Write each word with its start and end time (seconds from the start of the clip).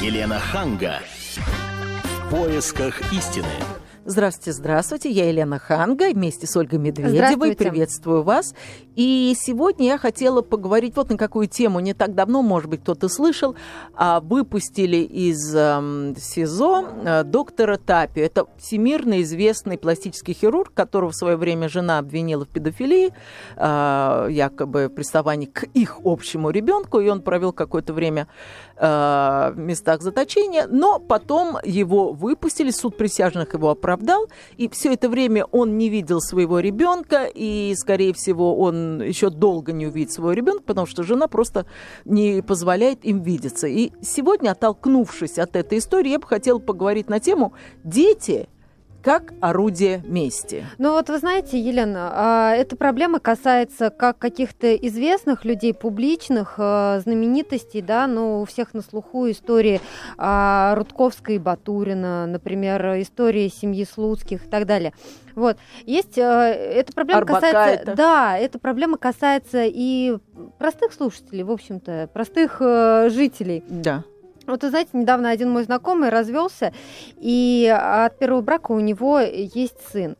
Елена 0.00 0.38
Ханга. 0.38 1.00
В 1.36 2.30
поисках 2.30 3.12
истины. 3.12 3.44
Здравствуйте, 4.06 4.52
здравствуйте. 4.52 5.10
Я 5.10 5.28
Елена 5.28 5.58
Ханга 5.58 6.10
вместе 6.10 6.46
с 6.46 6.56
Ольгой 6.56 6.78
Медведевой. 6.78 7.54
Приветствую 7.54 8.22
вас. 8.22 8.54
И 8.96 9.34
сегодня 9.38 9.86
я 9.86 9.98
хотела 9.98 10.40
поговорить 10.40 10.96
вот 10.96 11.10
на 11.10 11.18
какую 11.18 11.48
тему. 11.48 11.80
Не 11.80 11.92
так 11.92 12.14
давно, 12.14 12.42
может 12.42 12.70
быть, 12.70 12.80
кто-то 12.80 13.08
слышал, 13.08 13.54
а 13.94 14.20
выпустили 14.20 14.96
из 14.96 15.54
э, 15.54 16.14
СИЗО 16.18 17.22
доктора 17.24 17.76
Тапи. 17.76 18.20
Это 18.20 18.46
всемирно 18.58 19.20
известный 19.22 19.78
пластический 19.78 20.34
хирург, 20.34 20.72
которого 20.74 21.10
в 21.10 21.16
свое 21.16 21.36
время 21.36 21.68
жена 21.68 21.98
обвинила 21.98 22.44
в 22.44 22.48
педофилии, 22.48 23.12
э, 23.56 24.26
якобы 24.30 24.88
приставании 24.88 25.46
к 25.46 25.64
их 25.74 25.98
общему 26.04 26.50
ребенку, 26.50 27.00
и 27.00 27.08
он 27.08 27.20
провел 27.20 27.52
какое-то 27.52 27.92
время 27.92 28.28
э, 28.80 29.52
местах 29.56 30.02
заточения, 30.02 30.66
но 30.66 30.98
потом 30.98 31.58
его 31.62 32.12
выпустили, 32.12 32.70
суд 32.70 32.96
присяжных 32.96 33.54
его 33.54 33.70
оправдал, 33.70 34.28
и 34.56 34.68
все 34.68 34.94
это 34.94 35.08
время 35.08 35.44
он 35.44 35.78
не 35.78 35.88
видел 35.88 36.20
своего 36.20 36.58
ребенка, 36.60 37.26
и, 37.32 37.74
скорее 37.76 38.14
всего, 38.14 38.58
он 38.58 39.02
еще 39.02 39.30
долго 39.30 39.72
не 39.72 39.86
увидит 39.86 40.12
своего 40.12 40.32
ребенка, 40.32 40.62
потому 40.64 40.86
что 40.86 41.02
жена 41.02 41.28
просто 41.28 41.66
не 42.04 42.42
позволяет 42.42 43.04
им 43.04 43.22
видеться. 43.22 43.66
И 43.66 43.92
сегодня, 44.02 44.52
оттолкнувшись 44.52 45.38
от 45.38 45.56
этой 45.56 45.78
истории, 45.78 46.10
я 46.10 46.18
бы 46.18 46.26
хотела 46.26 46.58
поговорить 46.58 47.08
на 47.08 47.20
тему 47.20 47.52
«Дети 47.84 48.48
как 49.02 49.32
орудие 49.40 50.02
мести. 50.04 50.64
Ну 50.78 50.92
вот 50.92 51.08
вы 51.08 51.18
знаете, 51.18 51.58
Елена, 51.58 52.10
а, 52.12 52.54
эта 52.54 52.76
проблема 52.76 53.20
касается 53.20 53.90
как 53.90 54.18
каких-то 54.18 54.74
известных 54.74 55.44
людей, 55.44 55.72
публичных, 55.72 56.54
а, 56.58 57.00
знаменитостей, 57.00 57.80
да, 57.80 58.06
но 58.06 58.42
у 58.42 58.44
всех 58.44 58.74
на 58.74 58.82
слуху 58.82 59.30
истории 59.30 59.80
а, 60.18 60.74
Рудковской 60.76 61.36
и 61.36 61.38
Батурина, 61.38 62.26
например, 62.26 63.00
истории 63.00 63.48
семьи 63.48 63.84
Слуцких 63.84 64.46
и 64.46 64.48
так 64.48 64.66
далее. 64.66 64.92
Вот. 65.34 65.56
Есть, 65.86 66.18
эта 66.18 66.92
проблема 66.92 67.24
касается, 67.24 67.94
да, 67.94 68.36
эта 68.36 68.58
проблема 68.58 68.98
касается 68.98 69.64
и 69.64 70.18
простых 70.58 70.92
слушателей, 70.92 71.44
в 71.44 71.50
общем-то, 71.50 72.10
простых 72.12 72.60
жителей. 72.60 73.64
Да. 73.68 74.04
Вот, 74.50 74.62
вы 74.64 74.70
знаете, 74.70 74.90
недавно 74.94 75.30
один 75.30 75.50
мой 75.50 75.62
знакомый 75.62 76.08
развелся, 76.08 76.72
и 77.16 77.72
от 77.72 78.18
первого 78.18 78.40
брака 78.40 78.72
у 78.72 78.80
него 78.80 79.20
есть 79.20 79.76
сын. 79.92 80.16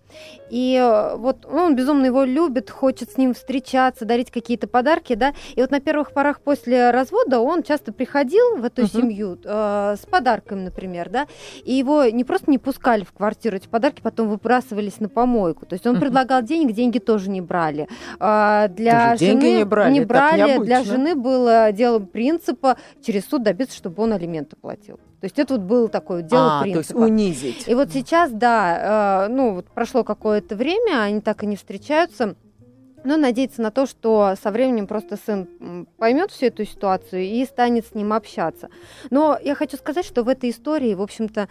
И 0.50 0.76
э, 0.76 1.16
вот 1.16 1.46
ну, 1.50 1.64
он 1.64 1.76
безумно 1.76 2.06
его 2.06 2.24
любит, 2.24 2.70
хочет 2.70 3.12
с 3.12 3.16
ним 3.16 3.34
встречаться, 3.34 4.04
дарить 4.04 4.30
какие-то 4.30 4.66
подарки, 4.66 5.14
да. 5.14 5.32
И 5.54 5.60
вот 5.60 5.70
на 5.70 5.80
первых 5.80 6.12
порах 6.12 6.40
после 6.40 6.90
развода 6.90 7.40
он 7.40 7.62
часто 7.62 7.92
приходил 7.92 8.56
в 8.56 8.64
эту 8.64 8.82
uh-huh. 8.82 9.00
семью 9.00 9.38
э, 9.44 9.96
с 10.00 10.06
подарками, 10.06 10.64
например, 10.64 11.08
да. 11.10 11.26
И 11.64 11.74
его 11.74 12.04
не 12.04 12.24
просто 12.24 12.50
не 12.50 12.58
пускали 12.58 13.04
в 13.04 13.12
квартиру, 13.12 13.56
эти 13.56 13.68
подарки 13.68 14.00
потом 14.02 14.28
выбрасывались 14.28 15.00
на 15.00 15.08
помойку. 15.08 15.66
То 15.66 15.74
есть 15.74 15.86
он 15.86 15.96
uh-huh. 15.96 16.00
предлагал 16.00 16.42
денег, 16.42 16.74
деньги 16.74 16.98
тоже 16.98 17.30
не 17.30 17.40
брали. 17.40 17.88
Э, 18.18 18.68
для 18.68 19.10
Даже 19.10 19.26
жены 19.26 19.56
не 19.58 19.64
брали, 19.64 19.92
не 19.92 20.04
брали 20.04 20.58
для 20.64 20.82
жены 20.84 21.14
было 21.14 21.72
делом 21.72 22.06
принципа 22.06 22.76
через 23.02 23.26
суд 23.26 23.42
добиться, 23.42 23.76
чтобы 23.76 24.02
он 24.02 24.12
алименты 24.12 24.56
платил. 24.56 24.98
То 25.20 25.26
есть 25.26 25.38
это 25.38 25.54
вот 25.54 25.62
было 25.62 25.88
такое 25.88 26.22
дело 26.22 26.60
а, 26.60 26.62
принципа. 26.62 26.94
то 26.94 27.04
есть 27.04 27.10
унизить. 27.12 27.68
И 27.68 27.74
вот 27.74 27.90
сейчас, 27.90 28.30
да, 28.32 29.26
э, 29.26 29.28
ну 29.28 29.54
вот 29.54 29.66
прошло 29.66 30.02
какое-то 30.02 30.56
время, 30.56 31.02
они 31.02 31.20
так 31.20 31.42
и 31.42 31.46
не 31.46 31.56
встречаются. 31.56 32.36
Но 33.04 33.16
надеяться 33.16 33.62
на 33.62 33.70
то, 33.70 33.86
что 33.86 34.34
со 34.42 34.50
временем 34.50 34.86
просто 34.86 35.16
сын 35.16 35.86
поймет 35.96 36.30
всю 36.30 36.46
эту 36.46 36.64
ситуацию 36.64 37.22
и 37.22 37.44
станет 37.44 37.86
с 37.86 37.94
ним 37.94 38.12
общаться. 38.12 38.68
Но 39.10 39.38
я 39.42 39.54
хочу 39.54 39.76
сказать, 39.76 40.04
что 40.04 40.22
в 40.22 40.28
этой 40.28 40.50
истории, 40.50 40.94
в 40.94 41.02
общем-то, 41.02 41.48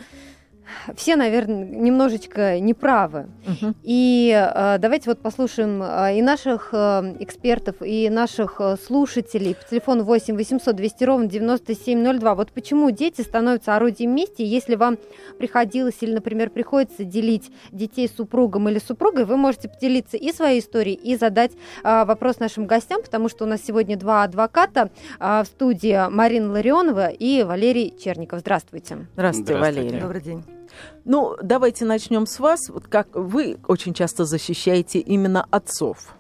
все, 0.95 1.15
наверное, 1.15 1.65
немножечко 1.65 2.59
неправы. 2.59 3.27
Угу. 3.45 3.73
И 3.83 4.31
э, 4.31 4.77
давайте 4.79 5.09
вот 5.09 5.19
послушаем 5.19 5.81
э, 5.83 6.17
и 6.17 6.21
наших 6.21 6.69
э, 6.73 7.15
экспертов, 7.19 7.77
и 7.81 8.09
наших 8.09 8.55
э, 8.59 8.75
слушателей 8.85 9.55
по 9.55 9.63
телефону 9.69 10.03
8 10.03 10.35
800 10.35 10.75
200 10.75 11.03
ровно 11.03 11.27
9702. 11.27 12.35
Вот 12.35 12.51
почему 12.51 12.91
дети 12.91 13.21
становятся 13.21 13.75
орудием 13.75 14.15
мести, 14.15 14.41
если 14.41 14.75
вам 14.75 14.97
приходилось 15.37 15.95
или, 16.01 16.13
например, 16.13 16.49
приходится 16.49 17.03
делить 17.03 17.51
детей 17.71 18.07
с 18.07 18.15
супругом 18.15 18.69
или 18.69 18.79
супругой, 18.79 19.25
вы 19.25 19.37
можете 19.37 19.69
поделиться 19.69 20.17
и 20.17 20.31
своей 20.31 20.59
историей, 20.59 20.95
и 20.95 21.15
задать 21.15 21.51
э, 21.83 22.05
вопрос 22.05 22.39
нашим 22.39 22.65
гостям, 22.65 23.01
потому 23.01 23.29
что 23.29 23.45
у 23.45 23.47
нас 23.47 23.61
сегодня 23.65 23.97
два 23.97 24.23
адвоката 24.23 24.89
э, 25.19 25.43
в 25.43 25.45
студии 25.45 26.09
Марина 26.09 26.51
Ларионова 26.51 27.07
и 27.07 27.43
Валерий 27.43 27.93
Черников. 27.97 28.39
Здравствуйте. 28.39 29.07
Здравствуйте, 29.13 29.53
Здравствуйте. 29.53 29.81
Валерий. 29.81 30.01
Добрый 30.01 30.21
день. 30.21 30.58
Ну, 31.05 31.35
давайте 31.41 31.85
начнем 31.85 32.25
с 32.25 32.39
вас. 32.39 32.69
Вот 32.69 32.87
как 32.87 33.07
вы 33.13 33.57
очень 33.67 33.93
часто 33.93 34.25
защищаете 34.25 34.99
именно 34.99 35.45
отцов. 35.51 36.15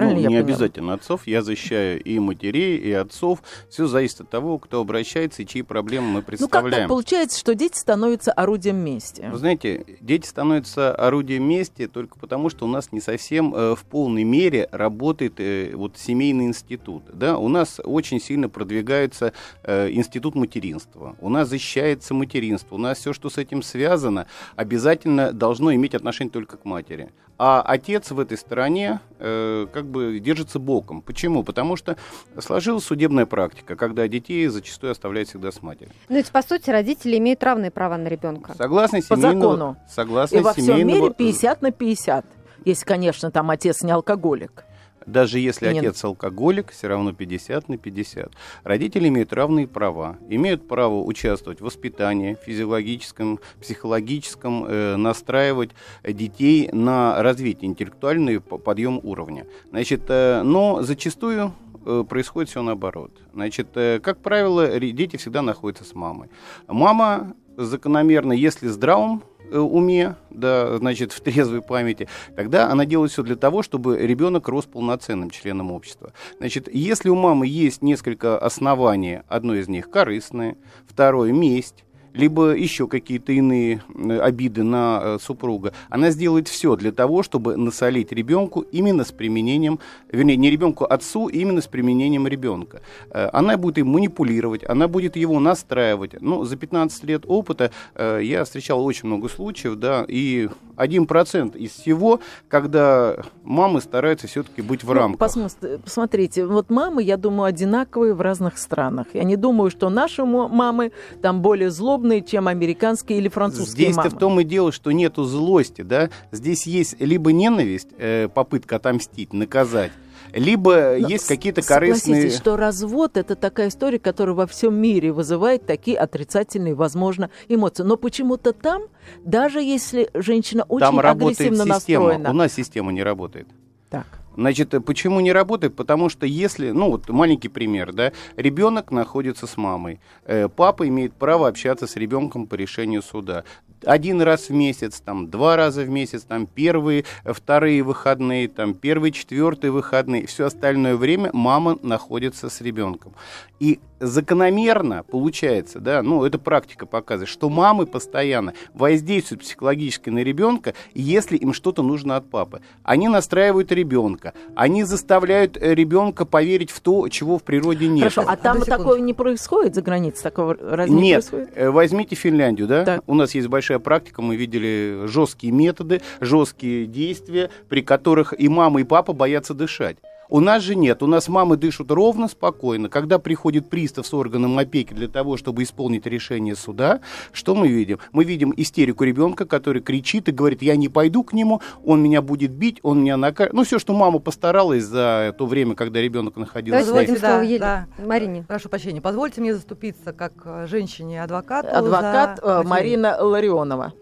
Правильно 0.00 0.16
ну, 0.16 0.22
я 0.22 0.28
не 0.28 0.42
поняла? 0.42 0.54
обязательно 0.54 0.94
отцов. 0.94 1.26
Я 1.26 1.42
защищаю 1.42 2.02
и 2.02 2.18
матерей, 2.18 2.76
и 2.76 2.92
отцов. 2.92 3.42
Все 3.68 3.86
зависит 3.86 4.22
от 4.22 4.30
того, 4.30 4.58
кто 4.58 4.80
обращается 4.80 5.42
и 5.42 5.46
чьи 5.46 5.62
проблемы 5.62 6.06
мы 6.08 6.12
Ну, 6.14 6.18
как 6.20 6.26
представляем. 6.26 6.82
так 6.82 6.88
получается, 6.88 7.38
что 7.38 7.54
дети 7.54 7.76
становятся 7.76 8.32
орудием 8.32 8.76
мести? 8.76 9.28
Вы 9.30 9.38
знаете, 9.38 9.84
дети 10.00 10.26
становятся 10.26 10.94
орудием 10.94 11.44
мести 11.44 11.86
только 11.86 12.18
потому, 12.18 12.50
что 12.50 12.64
у 12.64 12.68
нас 12.68 12.92
не 12.92 13.00
совсем 13.00 13.54
э, 13.54 13.74
в 13.74 13.84
полной 13.84 14.24
мере 14.24 14.68
работает 14.72 15.40
э, 15.40 15.72
вот 15.74 15.96
семейный 15.96 16.46
институт. 16.46 17.04
Да? 17.12 17.38
У 17.38 17.48
нас 17.48 17.80
очень 17.84 18.20
сильно 18.20 18.48
продвигается 18.48 19.32
э, 19.62 19.90
институт 19.90 20.34
материнства. 20.34 21.16
У 21.20 21.28
нас 21.28 21.48
защищается 21.48 22.14
материнство. 22.14 22.74
У 22.76 22.78
нас 22.78 22.98
все, 22.98 23.12
что 23.12 23.30
с 23.30 23.38
этим 23.38 23.62
связано, 23.62 24.26
обязательно 24.56 25.32
должно 25.32 25.74
иметь 25.74 25.94
отношение 25.94 26.32
только 26.32 26.56
к 26.56 26.64
матери. 26.64 27.10
А 27.42 27.62
отец 27.62 28.10
в 28.10 28.20
этой 28.20 28.36
стороне 28.36 29.00
э, 29.18 29.66
как 29.72 29.86
бы 29.86 30.20
держится 30.20 30.58
боком. 30.58 31.00
Почему? 31.00 31.42
Потому 31.42 31.74
что 31.74 31.96
сложилась 32.38 32.84
судебная 32.84 33.24
практика, 33.24 33.76
когда 33.76 34.06
детей 34.08 34.46
зачастую 34.48 34.90
оставляют 34.90 35.30
всегда 35.30 35.50
с 35.50 35.62
матерью. 35.62 35.90
Ну, 36.10 36.16
ведь, 36.16 36.30
по 36.30 36.42
сути, 36.42 36.68
родители 36.68 37.16
имеют 37.16 37.42
равные 37.42 37.70
права 37.70 37.96
на 37.96 38.08
ребенка. 38.08 38.54
Согласно 38.58 38.98
По 38.98 39.16
семейного... 39.16 39.52
закону. 39.52 39.76
Согласно 39.88 40.36
И 40.36 40.40
во 40.42 40.52
всем 40.52 40.66
семейного... 40.66 41.04
мире 41.04 41.14
50 41.14 41.62
на 41.62 41.70
50. 41.70 42.26
Если, 42.66 42.84
конечно, 42.84 43.30
там 43.30 43.48
отец 43.48 43.80
не 43.80 43.92
алкоголик. 43.92 44.66
Даже 45.06 45.38
если 45.38 45.68
И 45.68 45.72
не- 45.72 45.78
отец 45.80 46.04
алкоголик, 46.04 46.70
все 46.72 46.88
равно 46.88 47.12
50 47.12 47.68
на 47.68 47.78
50. 47.78 48.32
Родители 48.64 49.08
имеют 49.08 49.32
равные 49.32 49.66
права. 49.66 50.18
Имеют 50.28 50.68
право 50.68 51.02
участвовать 51.02 51.60
в 51.60 51.64
воспитании, 51.64 52.36
физиологическом, 52.44 53.40
психологическом, 53.60 54.64
э, 54.66 54.96
настраивать 54.96 55.70
детей 56.04 56.68
на 56.72 57.22
развитие, 57.22 57.70
интеллектуальный 57.70 58.40
подъем 58.40 59.00
уровня. 59.02 59.46
Значит, 59.70 60.02
э, 60.08 60.42
но 60.42 60.82
зачастую 60.82 61.52
э, 61.86 62.04
происходит 62.08 62.50
все 62.50 62.62
наоборот. 62.62 63.10
Значит, 63.32 63.68
э, 63.74 64.00
как 64.02 64.18
правило, 64.18 64.78
дети 64.78 65.16
всегда 65.16 65.40
находятся 65.42 65.84
с 65.84 65.94
мамой. 65.94 66.28
Мама 66.68 67.34
закономерно, 67.56 68.32
если 68.32 68.68
здравым 68.68 69.22
уме, 69.52 70.16
да, 70.30 70.78
значит, 70.78 71.12
в 71.12 71.20
трезвой 71.20 71.62
памяти, 71.62 72.08
тогда 72.36 72.70
она 72.70 72.84
делает 72.84 73.12
все 73.12 73.22
для 73.22 73.36
того, 73.36 73.62
чтобы 73.62 73.98
ребенок 73.98 74.48
рос 74.48 74.66
полноценным 74.66 75.30
членом 75.30 75.72
общества. 75.72 76.12
Значит, 76.38 76.68
если 76.72 77.08
у 77.08 77.16
мамы 77.16 77.46
есть 77.46 77.82
несколько 77.82 78.38
оснований, 78.38 79.20
одно 79.28 79.54
из 79.54 79.68
них 79.68 79.90
корыстное, 79.90 80.56
второе 80.86 81.32
месть, 81.32 81.84
либо 82.14 82.50
еще 82.56 82.86
какие-то 82.86 83.32
иные 83.32 83.82
э, 83.94 84.18
обиды 84.20 84.62
на 84.62 85.00
э, 85.02 85.18
супруга, 85.20 85.72
она 85.88 86.10
сделает 86.10 86.48
все 86.48 86.76
для 86.76 86.92
того, 86.92 87.22
чтобы 87.22 87.56
насолить 87.56 88.12
ребенку 88.12 88.60
именно 88.72 89.04
с 89.04 89.12
применением, 89.12 89.78
вернее, 90.12 90.36
не 90.36 90.50
ребенку, 90.50 90.84
а 90.84 90.94
отцу, 90.94 91.28
именно 91.28 91.60
с 91.60 91.66
применением 91.66 92.26
ребенка. 92.26 92.80
Э, 93.10 93.28
Она 93.32 93.56
будет 93.56 93.78
им 93.78 93.88
манипулировать, 93.88 94.62
она 94.68 94.88
будет 94.88 95.16
его 95.16 95.38
настраивать. 95.40 96.20
Ну, 96.20 96.44
за 96.44 96.56
15 96.56 97.04
лет 97.04 97.22
опыта 97.26 97.70
я 97.98 98.44
встречал 98.44 98.84
очень 98.84 99.06
много 99.08 99.28
случаев, 99.28 99.76
да, 99.76 100.04
и 100.08 100.48
1% 100.76 101.56
из 101.56 101.70
всего, 101.72 102.20
когда 102.48 103.16
мамы 103.44 103.80
стараются 103.80 104.26
все-таки 104.26 104.62
быть 104.62 104.82
в 104.82 104.88
Ну, 104.88 104.94
рамках. 104.94 105.18
посмотри- 105.18 105.76
посмотрите, 105.78 106.46
вот 106.46 106.70
мамы, 106.70 107.02
я 107.02 107.16
думаю, 107.16 107.44
одинаковые 107.44 108.14
в 108.14 108.20
разных 108.20 108.58
странах. 108.58 109.06
Я 109.14 109.24
не 109.24 109.36
думаю, 109.36 109.70
что 109.70 109.88
наши 109.90 110.24
мамы 110.24 110.92
там 111.22 111.40
более 111.42 111.70
злобные, 111.70 111.99
чем 112.22 112.48
американские 112.48 113.18
или 113.18 113.28
французские 113.28 113.86
Здесь-то 113.86 114.02
мамы. 114.04 114.10
в 114.10 114.18
том 114.18 114.40
и 114.40 114.44
дело, 114.44 114.72
что 114.72 114.90
нету 114.92 115.24
злости, 115.24 115.82
да. 115.82 116.10
Здесь 116.32 116.66
есть 116.66 117.00
либо 117.00 117.32
ненависть, 117.32 117.88
э, 117.98 118.28
попытка 118.32 118.76
отомстить, 118.76 119.32
наказать, 119.32 119.92
либо 120.32 120.96
Но 120.98 121.08
есть 121.08 121.26
какие-то 121.26 121.60
Согласитесь, 121.62 122.02
корыстные... 122.04 122.30
что 122.30 122.56
развод 122.56 123.16
это 123.16 123.34
такая 123.34 123.68
история, 123.68 123.98
которая 123.98 124.34
во 124.34 124.46
всем 124.46 124.74
мире 124.74 125.12
вызывает 125.12 125.66
такие 125.66 125.96
отрицательные, 125.98 126.74
возможно, 126.74 127.30
эмоции. 127.48 127.82
Но 127.82 127.96
почему-то 127.96 128.52
там, 128.52 128.82
даже 129.24 129.60
если 129.60 130.08
женщина 130.14 130.64
очень 130.68 130.86
Там 130.86 131.00
агрессивно 131.00 131.64
система. 131.64 132.04
настроена, 132.06 132.30
У 132.30 132.32
нас 132.32 132.52
система 132.52 132.92
не 132.92 133.02
работает. 133.02 133.48
так. 133.90 134.06
Значит, 134.40 134.74
почему 134.86 135.20
не 135.20 135.32
работает? 135.32 135.76
Потому 135.76 136.08
что 136.08 136.24
если, 136.24 136.70
ну 136.70 136.90
вот 136.90 137.10
маленький 137.10 137.50
пример, 137.50 137.92
да, 137.92 138.12
ребенок 138.36 138.90
находится 138.90 139.46
с 139.46 139.58
мамой, 139.58 140.00
э, 140.24 140.48
папа 140.48 140.88
имеет 140.88 141.12
право 141.12 141.46
общаться 141.46 141.86
с 141.86 141.94
ребенком 141.94 142.46
по 142.46 142.54
решению 142.54 143.02
суда 143.02 143.44
один 143.84 144.22
раз 144.22 144.48
в 144.48 144.52
месяц, 144.52 145.00
там, 145.00 145.28
два 145.28 145.56
раза 145.56 145.82
в 145.82 145.88
месяц, 145.88 146.22
там, 146.22 146.46
первые, 146.46 147.04
вторые 147.24 147.82
выходные, 147.82 148.48
там, 148.48 148.74
первые, 148.74 149.12
четвертые 149.12 149.70
выходные, 149.70 150.26
все 150.26 150.46
остальное 150.46 150.96
время 150.96 151.30
мама 151.32 151.78
находится 151.82 152.48
с 152.48 152.60
ребенком. 152.60 153.14
И 153.58 153.78
закономерно 154.00 155.04
получается, 155.04 155.78
да, 155.78 156.02
ну, 156.02 156.24
это 156.24 156.38
практика 156.38 156.86
показывает, 156.86 157.28
что 157.28 157.50
мамы 157.50 157.86
постоянно 157.86 158.54
воздействуют 158.72 159.42
психологически 159.42 160.08
на 160.08 160.20
ребенка, 160.20 160.74
если 160.94 161.36
им 161.36 161.52
что-то 161.52 161.82
нужно 161.82 162.16
от 162.16 162.28
папы. 162.28 162.62
Они 162.82 163.08
настраивают 163.08 163.70
ребенка, 163.70 164.32
они 164.54 164.84
заставляют 164.84 165.58
э, 165.58 165.74
ребенка 165.74 166.24
поверить 166.24 166.70
в 166.70 166.80
то, 166.80 167.08
чего 167.08 167.38
в 167.38 167.42
природе 167.42 167.88
нет. 167.88 168.12
Хорошо, 168.12 168.24
а 168.26 168.36
там 168.36 168.62
такое 168.62 169.00
не 169.00 169.12
происходит 169.12 169.74
за 169.74 169.82
границей? 169.82 170.22
Такого 170.22 170.54
разве 170.54 170.94
нет. 170.94 171.02
не 171.02 171.12
происходит? 171.12 171.50
Э, 171.54 171.70
возьмите 171.70 172.16
Финляндию, 172.16 172.66
да? 172.66 172.84
Так. 172.84 173.02
У 173.06 173.14
нас 173.14 173.34
есть 173.34 173.48
большая 173.48 173.69
практика, 173.78 174.22
мы 174.22 174.36
видели 174.36 175.04
жесткие 175.06 175.52
методы, 175.52 176.02
жесткие 176.20 176.86
действия, 176.86 177.50
при 177.68 177.82
которых 177.82 178.34
и 178.38 178.48
мама, 178.48 178.80
и 178.80 178.84
папа 178.84 179.12
боятся 179.12 179.54
дышать. 179.54 179.96
У 180.30 180.38
нас 180.38 180.62
же 180.62 180.76
нет. 180.76 181.02
У 181.02 181.06
нас 181.06 181.28
мамы 181.28 181.56
дышат 181.56 181.90
ровно, 181.90 182.28
спокойно. 182.28 182.88
Когда 182.88 183.18
приходит 183.18 183.68
пристав 183.68 184.06
с 184.06 184.14
органом 184.14 184.56
опеки 184.58 184.94
для 184.94 185.08
того, 185.08 185.36
чтобы 185.36 185.64
исполнить 185.64 186.06
решение 186.06 186.54
суда, 186.54 187.00
что 187.32 187.56
мы 187.56 187.68
видим? 187.68 187.98
Мы 188.12 188.24
видим 188.24 188.54
истерику 188.56 189.04
ребенка, 189.04 189.44
который 189.44 189.82
кричит 189.82 190.28
и 190.28 190.32
говорит, 190.32 190.62
я 190.62 190.76
не 190.76 190.88
пойду 190.88 191.24
к 191.24 191.32
нему, 191.32 191.60
он 191.84 192.02
меня 192.02 192.22
будет 192.22 192.52
бить, 192.52 192.78
он 192.82 193.02
меня 193.02 193.16
накажет. 193.16 193.52
Ну, 193.52 193.64
все, 193.64 193.80
что 193.80 193.92
мама 193.92 194.20
постаралась 194.20 194.84
за 194.84 195.34
то 195.36 195.46
время, 195.46 195.74
когда 195.74 196.00
ребенок 196.00 196.36
находился. 196.36 196.86
Давайте 196.86 197.18
да, 197.18 197.44
да. 197.58 197.86
Марине. 198.04 198.44
Прошу 198.46 198.68
прощения. 198.68 199.00
Позвольте 199.00 199.40
мне 199.40 199.52
заступиться 199.52 200.12
как 200.12 200.32
э, 200.44 200.66
женщине-адвокату. 200.68 201.68
Адвокат 201.68 202.40
за... 202.42 202.60
Э, 202.60 202.62
Марина 202.62 203.16
Ларионова. 203.20 203.92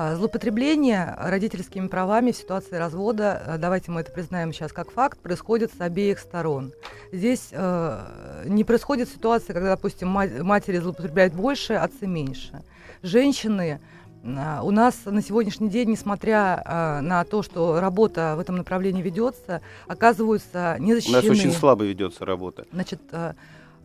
А, 0.00 0.14
злоупотребление 0.14 1.12
родительскими 1.18 1.88
правами 1.88 2.30
в 2.30 2.36
ситуации 2.36 2.76
развода, 2.76 3.42
э, 3.44 3.58
давайте 3.58 3.90
мы 3.90 4.02
это 4.02 4.12
признаем 4.12 4.52
сейчас 4.52 4.72
как 4.72 4.92
факт, 4.92 5.18
происходит 5.18 5.72
с 5.76 5.80
обеих 5.80 6.20
сторон. 6.20 6.72
Здесь 7.10 7.48
э, 7.50 8.44
не 8.44 8.62
происходит 8.62 9.08
ситуация, 9.08 9.54
когда, 9.54 9.70
допустим, 9.70 10.06
матери 10.06 10.78
злоупотребляют 10.78 11.34
больше, 11.34 11.72
отцы 11.72 12.06
меньше. 12.06 12.62
Женщины 13.02 13.80
э, 14.22 14.60
у 14.62 14.70
нас 14.70 14.94
на 15.04 15.20
сегодняшний 15.20 15.68
день, 15.68 15.90
несмотря 15.90 16.62
э, 16.64 17.00
на 17.00 17.24
то, 17.24 17.42
что 17.42 17.80
работа 17.80 18.34
в 18.36 18.38
этом 18.38 18.54
направлении 18.54 19.02
ведется, 19.02 19.62
оказываются 19.88 20.76
незащищены. 20.78 21.18
У 21.18 21.32
нас 21.32 21.38
очень 21.40 21.50
слабо 21.50 21.82
ведется 21.82 22.24
работа. 22.24 22.66
Значит, 22.70 23.00
э, 23.10 23.32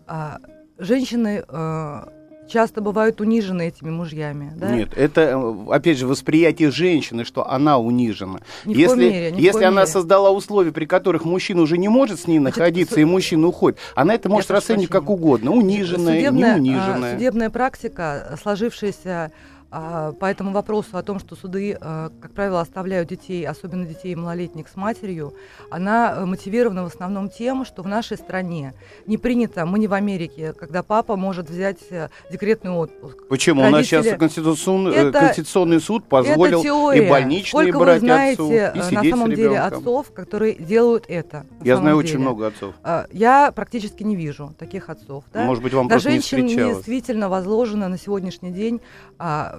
э, 0.08 0.38
женщины 0.78 1.44
э, 1.48 2.04
часто 2.48 2.82
бывают 2.82 3.22
унижены 3.22 3.68
этими 3.68 3.90
мужьями. 3.90 4.52
Да? 4.56 4.72
Нет, 4.72 4.90
это, 4.96 5.22
э, 5.22 5.72
опять 5.72 5.98
же, 5.98 6.08
восприятие 6.08 6.72
женщины, 6.72 7.26
что 7.26 7.50
она 7.50 7.78
унижена. 7.78 8.40
Ни 8.66 8.76
если 8.76 9.10
мере, 9.10 9.32
ни 9.32 9.42
если 9.42 9.64
она 9.64 9.82
мере. 9.82 9.92
создала 9.92 10.32
условия, 10.32 10.72
при 10.72 10.86
которых 10.86 11.26
мужчина 11.26 11.62
уже 11.62 11.78
не 11.78 11.90
может 11.90 12.20
с 12.20 12.28
ней 12.28 12.40
Значит, 12.40 12.58
находиться, 12.58 12.96
су... 12.96 13.02
и 13.02 13.06
мужчина 13.06 13.48
уходит, 13.48 13.80
она 13.96 14.16
это 14.16 14.30
может 14.30 14.52
расценивать 14.52 14.90
как 14.90 15.10
угодно, 15.10 15.52
униженная, 15.52 16.16
судебная, 16.16 16.60
не 16.60 16.72
униженная. 16.72 17.14
Судебная 17.16 17.50
практика, 17.50 18.38
сложившаяся 18.42 19.32
а, 19.76 20.12
по 20.12 20.26
этому 20.26 20.52
вопросу 20.52 20.98
о 20.98 21.02
том, 21.02 21.20
что 21.20 21.36
суды, 21.36 21.76
а, 21.82 22.12
как 22.22 22.32
правило, 22.34 22.62
оставляют 22.62 23.10
детей, 23.10 23.44
особенно 23.48 23.86
детей 23.88 24.14
малолетних 24.14 24.68
с 24.68 24.76
матерью, 24.76 25.34
она 25.72 26.14
э, 26.16 26.26
мотивирована 26.26 26.84
в 26.84 26.94
основном 26.94 27.28
тем, 27.28 27.66
что 27.66 27.82
в 27.82 27.88
нашей 27.88 28.18
стране 28.18 28.76
не 29.08 29.18
принято, 29.18 29.66
мы 29.66 29.80
не 29.80 29.88
в 29.88 29.94
Америке, 29.94 30.54
когда 30.54 30.84
папа 30.84 31.16
может 31.16 31.50
взять 31.50 31.80
э, 31.90 32.10
декретный 32.32 32.70
отпуск. 32.70 33.28
Почему? 33.28 33.62
Родители... 33.62 33.74
У 33.74 33.78
нас 33.80 34.06
сейчас 34.06 34.20
конституционный, 34.20 34.92
э, 34.92 35.08
это, 35.08 35.20
Конституционный 35.20 35.82
суд 35.82 36.06
позволил 36.06 36.92
и 36.92 37.10
больничные 37.10 37.64
Сколько 37.64 37.80
брать 37.80 38.02
вы 38.02 38.08
знаете, 38.08 38.66
отцу, 38.68 38.78
и 38.78 38.94
на 38.94 39.04
самом 39.04 39.34
деле 39.34 39.60
отцов, 39.60 40.12
которые 40.14 40.54
делают 40.54 41.06
это? 41.08 41.48
Я 41.64 41.78
знаю 41.78 41.98
деле. 41.98 42.10
очень 42.10 42.20
много 42.20 42.46
отцов. 42.46 42.76
А, 42.84 43.08
я 43.12 43.52
практически 43.52 44.04
не 44.04 44.16
вижу 44.16 44.54
таких 44.60 44.90
отцов. 44.90 45.24
Да? 45.34 45.46
Может 45.46 45.64
быть, 45.64 45.74
вам 45.74 45.88
На 45.88 45.94
просто 45.96 46.12
женщин 46.12 46.46
не 46.46 46.56
действительно 46.56 47.28
возложено 47.28 47.88
на 47.88 47.98
сегодняшний 47.98 48.52
день 48.52 48.82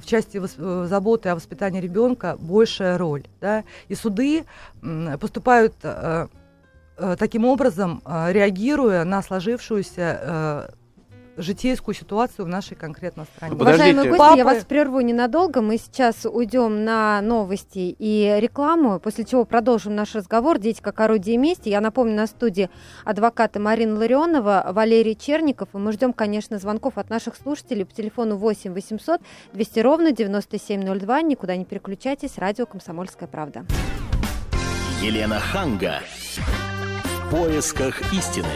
в 0.04 0.08
части 0.08 0.40
э, 0.40 0.86
заботы 0.86 1.30
о 1.30 1.34
воспитании 1.34 1.80
ребенка 1.80 2.36
большая 2.38 2.98
роль. 2.98 3.24
Да? 3.40 3.64
И 3.88 3.94
суды 3.94 4.44
поступают 5.20 5.74
э, 5.82 6.28
э, 6.96 7.16
таким 7.18 7.44
образом, 7.44 8.02
реагируя 8.06 9.04
на 9.04 9.22
сложившуюся 9.22 10.74
житейскую 11.36 11.94
ситуацию 11.94 12.46
в 12.46 12.48
нашей 12.48 12.76
конкретно 12.76 13.25
стране. 13.25 13.54
Уважаемые 13.54 14.08
гости, 14.08 14.19
Папы... 14.19 14.38
я 14.38 14.44
вас 14.44 14.64
прерву 14.64 15.00
ненадолго. 15.00 15.60
Мы 15.60 15.78
сейчас 15.78 16.25
уйдем 16.25 16.84
на 16.84 17.20
новости 17.22 17.94
и 17.98 18.36
рекламу, 18.40 19.00
после 19.00 19.25
чего 19.25 19.44
продолжим 19.44 19.94
наш 19.94 20.14
разговор. 20.14 20.58
Дети 20.58 20.81
как 20.81 21.00
орудие 21.00 21.36
мести. 21.36 21.69
Я 21.69 21.81
напомню, 21.81 22.14
на 22.14 22.26
студии 22.26 22.70
адвокаты 23.04 23.58
Марина 23.58 23.98
Ларионова, 23.98 24.69
Валерий 24.70 25.16
Черников. 25.16 25.69
И 25.75 25.78
мы 25.78 25.92
ждем, 25.92 26.12
конечно, 26.12 26.58
звонков 26.58 26.98
от 26.98 27.10
наших 27.10 27.37
слушателей 27.37 27.84
по 27.84 27.92
телефону 27.92 28.37
8 28.37 28.72
800 28.72 29.20
200 29.52 29.80
ровно 29.80 30.12
9702. 30.12 31.22
Никуда 31.22 31.56
не 31.56 31.64
переключайтесь. 31.64 32.38
Радио 32.38 32.66
«Комсомольская 32.66 33.28
правда». 33.28 33.64
Елена 35.02 35.38
Ханга. 35.38 36.00
В 37.26 37.30
поисках 37.30 38.12
истины. 38.12 38.46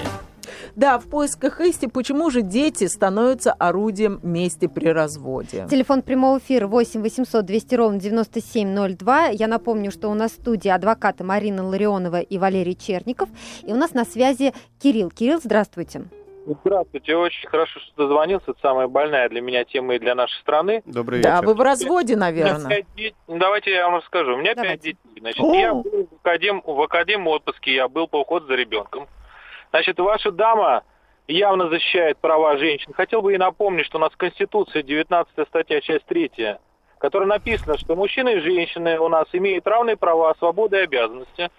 Да, 0.78 1.00
в 1.00 1.08
поисках 1.10 1.60
истины, 1.60 1.90
почему 1.90 2.30
же 2.30 2.40
дети 2.40 2.86
становятся 2.86 3.52
орудием 3.52 4.20
мести 4.22 4.68
при 4.68 4.86
разводе? 4.86 5.66
Телефон 5.68 6.02
прямого 6.02 6.38
эфира 6.38 6.68
8 6.68 7.02
800 7.02 7.44
200 7.44 7.74
ровно 7.74 7.98
9702. 7.98 9.26
Я 9.30 9.48
напомню, 9.48 9.90
что 9.90 10.08
у 10.08 10.14
нас 10.14 10.30
в 10.30 10.34
студии 10.36 10.68
адвокаты 10.68 11.24
Марина 11.24 11.66
Ларионова 11.66 12.20
и 12.20 12.38
Валерий 12.38 12.76
Черников. 12.76 13.28
И 13.64 13.72
у 13.72 13.74
нас 13.74 13.92
на 13.92 14.04
связи 14.04 14.54
Кирилл. 14.80 15.10
Кирилл, 15.10 15.40
здравствуйте. 15.42 16.04
Здравствуйте, 16.64 17.16
очень 17.16 17.48
хорошо, 17.48 17.80
что 17.80 18.06
дозвонился. 18.06 18.52
Это 18.52 18.60
самая 18.62 18.86
больная 18.86 19.28
для 19.28 19.40
меня 19.40 19.64
тема 19.64 19.96
и 19.96 19.98
для 19.98 20.14
нашей 20.14 20.40
страны. 20.42 20.82
Добрый 20.86 21.18
вечер. 21.18 21.30
Да, 21.30 21.42
вы 21.42 21.54
в 21.54 21.60
разводе, 21.60 22.14
наверное. 22.14 22.86
Давайте 23.26 23.72
я 23.72 23.88
вам 23.88 23.96
расскажу. 23.96 24.34
У 24.34 24.36
меня 24.36 24.54
пять 24.54 24.82
детей. 24.82 24.96
Значит, 25.18 25.40
я 25.40 25.74
был 25.74 26.08
в 26.08 26.24
академ... 26.24 26.62
в 26.64 26.80
академ 26.80 27.26
отпуске, 27.26 27.74
я 27.74 27.88
был 27.88 28.06
по 28.06 28.20
уходу 28.20 28.46
за 28.46 28.54
ребенком. 28.54 29.08
Значит, 29.70 29.98
ваша 29.98 30.30
дама 30.30 30.82
явно 31.26 31.68
защищает 31.68 32.18
права 32.18 32.56
женщин. 32.56 32.92
Хотел 32.94 33.22
бы 33.22 33.34
и 33.34 33.38
напомнить, 33.38 33.86
что 33.86 33.98
у 33.98 34.00
нас 34.00 34.12
Конституция, 34.16 34.82
19 34.82 35.48
статья, 35.48 35.80
часть 35.80 36.06
3, 36.06 36.56
которая 36.98 37.28
написано, 37.28 37.76
что 37.78 37.94
мужчины 37.94 38.34
и 38.34 38.40
женщины 38.40 38.98
у 38.98 39.08
нас 39.08 39.26
имеют 39.32 39.66
равные 39.66 39.96
права, 39.96 40.34
свободы 40.38 40.78
и 40.78 40.84
обязанности. 40.84 41.50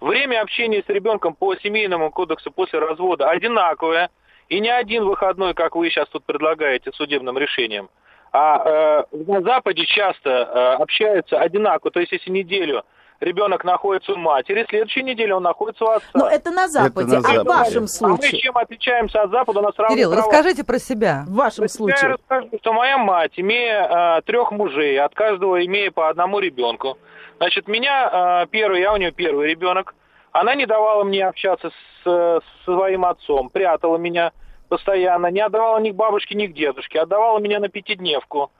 Время 0.00 0.42
общения 0.42 0.82
с 0.86 0.88
ребенком 0.88 1.34
по 1.34 1.56
семейному 1.56 2.10
кодексу 2.10 2.50
после 2.50 2.78
развода 2.78 3.28
одинаковое. 3.28 4.10
И 4.48 4.60
не 4.60 4.68
один 4.68 5.04
выходной, 5.04 5.54
как 5.54 5.74
вы 5.74 5.90
сейчас 5.90 6.08
тут 6.08 6.24
предлагаете 6.24 6.92
судебным 6.92 7.36
решением. 7.36 7.88
А 8.32 9.04
э, 9.10 9.16
на 9.26 9.40
Западе 9.42 9.86
часто 9.86 10.30
э, 10.30 10.82
общаются 10.82 11.40
одинаково. 11.40 11.90
То 11.90 12.00
есть, 12.00 12.12
если 12.12 12.30
неделю 12.30 12.84
ребенок 13.20 13.64
находится 13.64 14.12
у 14.12 14.16
матери, 14.16 14.64
в 14.64 14.68
следующей 14.68 15.02
неделе 15.02 15.34
он 15.34 15.42
находится 15.42 15.84
у 15.84 15.88
отца. 15.88 16.08
Но 16.14 16.28
это 16.28 16.50
на 16.50 16.68
Западе, 16.68 17.16
это 17.16 17.32
на 17.32 17.40
а 17.40 17.44
в 17.44 17.46
вашем 17.46 17.86
случае? 17.86 18.30
А 18.30 18.32
мы 18.32 18.38
чем 18.38 18.58
отличаемся 18.58 19.22
от 19.22 19.30
Запада? 19.30 19.60
У 19.60 19.62
нас 19.62 19.74
Кирилл, 19.74 20.12
права. 20.12 20.22
расскажите 20.22 20.64
про 20.64 20.78
себя. 20.78 21.24
В 21.26 21.34
вашем 21.34 21.64
про 21.64 21.68
случае. 21.68 21.98
Я 22.02 22.08
расскажу, 22.14 22.50
что 22.60 22.72
моя 22.72 22.98
мать, 22.98 23.32
имея 23.36 24.18
э, 24.18 24.22
трех 24.22 24.50
мужей, 24.52 24.98
от 25.00 25.14
каждого 25.14 25.64
имея 25.64 25.90
по 25.90 26.08
одному 26.08 26.38
ребенку, 26.38 26.98
значит, 27.38 27.68
меня 27.68 28.42
э, 28.42 28.46
первый, 28.50 28.80
я 28.80 28.92
у 28.92 28.96
нее 28.96 29.12
первый 29.12 29.48
ребенок, 29.48 29.94
она 30.32 30.54
не 30.54 30.66
давала 30.66 31.04
мне 31.04 31.26
общаться 31.26 31.70
с, 31.70 32.06
с 32.06 32.64
своим 32.64 33.04
отцом, 33.06 33.48
прятала 33.48 33.96
меня 33.96 34.32
постоянно, 34.68 35.28
не 35.28 35.40
отдавала 35.40 35.78
ни 35.78 35.90
к 35.90 35.94
бабушке, 35.94 36.34
ни 36.34 36.46
к 36.46 36.52
дедушке, 36.52 37.00
отдавала 37.00 37.38
меня 37.38 37.60
на 37.60 37.68
пятидневку, 37.68 38.50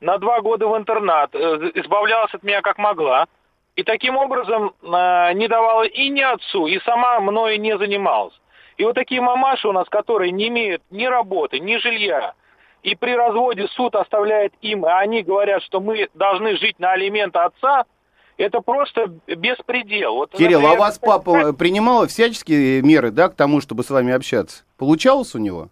на 0.00 0.18
два 0.18 0.40
года 0.40 0.66
в 0.66 0.76
интернат, 0.76 1.34
э, 1.34 1.70
избавлялась 1.74 2.32
от 2.34 2.42
меня 2.42 2.62
как 2.62 2.78
могла. 2.78 3.26
И 3.76 3.82
таким 3.82 4.16
образом 4.16 4.72
э, 4.82 5.32
не 5.34 5.48
давала 5.48 5.84
и 5.84 6.08
ни 6.08 6.22
отцу, 6.22 6.66
и 6.66 6.80
сама 6.80 7.20
мною 7.20 7.60
не 7.60 7.76
занималась. 7.76 8.32
И 8.78 8.84
вот 8.84 8.94
такие 8.94 9.20
мамаши 9.20 9.68
у 9.68 9.72
нас, 9.72 9.86
которые 9.88 10.32
не 10.32 10.48
имеют 10.48 10.82
ни 10.90 11.04
работы, 11.04 11.60
ни 11.60 11.76
жилья, 11.76 12.32
и 12.82 12.94
при 12.94 13.14
разводе 13.14 13.68
суд 13.68 13.94
оставляет 13.94 14.54
им, 14.62 14.86
и 14.86 14.88
они 14.88 15.22
говорят, 15.22 15.62
что 15.62 15.80
мы 15.80 16.08
должны 16.14 16.56
жить 16.56 16.78
на 16.78 16.92
алименты 16.92 17.38
отца, 17.38 17.84
это 18.38 18.60
просто 18.60 19.08
беспредел. 19.26 20.14
Вот, 20.14 20.32
Кирилл, 20.32 20.60
например, 20.60 20.78
а 20.78 20.80
вас 20.80 20.98
папа 20.98 21.52
принимал 21.52 22.06
всяческие 22.06 22.80
меры, 22.80 23.10
да, 23.10 23.28
к 23.28 23.34
тому, 23.34 23.60
чтобы 23.60 23.82
с 23.82 23.90
вами 23.90 24.12
общаться? 24.12 24.64
Получалось 24.78 25.34
у 25.34 25.38
него? 25.38 25.68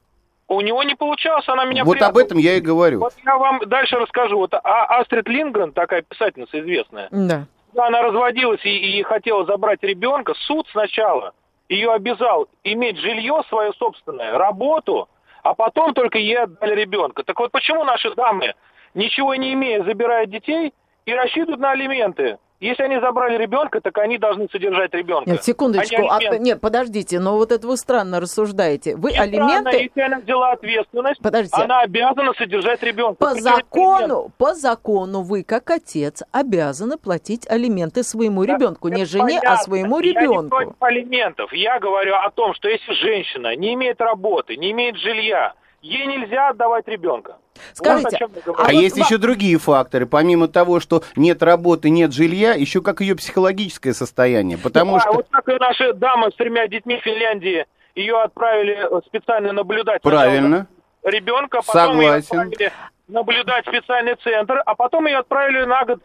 У 0.47 0.61
него 0.61 0.83
не 0.83 0.95
получалось, 0.95 1.49
она 1.49 1.65
меня 1.65 1.85
Вот 1.85 1.93
прятала. 1.93 2.11
об 2.11 2.19
этом 2.19 2.37
я 2.37 2.57
и 2.57 2.61
говорю. 2.61 3.01
Вот 3.01 3.15
я 3.25 3.39
вам 3.39 3.61
дальше 3.67 3.97
расскажу. 3.97 4.37
Вот 4.37 4.53
а, 4.53 4.99
Астрид 5.01 5.27
Лингрен, 5.27 5.73
такая 5.73 6.03
писательница 6.03 6.61
известная, 6.61 7.09
да 7.11 7.47
когда 7.75 7.89
она 7.89 8.03
разводилась 8.03 8.65
и, 8.65 8.99
и 8.99 9.03
хотела 9.03 9.45
забрать 9.45 9.83
ребенка, 9.83 10.35
суд 10.47 10.67
сначала 10.71 11.35
ее 11.69 11.93
обязал 11.93 12.47
иметь 12.63 12.99
жилье 12.99 13.43
свое 13.49 13.73
собственное, 13.73 14.39
работу, 14.39 15.09
а 15.43 15.55
потом 15.55 15.93
только 15.93 16.19
ей 16.19 16.39
отдали 16.39 16.83
ребенка. 16.83 17.25
Так 17.25 17.39
вот 17.41 17.51
почему 17.51 17.83
наши 17.83 18.15
дамы, 18.15 18.55
ничего 18.95 19.35
не 19.35 19.55
имея, 19.55 19.83
забирают 19.83 20.31
детей 20.31 20.73
и 21.05 21.13
рассчитывают 21.13 21.61
на 21.61 21.73
алименты? 21.73 22.39
Если 22.65 22.83
они 22.83 22.99
забрали 22.99 23.37
ребенка, 23.37 23.83
так 23.83 23.99
они 23.99 24.17
должны 24.17 24.49
содержать 24.51 24.95
ребенка. 24.95 25.31
Нет, 25.31 25.45
секундочку. 25.45 26.09
А, 26.09 26.19
нет, 26.39 26.63
подождите, 26.63 27.21
но 27.21 27.37
вот 27.37 27.53
это 27.53 27.67
вы 27.67 27.77
странно 27.77 28.21
рассуждаете. 28.21 28.97
Вы 28.97 29.11
Не 29.11 29.19
алименты... 29.19 29.61
Странно, 29.61 29.77
если 29.77 30.01
она 30.01 30.19
взяла 30.21 30.53
ответственность, 30.53 31.21
Подождите. 31.21 31.63
она 31.63 31.81
обязана 31.81 32.33
содержать 32.33 32.83
ребенка. 32.83 33.17
По 33.17 33.35
закону, 33.35 34.31
по 34.39 34.55
закону 34.55 35.21
вы, 35.21 35.43
как 35.43 35.71
отец, 35.71 36.23
обязаны 36.33 36.97
платить 36.97 37.47
алименты 37.51 38.03
своему 38.03 38.45
ребенку. 38.45 38.89
Не 38.89 39.05
жене, 39.05 39.41
а 39.41 39.43
понятно. 39.43 39.65
своему 39.65 40.01
Я 40.01 40.03
не 40.07 40.21
ребенку. 40.21 40.75
алиментов. 40.81 41.53
Я 41.53 41.79
говорю 41.79 42.15
о 42.15 42.31
том, 42.31 42.55
что 42.55 42.71
если 42.71 42.95
женщина 42.95 43.55
не 43.57 43.75
имеет 43.75 44.01
работы, 44.01 44.57
не 44.57 44.71
имеет 44.71 44.97
жилья, 44.97 45.53
ей 45.85 46.07
нельзя 46.07 46.49
отдавать 46.49 46.89
ребенка. 46.89 47.37
Скажите, 47.73 48.27
вот 48.47 48.57
а 48.59 48.73
есть 48.73 48.97
еще 48.97 49.19
другие 49.19 49.59
факторы. 49.59 50.07
Помимо 50.07 50.49
того, 50.49 50.81
что 50.81 51.03
нет 51.15 51.43
работы, 51.43 51.91
нет 51.91 52.13
жилья, 52.13 52.55
еще 52.55 52.83
как 52.83 53.01
ее 53.01 53.15
психологическое 53.15 53.93
состояние. 53.95 54.59
Потому 54.59 54.97
А, 54.97 55.01
что... 55.01 55.13
вот 55.13 55.27
как 55.31 55.49
и 55.49 55.55
наша 55.59 55.93
дама 55.93 56.31
с 56.31 56.35
тремя 56.35 56.67
детьми 56.67 56.99
в 56.99 57.03
Финляндии, 57.05 57.67
ее 57.95 58.21
отправили 58.21 58.89
специально 59.07 59.53
наблюдать. 59.53 60.03
Правильно. 60.03 60.67
Ребенка, 61.05 61.61
потом 61.65 62.01
ее 62.01 62.23
Согласен. 62.23 62.49
отправили 62.49 62.73
наблюдать 63.07 63.67
в 63.67 63.69
специальный 63.69 64.15
центр, 64.17 64.63
а 64.65 64.75
потом 64.75 65.07
ее 65.07 65.19
отправили 65.19 65.65
на 65.65 65.85
год 65.85 66.01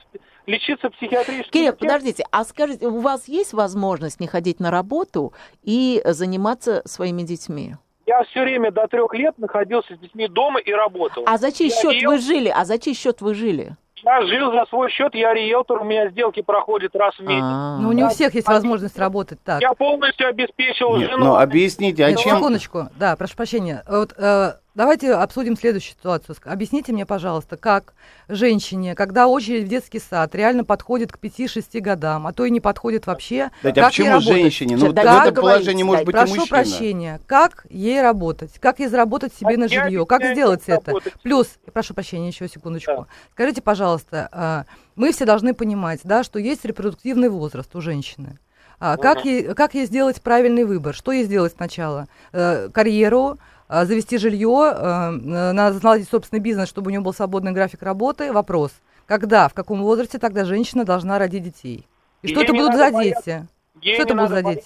лечиться 0.46 0.90
психиатрическим. 0.90 1.52
Кирилл, 1.52 1.72
центром. 1.72 1.88
подождите, 1.88 2.26
а 2.32 2.44
скажите, 2.44 2.88
у 2.88 3.00
вас 3.00 3.28
есть 3.28 3.54
возможность 3.54 4.20
не 4.20 4.28
ходить 4.28 4.60
на 4.60 4.72
работу 4.72 5.34
и 5.64 6.02
заниматься 6.06 6.82
своими 6.86 7.22
детьми? 7.24 7.76
Я 8.10 8.24
все 8.24 8.42
время 8.42 8.72
до 8.72 8.88
трех 8.88 9.14
лет 9.14 9.38
находился 9.38 9.96
с 9.96 10.00
детьми 10.00 10.28
дома 10.28 10.60
и 10.60 10.72
работал. 10.74 11.26
А 11.28 11.38
за 11.38 11.52
чей 11.52 11.70
Я 11.70 11.76
счет 11.76 11.94
ел- 11.94 12.10
вы 12.10 12.18
жили? 12.18 12.50
А 12.50 12.66
за 12.66 12.80
чей 12.80 12.96
счет 12.96 13.22
вы 13.22 13.36
жили? 13.36 13.76
Я 14.04 14.22
жил 14.26 14.52
за 14.52 14.66
свой 14.66 14.90
счет, 14.90 15.14
я 15.14 15.32
риэлтор, 15.32 15.82
у 15.82 15.84
меня 15.86 16.10
сделки 16.10 16.42
проходят 16.42 16.96
раз 16.96 17.14
в 17.18 17.22
месяц. 17.22 17.44
А. 17.44 17.78
Ну, 17.80 17.92
не 17.92 18.04
у 18.04 18.10
всех 18.10 18.34
есть 18.34 18.48
возможность 18.48 18.98
работать 18.98 19.38
так. 19.44 19.62
Я 19.62 19.74
полностью 19.76 20.28
обеспечил 20.28 20.98
Нет, 20.98 21.12
жену. 21.12 21.26
ну 21.26 21.36
объясните, 21.36 22.04
о 22.04 22.10
Нет, 22.10 22.20
чем... 22.20 22.38
секундочку. 22.38 22.88
Да, 22.98 23.16
прошу 23.16 23.36
прощения. 23.36 23.84
Вот 23.88 24.16
э, 24.18 24.54
давайте 24.80 25.14
обсудим 25.14 25.58
следующую 25.58 25.92
ситуацию. 25.92 26.38
Объясните 26.46 26.94
мне, 26.94 27.06
пожалуйста, 27.06 27.58
как 27.58 27.94
женщине, 28.30 28.96
когда 28.96 29.28
очередь 29.28 29.66
в 29.66 29.68
детский 29.68 30.00
сад 30.00 30.34
реально 30.34 30.64
подходит 30.64 31.12
к 31.12 31.18
5-6 31.20 31.82
годам, 31.82 32.26
а 32.26 32.32
то 32.32 32.46
и 32.46 32.50
не 32.50 32.62
подходит 32.62 33.06
вообще, 33.06 33.52
Дать, 33.62 33.76
как 33.76 33.78
а 33.78 33.82
ей 33.82 33.90
почему 33.90 34.08
работать? 34.08 34.28
женщине? 34.30 34.78
Ну, 34.78 34.86
вот 34.86 34.92
в 34.92 34.96
дайте 34.96 35.30
этом 35.32 35.44
положении 35.44 35.84
может 35.84 36.06
дайте. 36.06 36.06
быть 36.06 36.16
и 36.16 36.18
Прошу 36.18 36.36
мужчина. 36.36 36.48
прощения, 36.48 37.20
как 37.28 37.66
ей 37.70 38.02
работать? 38.02 38.58
Как 38.60 38.80
ей 38.80 38.88
заработать 38.88 39.34
себе 39.34 39.56
А 39.56 39.58
на 39.58 39.68
жилье? 39.68 40.06
Как 40.06 40.24
сделать 40.24 40.64
как 40.66 40.80
это? 40.80 40.92
работать. 40.92 41.14
Плюс, 41.24 41.50
прошу 41.74 41.94
прощения, 41.94 42.30
еще 42.30 42.48
секундочку. 42.48 42.92
Да. 43.00 43.06
Скажите, 43.34 43.62
пожалуйста, 43.62 44.30
а, 44.32 44.64
мы 44.96 45.12
все 45.12 45.26
должны 45.26 45.54
понимать, 45.54 46.00
да, 46.06 46.24
что 46.24 46.40
есть 46.40 46.64
репродуктивный 46.64 47.28
возраст 47.28 47.76
у 47.76 47.82
женщины. 47.82 48.40
А, 48.80 48.96
как, 48.96 49.26
ей, 49.26 49.54
как 49.56 49.74
ей 49.74 49.86
сделать 49.86 50.22
правильный 50.22 50.64
выбор? 50.64 50.96
Что 50.96 51.12
ей 51.12 51.26
сделать 51.26 51.52
сначала? 51.54 52.08
Э, 52.32 52.70
карьеру, 52.74 53.38
завести 53.70 54.18
жилье, 54.18 54.74
э, 54.76 55.10
надо 55.12 55.80
наладить 55.84 56.10
собственный 56.10 56.42
бизнес, 56.42 56.68
чтобы 56.68 56.88
у 56.88 56.90
нее 56.92 57.02
был 57.02 57.14
свободный 57.14 57.52
график 57.52 57.84
работы. 57.84 58.34
Вопрос. 58.34 58.72
Когда, 59.06 59.48
в 59.48 59.54
каком 59.54 59.82
возрасте 59.82 60.20
тогда 60.20 60.44
женщина 60.44 60.86
должна 60.86 61.20
родить 61.20 61.44
детей? 61.44 61.88
И 62.22 62.28
что 62.28 62.42
Ей 62.42 62.44
это 62.44 62.54
будут 62.54 62.76
за 62.76 62.92
бояться. 62.92 63.24
дети? 63.26 63.48
Ей 63.82 63.96
Что 63.96 64.04
это 64.04 64.16
будут 64.16 64.30
за 64.30 64.44
дети? 64.44 64.64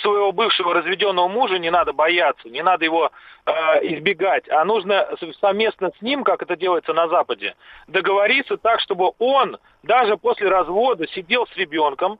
Своего 0.00 0.32
бывшего 0.32 0.74
разведенного 0.74 1.28
мужа 1.28 1.58
не 1.58 1.70
надо 1.70 1.92
бояться, 1.92 2.48
не 2.48 2.62
надо 2.62 2.84
его 2.84 3.10
э, 3.46 3.50
избегать, 3.82 4.48
а 4.48 4.64
нужно 4.64 5.08
совместно 5.40 5.92
с 5.96 6.02
ним, 6.02 6.24
как 6.24 6.42
это 6.42 6.56
делается 6.56 6.92
на 6.92 7.08
Западе, 7.08 7.54
договориться 7.86 8.56
так, 8.56 8.80
чтобы 8.80 9.12
он 9.18 9.58
даже 9.82 10.16
после 10.16 10.48
развода 10.48 11.06
сидел 11.08 11.46
с 11.46 11.56
ребенком. 11.56 12.18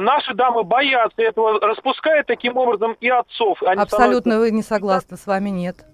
Наши 0.00 0.34
дамы 0.34 0.64
боятся 0.64 1.22
этого, 1.22 1.60
распускают 1.60 2.26
таким 2.26 2.56
образом 2.56 2.96
и 3.00 3.08
отцов. 3.08 3.62
Они 3.62 3.80
Абсолютно 3.80 4.38
вы 4.38 4.50
не 4.50 4.62
согласны, 4.62 5.16
с 5.16 5.26
вами 5.26 5.50
нет. 5.50 5.84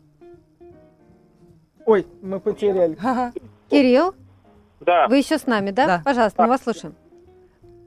Ой, 1.87 2.07
мы 2.23 2.41
потеряли. 2.41 2.97
Ага. 3.03 3.33
Кирилл, 3.71 4.09
становятся- 4.13 4.85
Да. 4.85 5.09
вы 5.09 5.19
еще 5.19 5.39
с 5.39 5.47
нами, 5.47 5.71
да? 5.71 5.87
Да. 5.87 6.03
Пожалуйста, 6.05 6.43
мы 6.43 6.49
вас 6.49 6.63
слушаем. 6.63 6.95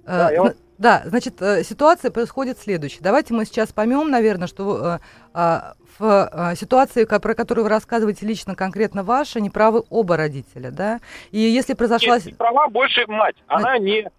Да, 0.06 0.30
Э, 0.30 0.34
я 0.34 0.40
зна- 0.42 0.44
вас- 0.44 0.58
Да, 0.80 1.02
значит, 1.06 1.42
э, 1.42 1.64
ситуация 1.64 2.12
происходит 2.12 2.58
следующая. 2.60 3.00
Давайте 3.02 3.34
мы 3.34 3.46
сейчас 3.46 3.72
поймем, 3.72 4.10
наверное, 4.10 4.48
что 4.48 5.00
э, 5.34 5.60
в 6.00 6.56
ситуации, 6.56 7.06
про 7.06 7.36
которую 7.36 7.64
вы 7.66 7.70
рассказываете 7.70 8.26
лично 8.26 8.56
конкретно 8.56 9.04
ваша, 9.04 9.40
неправы 9.40 9.84
оба 9.90 10.18
родителя, 10.18 10.72
да? 10.72 11.00
И 11.32 11.38
если 11.40 11.74
произошла... 11.76 12.18
Нет, 12.18 12.36
права 12.38 12.68
больше 12.68 13.06
мать. 13.08 13.36
Она 13.48 13.78
не, 13.78 14.10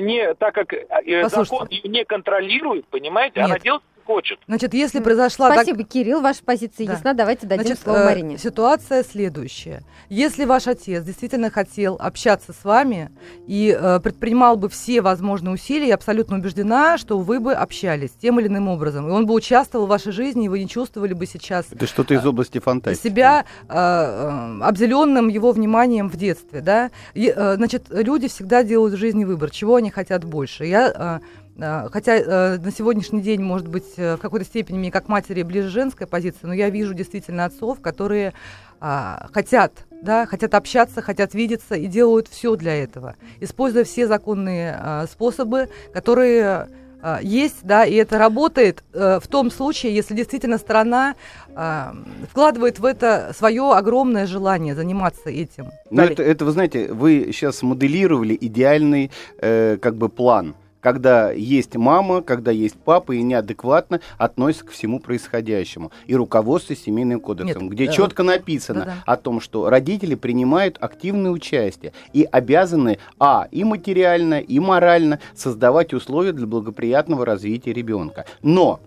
не 0.00 0.34
так 0.34 0.54
как 0.54 0.72
э, 0.72 0.86
Послушайте. 1.22 1.28
закон 1.28 1.68
ее 1.70 1.88
не 1.88 2.04
контролирует, 2.04 2.86
понимаете, 2.86 3.40
она 3.40 3.54
Нет. 3.54 3.62
делает, 3.62 3.82
что 3.82 3.89
хочет. 4.04 4.38
Значит, 4.46 4.74
если 4.74 5.00
произошла... 5.00 5.48
так- 5.48 5.62
Спасибо, 5.64 5.84
Кирилл, 5.84 6.20
ваша 6.20 6.42
позиция 6.44 6.86
Да. 6.86 6.92
ясна. 6.94 7.14
Давайте 7.14 7.46
дадим 7.46 7.66
Значит, 7.66 7.82
слово 7.82 7.98
э, 7.98 8.04
Марине. 8.06 8.38
ситуация 8.38 9.04
следующая. 9.04 9.82
Если 10.08 10.44
ваш 10.44 10.66
отец 10.66 11.04
действительно 11.04 11.50
хотел 11.50 11.96
общаться 12.00 12.52
с 12.52 12.64
вами 12.64 13.10
и 13.46 13.76
э, 13.78 14.00
предпринимал 14.00 14.56
бы 14.56 14.68
все 14.68 15.00
возможные 15.02 15.54
усилия, 15.54 15.88
я 15.88 15.94
абсолютно 15.94 16.36
убеждена, 16.36 16.98
что 16.98 17.18
вы 17.18 17.40
бы 17.40 17.52
общались 17.52 18.10
тем 18.20 18.40
или 18.40 18.48
иным 18.48 18.68
образом. 18.68 19.08
И 19.08 19.10
он 19.10 19.26
бы 19.26 19.34
участвовал 19.34 19.86
в 19.86 19.88
вашей 19.88 20.12
жизни, 20.12 20.46
и 20.46 20.48
вы 20.48 20.58
не 20.60 20.68
чувствовали 20.68 21.12
бы 21.14 21.26
сейчас 21.26 21.66
Это 21.72 21.86
что-то 21.86 22.14
из 22.14 22.24
области 22.26 22.58
фантастики. 22.58 23.06
себя 23.08 23.44
э, 23.68 23.72
э, 23.74 24.62
обделенным 24.62 25.28
его 25.28 25.52
вниманием 25.52 26.08
в 26.08 26.16
детстве, 26.16 26.60
да. 26.60 26.90
И, 27.14 27.32
э, 27.34 27.54
значит, 27.56 27.84
люди 27.90 28.28
всегда 28.28 28.62
делают 28.62 28.94
в 28.94 28.96
жизни 28.98 29.24
выбор, 29.24 29.50
чего 29.50 29.76
они 29.76 29.90
хотят 29.90 30.24
больше. 30.24 30.64
Я 30.64 30.88
э, 30.88 30.92
э, 30.96 31.20
Хотя 31.60 32.16
э, 32.16 32.58
на 32.58 32.72
сегодняшний 32.72 33.20
день, 33.20 33.42
может 33.42 33.68
быть, 33.68 33.92
э, 33.96 34.16
в 34.16 34.20
какой-то 34.20 34.46
степени 34.46 34.78
мне 34.78 34.90
как 34.90 35.08
матери 35.08 35.42
ближе 35.42 35.68
женская 35.68 36.06
позиция, 36.06 36.48
но 36.48 36.54
я 36.54 36.70
вижу 36.70 36.94
действительно 36.94 37.44
отцов, 37.44 37.80
которые 37.80 38.32
а, 38.80 39.28
хотят, 39.34 39.72
да, 40.02 40.24
хотят 40.24 40.54
общаться, 40.54 41.02
хотят 41.02 41.34
видеться 41.34 41.74
и 41.74 41.86
делают 41.86 42.28
все 42.28 42.56
для 42.56 42.74
этого, 42.74 43.16
используя 43.40 43.84
все 43.84 44.06
законные 44.06 44.74
а, 44.80 45.06
способы, 45.06 45.68
которые 45.92 46.68
а, 47.02 47.18
есть, 47.22 47.58
да, 47.62 47.84
и 47.84 47.94
это 47.94 48.18
работает 48.18 48.84
э, 48.92 49.20
в 49.22 49.26
том 49.26 49.50
случае, 49.50 49.94
если 49.94 50.14
действительно 50.14 50.58
страна 50.58 51.14
а, 51.54 51.94
вкладывает 52.30 52.78
в 52.78 52.84
это 52.84 53.32
свое 53.36 53.72
огромное 53.72 54.26
желание 54.26 54.74
заниматься 54.74 55.30
этим. 55.30 55.70
Ну, 55.90 56.02
это, 56.02 56.22
это, 56.22 56.44
вы 56.44 56.52
знаете, 56.52 56.92
вы 56.92 57.30
сейчас 57.32 57.62
моделировали 57.62 58.36
идеальный 58.38 59.10
э, 59.38 59.78
как 59.80 59.96
бы 59.96 60.08
план. 60.08 60.54
Когда 60.80 61.30
есть 61.30 61.76
мама, 61.76 62.22
когда 62.22 62.50
есть 62.50 62.76
папа, 62.76 63.12
и 63.12 63.22
неадекватно 63.22 64.00
относятся 64.18 64.66
ко 64.66 64.72
всему 64.72 64.98
происходящему. 65.00 65.92
И 66.06 66.14
руководство 66.14 66.74
семейным 66.74 67.20
кодексом, 67.20 67.64
Нет, 67.64 67.72
где 67.72 67.84
э, 67.84 67.92
четко 67.92 68.22
написано 68.22 68.80
да-да. 68.80 69.02
о 69.06 69.16
том, 69.16 69.40
что 69.40 69.68
родители 69.68 70.14
принимают 70.14 70.76
активное 70.80 71.30
участие 71.30 71.92
и 72.12 72.26
обязаны, 72.30 72.98
а, 73.18 73.48
и 73.50 73.64
материально, 73.64 74.40
и 74.40 74.58
морально 74.58 75.20
создавать 75.34 75.92
условия 75.92 76.32
для 76.32 76.46
благоприятного 76.46 77.24
развития 77.24 77.72
ребенка. 77.72 78.24
Но 78.42 78.80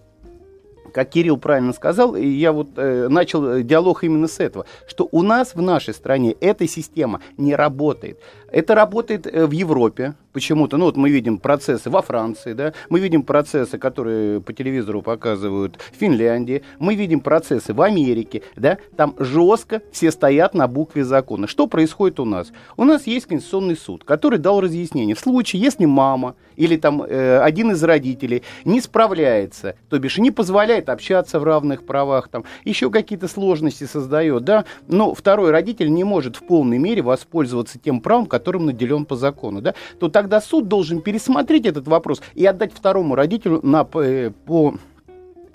как 0.93 1.09
Кирилл 1.09 1.37
правильно 1.37 1.73
сказал, 1.73 2.15
и 2.15 2.25
я 2.25 2.51
вот 2.51 2.69
э, 2.77 3.07
начал 3.09 3.45
э, 3.45 3.63
диалог 3.63 4.03
именно 4.03 4.27
с 4.27 4.39
этого, 4.39 4.65
что 4.87 5.09
у 5.11 5.23
нас 5.23 5.55
в 5.55 5.61
нашей 5.61 5.93
стране 5.93 6.35
эта 6.39 6.67
система 6.67 7.21
не 7.37 7.55
работает. 7.55 8.19
Это 8.53 8.75
работает 8.75 9.25
э, 9.25 9.47
в 9.47 9.51
Европе 9.51 10.13
почему-то. 10.31 10.77
Ну 10.77 10.85
вот 10.85 10.95
мы 10.95 11.09
видим 11.09 11.39
процессы 11.39 11.89
во 11.89 12.01
Франции, 12.01 12.53
да, 12.53 12.73
мы 12.89 12.99
видим 12.99 13.23
процессы, 13.23 13.77
которые 13.77 14.41
по 14.41 14.53
телевизору 14.53 15.01
показывают 15.01 15.79
в 15.91 15.95
Финляндии, 15.97 16.63
мы 16.79 16.95
видим 16.95 17.19
процессы 17.19 17.73
в 17.73 17.81
Америке, 17.81 18.43
да, 18.55 18.77
там 18.95 19.15
жестко 19.17 19.81
все 19.91 20.11
стоят 20.11 20.53
на 20.53 20.67
букве 20.67 21.03
закона. 21.03 21.47
Что 21.47 21.67
происходит 21.67 22.19
у 22.19 22.25
нас? 22.25 22.51
У 22.77 22.83
нас 22.83 23.07
есть 23.07 23.25
Конституционный 23.25 23.75
суд, 23.75 24.03
который 24.03 24.37
дал 24.37 24.61
разъяснение. 24.61 25.15
В 25.15 25.19
случае, 25.19 25.61
если 25.61 25.85
мама 25.85 26.35
или 26.55 26.77
там 26.77 27.01
э, 27.01 27.39
один 27.39 27.71
из 27.71 27.83
родителей 27.83 28.43
не 28.65 28.81
справляется, 28.81 29.75
то 29.89 29.97
бишь 29.97 30.17
не 30.19 30.29
позволяет 30.29 30.89
общаться 30.89 31.39
в 31.39 31.43
равных 31.43 31.85
правах, 31.85 32.27
там 32.27 32.43
еще 32.65 32.91
какие-то 32.91 33.27
сложности 33.27 33.85
создает, 33.85 34.43
да, 34.43 34.65
но 34.87 35.13
второй 35.13 35.51
родитель 35.51 35.91
не 35.91 36.03
может 36.03 36.35
в 36.35 36.45
полной 36.45 36.77
мере 36.77 37.01
воспользоваться 37.01 37.79
тем 37.79 37.99
правом, 37.99 38.27
которым 38.43 38.65
наделен 38.65 39.05
по 39.05 39.15
закону, 39.15 39.61
да, 39.61 39.73
то 39.99 40.09
тогда 40.09 40.41
суд 40.41 40.67
должен 40.67 41.01
пересмотреть 41.01 41.65
этот 41.65 41.87
вопрос 41.87 42.21
и 42.35 42.45
отдать 42.45 42.73
второму 42.73 43.15
родителю 43.15 43.61
на, 43.63 43.87
э, 43.93 44.31
по 44.45 44.75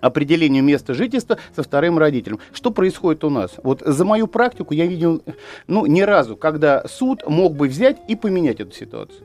определению 0.00 0.64
места 0.64 0.94
жительства 0.94 1.36
со 1.54 1.62
вторым 1.62 1.98
родителем. 1.98 2.38
Что 2.52 2.70
происходит 2.70 3.24
у 3.24 3.30
нас? 3.30 3.50
Вот 3.62 3.82
за 3.84 4.04
мою 4.06 4.26
практику 4.26 4.72
я 4.72 4.86
видел, 4.86 5.22
ну, 5.66 5.84
ни 5.84 6.00
разу, 6.00 6.34
когда 6.36 6.84
суд 6.88 7.28
мог 7.28 7.56
бы 7.56 7.68
взять 7.68 7.98
и 8.08 8.16
поменять 8.16 8.60
эту 8.60 8.72
ситуацию. 8.72 9.22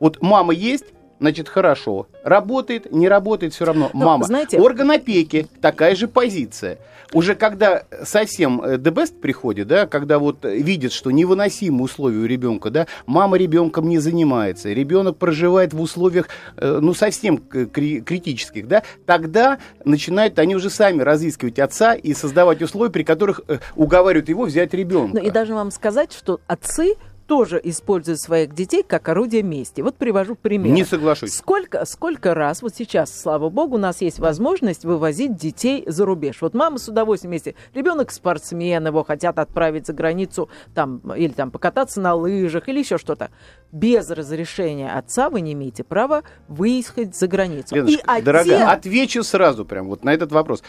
Вот 0.00 0.20
мама 0.20 0.52
есть, 0.52 0.86
значит, 1.20 1.48
хорошо. 1.48 2.06
Работает, 2.24 2.92
не 2.92 3.08
работает, 3.08 3.54
все 3.54 3.64
равно. 3.64 3.90
Ну, 3.92 4.04
Мама. 4.04 4.24
знаете- 4.24 4.58
Орган 4.60 4.90
опеки, 4.90 5.46
такая 5.60 5.94
же 5.94 6.08
позиция. 6.08 6.78
Уже 7.12 7.36
когда 7.36 7.84
совсем 8.02 8.60
э, 8.60 8.76
the 8.78 8.92
best 8.92 9.20
приходит, 9.20 9.68
да, 9.68 9.86
когда 9.86 10.18
вот 10.18 10.44
видит, 10.44 10.92
что 10.92 11.12
невыносимы 11.12 11.84
условия 11.84 12.18
у 12.18 12.26
ребенка, 12.26 12.70
да, 12.70 12.86
мама 13.06 13.36
ребенком 13.36 13.88
не 13.88 13.98
занимается, 13.98 14.70
ребенок 14.72 15.16
проживает 15.16 15.72
в 15.72 15.80
условиях, 15.80 16.28
э, 16.56 16.78
ну, 16.82 16.94
совсем 16.94 17.38
критических, 17.38 18.66
да, 18.66 18.82
тогда 19.06 19.58
начинают 19.84 20.38
они 20.38 20.56
уже 20.56 20.68
сами 20.68 21.02
разыскивать 21.02 21.58
отца 21.60 21.94
и 21.94 22.12
создавать 22.12 22.60
условия, 22.60 22.90
при 22.90 23.04
которых 23.04 23.40
э, 23.46 23.58
уговаривают 23.76 24.28
его 24.28 24.44
взять 24.44 24.74
ребенка. 24.74 25.18
Ну 25.18 25.22
и 25.24 25.30
даже 25.30 25.54
вам 25.54 25.70
сказать, 25.70 26.12
что 26.12 26.40
отцы 26.48 26.96
тоже 27.26 27.60
используют 27.62 28.20
своих 28.20 28.54
детей 28.54 28.82
как 28.86 29.08
орудие 29.08 29.42
мести. 29.42 29.80
Вот 29.80 29.96
привожу 29.96 30.34
пример. 30.36 30.72
Не 30.72 30.84
соглашусь. 30.84 31.34
Сколько, 31.34 31.84
сколько 31.84 32.34
раз, 32.34 32.62
вот 32.62 32.74
сейчас, 32.74 33.12
слава 33.20 33.48
богу, 33.48 33.74
у 33.74 33.78
нас 33.78 34.00
есть 34.00 34.18
возможность 34.18 34.84
вывозить 34.84 35.36
детей 35.36 35.84
за 35.86 36.04
рубеж. 36.04 36.40
Вот 36.40 36.54
мама 36.54 36.78
с 36.78 36.88
удовольствием, 36.88 37.32
если 37.32 37.54
ребенок 37.74 38.10
спортсмен, 38.12 38.86
его 38.86 39.02
хотят 39.04 39.38
отправить 39.38 39.86
за 39.86 39.92
границу, 39.92 40.48
там, 40.74 40.98
или 41.16 41.32
там 41.32 41.50
покататься 41.50 42.00
на 42.00 42.14
лыжах, 42.14 42.68
или 42.68 42.78
еще 42.78 42.98
что-то. 42.98 43.30
Без 43.72 44.08
разрешения 44.10 44.90
отца 44.92 45.28
вы 45.28 45.40
не 45.40 45.52
имеете 45.52 45.84
права 45.84 46.22
выехать 46.48 47.16
за 47.16 47.26
границу. 47.26 47.74
Леночка, 47.74 48.00
И 48.00 48.04
отец- 48.06 48.24
дорогая, 48.24 48.70
отвечу 48.70 49.22
сразу 49.22 49.64
прям 49.64 49.88
вот 49.88 50.04
на 50.04 50.14
этот 50.14 50.30
вопрос. 50.32 50.62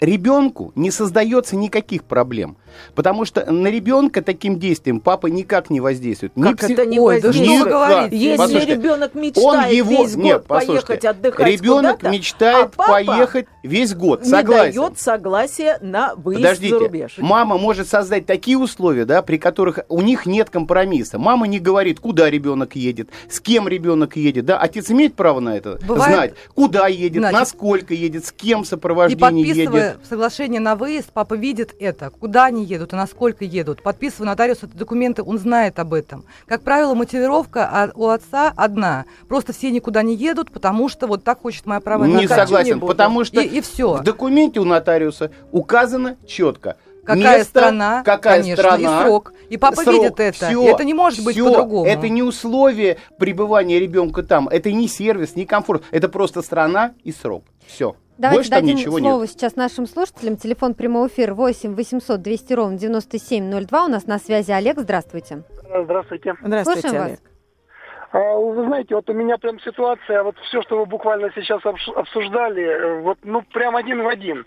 Ребенку 0.00 0.72
не 0.76 0.90
создается 0.90 1.56
никаких 1.56 2.04
проблем, 2.04 2.56
потому 2.94 3.26
что 3.26 3.44
на 3.52 3.68
ребенка 3.68 4.22
таким 4.22 4.58
действием 4.58 4.98
папа 5.00 5.26
никак 5.26 5.68
не 5.68 5.80
воздействует. 5.80 6.34
Ни 6.36 6.42
Как 6.42 6.58
псих- 6.60 6.70
это 6.70 6.86
не 6.86 6.98
Ой, 6.98 7.20
да 7.20 7.32
что 7.34 7.42
вы 7.42 7.64
говорите? 7.64 8.16
Если 8.16 8.36
Послушайте, 8.38 8.74
ребенок 8.76 9.10
он 9.14 9.20
мечтает 9.20 9.72
его 9.74 9.90
весь 9.90 10.14
год 10.16 10.24
нет, 10.24 10.44
поехать 10.46 11.04
отдыхать 11.04 11.46
ребенок 11.46 11.96
куда-то, 11.98 12.16
мечтает 12.16 12.66
а 12.66 12.68
папа 12.76 12.92
поехать 12.92 13.46
весь 13.62 13.94
год, 13.94 14.22
не 14.24 14.30
согласен. 14.30 14.80
дает 14.80 14.98
согласия 14.98 15.78
на 15.82 16.14
выезд 16.14 16.42
Подождите, 16.42 16.74
за 16.74 16.80
рубеж. 16.80 17.14
мама 17.18 17.58
может 17.58 17.86
создать 17.88 18.24
такие 18.24 18.56
условия, 18.56 19.04
да, 19.04 19.20
при 19.20 19.36
которых 19.36 19.80
у 19.90 20.00
них 20.00 20.24
нет 20.24 20.48
компромисса. 20.48 21.18
Мама 21.18 21.46
не 21.46 21.58
говорит, 21.58 22.00
куда 22.00 22.30
ребенок 22.30 22.74
едет, 22.74 23.10
с 23.28 23.38
кем 23.40 23.68
ребенок 23.68 24.16
едет, 24.16 24.46
да. 24.46 24.58
Отец 24.58 24.90
имеет 24.90 25.14
право 25.14 25.40
на 25.40 25.56
это 25.56 25.78
Бывает- 25.86 26.14
знать, 26.14 26.34
куда 26.54 26.88
едет, 26.88 27.18
Значит, 27.18 27.38
насколько 27.38 27.92
едет, 27.92 28.24
с 28.24 28.32
кем 28.32 28.64
в 28.64 28.66
И 28.66 29.89
едет. 29.94 30.06
соглашение 30.06 30.60
на 30.60 30.76
выезд, 30.76 31.10
папа 31.12 31.34
видит 31.34 31.74
это, 31.78 32.10
куда 32.10 32.46
они 32.46 32.64
едут 32.64 32.92
и 32.92 32.96
насколько 32.96 33.44
едут. 33.44 33.82
Подписывая 33.82 34.28
нотариус 34.28 34.62
эти 34.62 34.76
документы, 34.76 35.22
он 35.22 35.38
знает 35.38 35.78
об 35.78 35.94
этом. 35.94 36.24
Как 36.46 36.62
правило, 36.62 36.94
мотивировка 36.94 37.92
у 37.94 38.08
отца 38.08 38.52
одна. 38.56 39.04
Просто 39.28 39.52
все 39.52 39.70
никуда 39.70 40.02
не 40.02 40.14
едут, 40.14 40.50
потому 40.50 40.88
что 40.88 41.06
вот 41.06 41.24
так 41.24 41.40
хочет 41.42 41.66
моя 41.66 41.80
правая 41.80 42.08
Не 42.08 42.14
не 42.20 42.28
согласен, 42.28 42.78
буду. 42.78 42.92
потому 42.92 43.24
что 43.24 43.40
И, 43.40 43.58
и 43.58 43.60
все. 43.60 43.94
в 43.94 44.02
документе 44.02 44.60
у 44.60 44.64
нотариуса 44.64 45.30
указано 45.52 46.16
четко. 46.26 46.76
Какая 47.04 47.38
место, 47.38 47.60
страна, 47.60 48.02
какая 48.04 48.40
конечно, 48.42 48.62
страна, 48.62 49.00
и 49.00 49.04
срок. 49.04 49.32
И 49.48 49.56
папа 49.56 49.82
срок. 49.82 49.94
видит 49.94 50.20
это. 50.20 50.46
Всё, 50.46 50.62
И 50.62 50.66
это 50.66 50.84
не 50.84 50.94
может 50.94 51.24
быть 51.24 51.36
по-другому. 51.38 51.86
Это 51.86 52.08
не 52.08 52.22
условие 52.22 52.98
пребывания 53.18 53.80
ребенка 53.80 54.22
там. 54.22 54.48
Это 54.48 54.70
не 54.70 54.86
сервис, 54.86 55.34
не 55.34 55.46
комфорт. 55.46 55.82
Это 55.90 56.08
просто 56.08 56.42
страна 56.42 56.92
и 57.02 57.10
срок. 57.10 57.44
Все. 57.66 57.96
Давайте 58.20 58.36
Больше 58.36 58.50
там 58.50 58.60
дадим 58.60 58.76
ничего 58.76 58.98
слово 58.98 59.22
нет. 59.22 59.30
сейчас 59.30 59.56
нашим 59.56 59.86
слушателям. 59.86 60.36
Телефон 60.36 60.74
прямого 60.74 61.06
эфира 61.06 61.32
8 61.32 61.74
800 61.74 62.20
200 62.20 62.52
ровно 62.52 62.76
9702. 62.76 63.84
У 63.86 63.88
нас 63.88 64.06
на 64.06 64.18
связи 64.18 64.52
Олег. 64.52 64.78
Здравствуйте. 64.78 65.42
Здравствуйте. 65.62 66.34
Здравствуйте, 66.42 66.80
Слушаем 66.82 67.02
Олег. 67.02 67.20
А, 68.12 68.34
Вы 68.36 68.66
знаете, 68.66 68.94
вот 68.94 69.08
у 69.08 69.14
меня 69.14 69.38
прям 69.38 69.58
ситуация, 69.60 70.22
вот 70.22 70.36
все, 70.40 70.60
что 70.60 70.80
вы 70.80 70.84
буквально 70.84 71.30
сейчас 71.34 71.62
обсуждали, 71.64 72.62
э, 72.62 73.00
вот, 73.00 73.18
ну, 73.22 73.40
прям 73.40 73.74
один 73.74 74.02
в 74.02 74.08
один. 74.08 74.44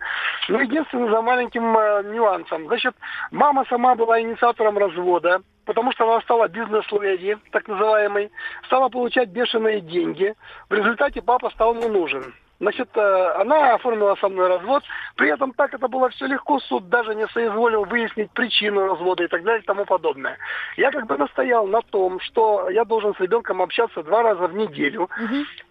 Ну, 0.50 0.60
единственное, 0.60 1.10
за 1.10 1.22
маленьким 1.24 1.76
э, 1.76 2.04
нюансом. 2.14 2.68
Значит, 2.68 2.94
мама 3.32 3.66
сама 3.70 3.96
была 3.96 4.22
инициатором 4.22 4.78
развода, 4.78 5.42
потому 5.66 5.94
что 5.94 6.04
она 6.04 6.22
стала 6.22 6.48
бизнес-леди, 6.48 7.38
так 7.52 7.68
называемой, 7.68 8.30
стала 8.68 8.90
получать 8.90 9.30
бешеные 9.30 9.82
деньги. 9.82 10.36
В 10.70 10.74
результате 10.76 11.24
папа 11.24 11.50
стал 11.50 11.74
не 11.74 11.88
нужен. 11.88 12.36
Значит, 12.64 12.90
э, 12.96 13.32
она 13.42 13.76
оформила 13.76 14.16
со 14.22 14.30
мной 14.30 14.48
развод. 14.48 14.84
При 15.18 15.30
этом 15.30 15.52
так 15.52 15.74
это 15.74 15.90
было 15.90 16.10
все 16.10 16.28
легко. 16.28 16.60
Суд 16.60 16.88
даже 16.88 17.14
не 17.14 17.28
соизволил 17.28 17.84
выяснить 17.84 18.32
причину 18.32 18.88
развода 18.88 19.24
и 19.26 19.28
так 19.28 19.44
далее 19.44 19.62
и 19.62 19.66
тому 19.66 19.84
подобное. 19.84 20.38
Я 20.78 20.90
как 20.92 21.06
бы 21.06 21.18
настоял 21.18 21.68
на 21.68 21.82
том, 21.82 22.22
что 22.22 22.70
я 22.70 22.86
должен 22.86 23.14
с 23.16 23.20
ребенком 23.20 23.62
общаться 23.62 24.02
два 24.04 24.24
раза 24.24 24.48
в 24.48 24.56
неделю. 24.56 25.10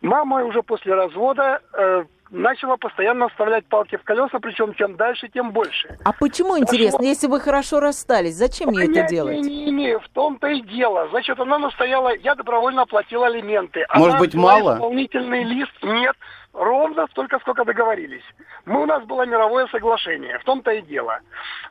Мама 0.02 0.44
уже 0.44 0.62
после 0.62 0.94
развода 0.94 1.62
э, 1.72 2.05
начала 2.33 2.76
постоянно 2.76 3.28
вставлять 3.28 3.66
палки 3.66 3.96
в 3.96 4.02
колеса, 4.02 4.38
причем 4.40 4.74
чем 4.74 4.96
дальше, 4.96 5.28
тем 5.28 5.52
больше. 5.52 5.96
А 6.05 6.12
почему, 6.12 6.59
интересно, 6.59 7.05
если 7.05 7.26
вы 7.26 7.40
хорошо 7.40 7.78
расстались, 7.78 8.35
зачем 8.35 8.70
ей 8.70 8.90
это 8.90 9.09
делать? 9.09 9.40
не 9.42 9.68
имею, 9.70 10.00
в 10.00 10.09
том-то 10.09 10.48
и 10.48 10.62
дело. 10.62 11.09
Значит, 11.11 11.38
она 11.38 11.59
настояла, 11.59 12.14
я 12.16 12.35
добровольно 12.35 12.83
оплатил 12.83 13.22
алименты. 13.22 13.87
Может 13.94 14.11
Она 14.11 14.18
быть, 14.18 14.35
мало? 14.35 14.74
Исполнительный 14.74 15.44
лист 15.44 15.72
нет, 15.83 16.16
ровно 16.53 17.07
столько, 17.09 17.38
сколько 17.41 17.65
договорились. 17.65 18.25
Мы, 18.67 18.83
у 18.83 18.87
нас 18.87 19.05
было 19.05 19.25
мировое 19.27 19.67
соглашение, 19.69 20.38
в 20.38 20.45
том-то 20.45 20.71
и 20.73 20.83
дело. 20.83 21.21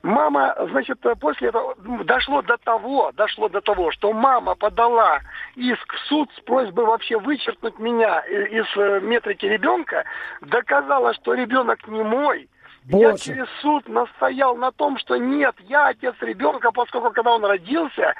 Мама, 0.03 0.55
значит, 0.71 0.99
после 1.19 1.49
этого 1.49 1.75
дошло 2.03 2.41
до 2.41 2.57
того, 2.57 3.11
дошло 3.13 3.49
до 3.49 3.61
того, 3.61 3.91
что 3.91 4.13
мама 4.13 4.55
подала 4.55 5.19
иск 5.55 5.93
в 5.93 5.99
суд 6.07 6.29
с 6.37 6.41
просьбой 6.41 6.85
вообще 6.85 7.17
вычеркнуть 7.19 7.77
меня 7.79 8.19
из 8.21 8.65
э, 8.75 8.99
метрики 9.01 9.45
ребенка, 9.45 10.05
доказала, 10.41 11.13
что 11.13 11.33
ребенок 11.33 11.87
не 11.87 12.03
мой. 12.03 12.49
Я 12.87 13.11
Боже. 13.11 13.23
через 13.23 13.45
суд 13.61 13.87
настоял 13.87 14.55
на 14.55 14.71
том, 14.71 14.97
что 14.97 15.15
нет, 15.15 15.55
я 15.69 15.89
отец 15.89 16.15
ребенка, 16.21 16.71
поскольку 16.71 17.11
когда 17.11 17.35
он 17.35 17.45
родился, 17.45 18.15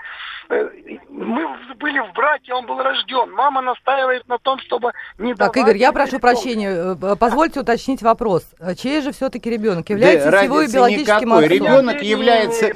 э, 0.50 0.70
мы 1.10 1.48
были 1.80 2.00
в 2.00 2.14
браке, 2.14 2.54
он 2.54 2.68
был 2.68 2.78
рожден. 2.78 3.32
Мама 3.32 3.62
настаивает 3.62 4.28
на 4.28 4.38
том, 4.38 4.60
чтобы 4.60 4.92
не 5.18 5.34
Так, 5.34 5.58
Игорь, 5.58 5.78
я 5.78 5.92
прошу 5.92 6.18
ребенка. 6.18 6.28
прощения, 6.28 6.70
э, 6.70 6.96
э, 7.02 7.16
позвольте 7.20 7.60
уточнить 7.62 8.04
вопрос. 8.04 8.46
Чей 8.78 9.02
же 9.02 9.12
все-таки 9.14 9.50
ребенок? 9.50 9.90
Является 9.90 10.30
Да, 10.30 10.42
его 10.42 10.64
биологическим 10.64 11.30
никакой. 11.30 11.46
отцом? 11.46 11.58
Ребенок 11.58 12.02
Я 12.04 12.10
является 12.10 12.72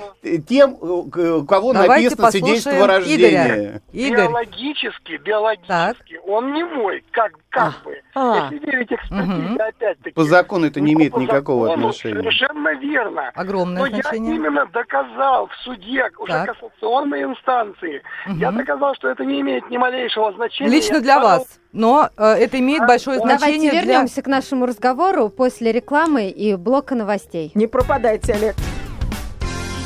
тем, 0.47 0.73
у 0.81 1.45
кого 1.45 1.73
Давайте 1.73 2.05
написано 2.09 2.31
свидетельство 2.31 2.83
о 2.83 2.87
рождении. 2.87 3.81
Игорь, 3.93 4.27
Биологически, 4.27 5.17
биологически, 5.17 6.19
он 6.25 6.51
не 6.53 6.63
мой, 6.63 7.03
как, 7.11 7.31
как 7.49 7.73
бы. 7.83 8.01
А. 8.15 8.49
Если 8.51 8.65
верить 8.65 8.91
экспертизе, 8.91 9.31
Мгм. 9.33 9.57
опять-таки. 9.61 10.11
По 10.15 10.23
закону 10.23 10.65
это 10.65 10.81
не 10.81 10.93
имеет 10.93 11.15
никакого 11.15 11.74
закону 11.75 11.87
отношения. 11.89 12.15
Совершенно 12.21 12.73
верно. 12.75 13.31
огромное 13.35 13.81
Но 13.81 13.85
я 13.87 14.01
значение. 14.01 14.35
именно 14.35 14.65
доказал 14.67 15.47
в 15.47 15.55
суде, 15.63 16.09
уже 16.17 16.31
Так. 16.31 16.45
кассационной 16.55 17.23
инстанции, 17.23 18.01
я 18.27 18.51
Мгм. 18.51 18.59
доказал, 18.59 18.95
что 18.95 19.09
это 19.09 19.23
не 19.25 19.41
имеет 19.41 19.69
ни 19.69 19.77
малейшего 19.77 20.33
значения. 20.33 20.69
Лично 20.69 20.95
Я 20.95 21.01
для 21.01 21.13
сказал, 21.19 21.39
вас. 21.39 21.59
Но 21.71 22.09
э, 22.17 22.23
это 22.25 22.59
имеет 22.59 22.85
большое 22.87 23.17
Давайте 23.19 23.37
значение 23.39 23.71
для... 23.71 23.81
вернемся 23.81 24.21
к 24.21 24.27
нашему 24.27 24.65
разговору 24.65 25.29
после 25.29 25.71
рекламы 25.71 26.29
и 26.29 26.55
блока 26.55 26.95
новостей. 26.95 27.51
Не 27.55 27.67
пропадайте, 27.67 28.33
Олег. 28.33 28.55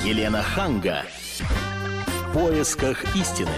Елена 0.05 0.41
Ханга. 0.41 1.03
В 2.29 2.33
поисках 2.33 3.03
истины. 3.15 3.49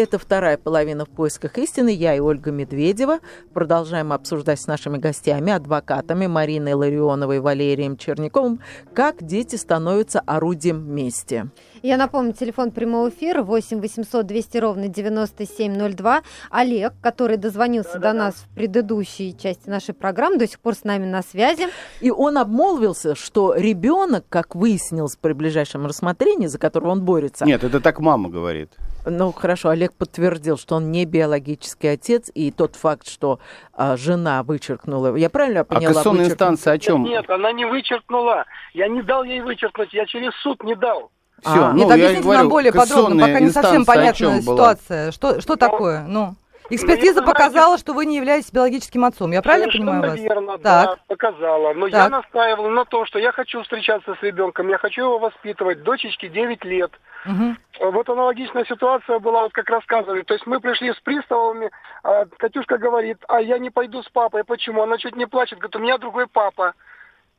Это 0.00 0.16
вторая 0.16 0.56
половина 0.56 1.04
в 1.04 1.08
поисках 1.08 1.58
истины. 1.58 1.88
Я 1.88 2.14
и 2.14 2.20
Ольга 2.20 2.52
Медведева. 2.52 3.18
Продолжаем 3.52 4.12
обсуждать 4.12 4.60
с 4.60 4.68
нашими 4.68 4.96
гостями, 4.96 5.52
адвокатами 5.52 6.28
Мариной 6.28 6.74
Ларионовой 6.74 7.38
и 7.38 7.40
Валерием 7.40 7.96
Черняковым, 7.96 8.60
как 8.94 9.24
дети 9.24 9.56
становятся 9.56 10.20
орудием 10.20 10.88
мести. 10.88 11.50
Я 11.82 11.96
напомню, 11.96 12.32
телефон 12.32 12.70
прямого 12.70 13.08
эфира 13.08 13.42
8 13.42 13.80
800 13.80 14.24
200 14.24 14.58
ровно 14.58 14.86
9702. 14.86 16.22
Олег, 16.50 16.92
который 17.02 17.36
дозвонился 17.36 17.98
до 17.98 18.12
нас 18.12 18.34
в 18.34 18.54
предыдущей 18.54 19.36
части 19.36 19.68
нашей 19.68 19.94
программы, 19.94 20.38
до 20.38 20.46
сих 20.46 20.60
пор 20.60 20.76
с 20.76 20.84
нами 20.84 21.06
на 21.06 21.22
связи. 21.22 21.66
И 22.00 22.12
он 22.12 22.38
обмолвился, 22.38 23.16
что 23.16 23.52
ребенок, 23.56 24.26
как 24.28 24.54
выяснилось 24.54 25.16
при 25.16 25.32
ближайшем 25.32 25.86
рассмотрении, 25.86 26.46
за 26.46 26.58
которого 26.58 26.90
он 26.90 27.02
борется, 27.02 27.44
Нет, 27.44 27.64
это 27.64 27.80
так 27.80 27.98
мама 27.98 28.28
говорит. 28.28 28.70
Ну 29.10 29.32
хорошо, 29.32 29.70
Олег 29.70 29.94
подтвердил, 29.94 30.58
что 30.58 30.76
он 30.76 30.90
не 30.90 31.04
биологический 31.04 31.88
отец, 31.88 32.30
и 32.34 32.50
тот 32.50 32.76
факт, 32.76 33.08
что 33.08 33.38
а, 33.72 33.96
жена 33.96 34.42
вычеркнула, 34.42 35.16
я 35.16 35.30
правильно 35.30 35.60
А 35.60 35.64
поняла? 35.64 35.88
кассационная 35.94 36.24
вычеркну- 36.26 36.32
инстанция 36.32 36.72
о 36.74 36.78
чем? 36.78 37.04
Нет, 37.04 37.28
она 37.30 37.52
не 37.52 37.64
вычеркнула. 37.64 38.44
Я 38.74 38.88
не 38.88 39.02
дал 39.02 39.24
ей 39.24 39.40
вычеркнуть, 39.40 39.92
я 39.92 40.06
через 40.06 40.32
суд 40.42 40.62
не 40.64 40.74
дал. 40.74 41.10
Все, 41.40 41.50
А, 41.52 41.72
ну, 41.72 41.78
Нет, 41.78 41.88
я 41.88 41.94
объясните 41.94 42.22
говорю, 42.22 42.38
нам 42.40 42.48
более 42.48 42.72
подробно, 42.72 43.26
пока 43.26 43.40
не 43.40 43.50
совсем 43.50 43.84
понятна 43.84 44.14
чем 44.14 44.30
была? 44.40 44.40
ситуация. 44.74 45.12
Что, 45.12 45.40
что 45.40 45.56
такое? 45.56 46.04
Ну, 46.08 46.34
экспертиза 46.70 47.22
показала, 47.22 47.78
что 47.78 47.92
вы 47.94 48.06
не 48.06 48.16
являетесь 48.16 48.52
биологическим 48.52 49.04
отцом. 49.04 49.32
Я 49.32 49.42
правильно 49.42 49.70
Совершенно 49.70 49.92
понимаю 49.92 50.12
вас? 50.12 50.20
верно, 50.20 50.58
Так. 50.58 50.86
да, 50.86 50.96
показала. 51.06 51.72
Но 51.74 51.86
я 51.86 52.08
Так. 52.08 52.10
настаивал 52.10 52.68
на 52.70 52.84
том, 52.84 53.06
что 53.06 53.18
я 53.18 53.32
хочу 53.32 53.62
встречаться 53.62 54.14
с 54.14 54.22
ребенком, 54.22 54.68
я 54.68 54.78
хочу 54.78 55.02
его 55.02 55.18
воспитывать. 55.18 55.82
Дочечке 55.82 56.28
9 56.28 56.64
лет. 56.64 56.92
Угу. 57.26 57.90
Вот 57.92 58.08
аналогичная 58.08 58.64
ситуация 58.64 59.18
была, 59.18 59.42
вот 59.42 59.52
как 59.52 59.68
рассказывали. 59.70 60.22
То 60.22 60.34
есть 60.34 60.46
мы 60.46 60.60
пришли 60.60 60.92
с 60.92 61.00
приставами, 61.00 61.70
а 62.02 62.26
Катюшка 62.38 62.78
говорит, 62.78 63.18
а 63.28 63.40
я 63.40 63.58
не 63.58 63.70
пойду 63.70 64.02
с 64.02 64.08
папой. 64.08 64.44
Почему? 64.44 64.82
Она 64.82 64.98
чуть 64.98 65.16
не 65.16 65.26
плачет, 65.26 65.58
говорит, 65.58 65.76
у 65.76 65.80
меня 65.80 65.98
другой 65.98 66.26
папа. 66.26 66.74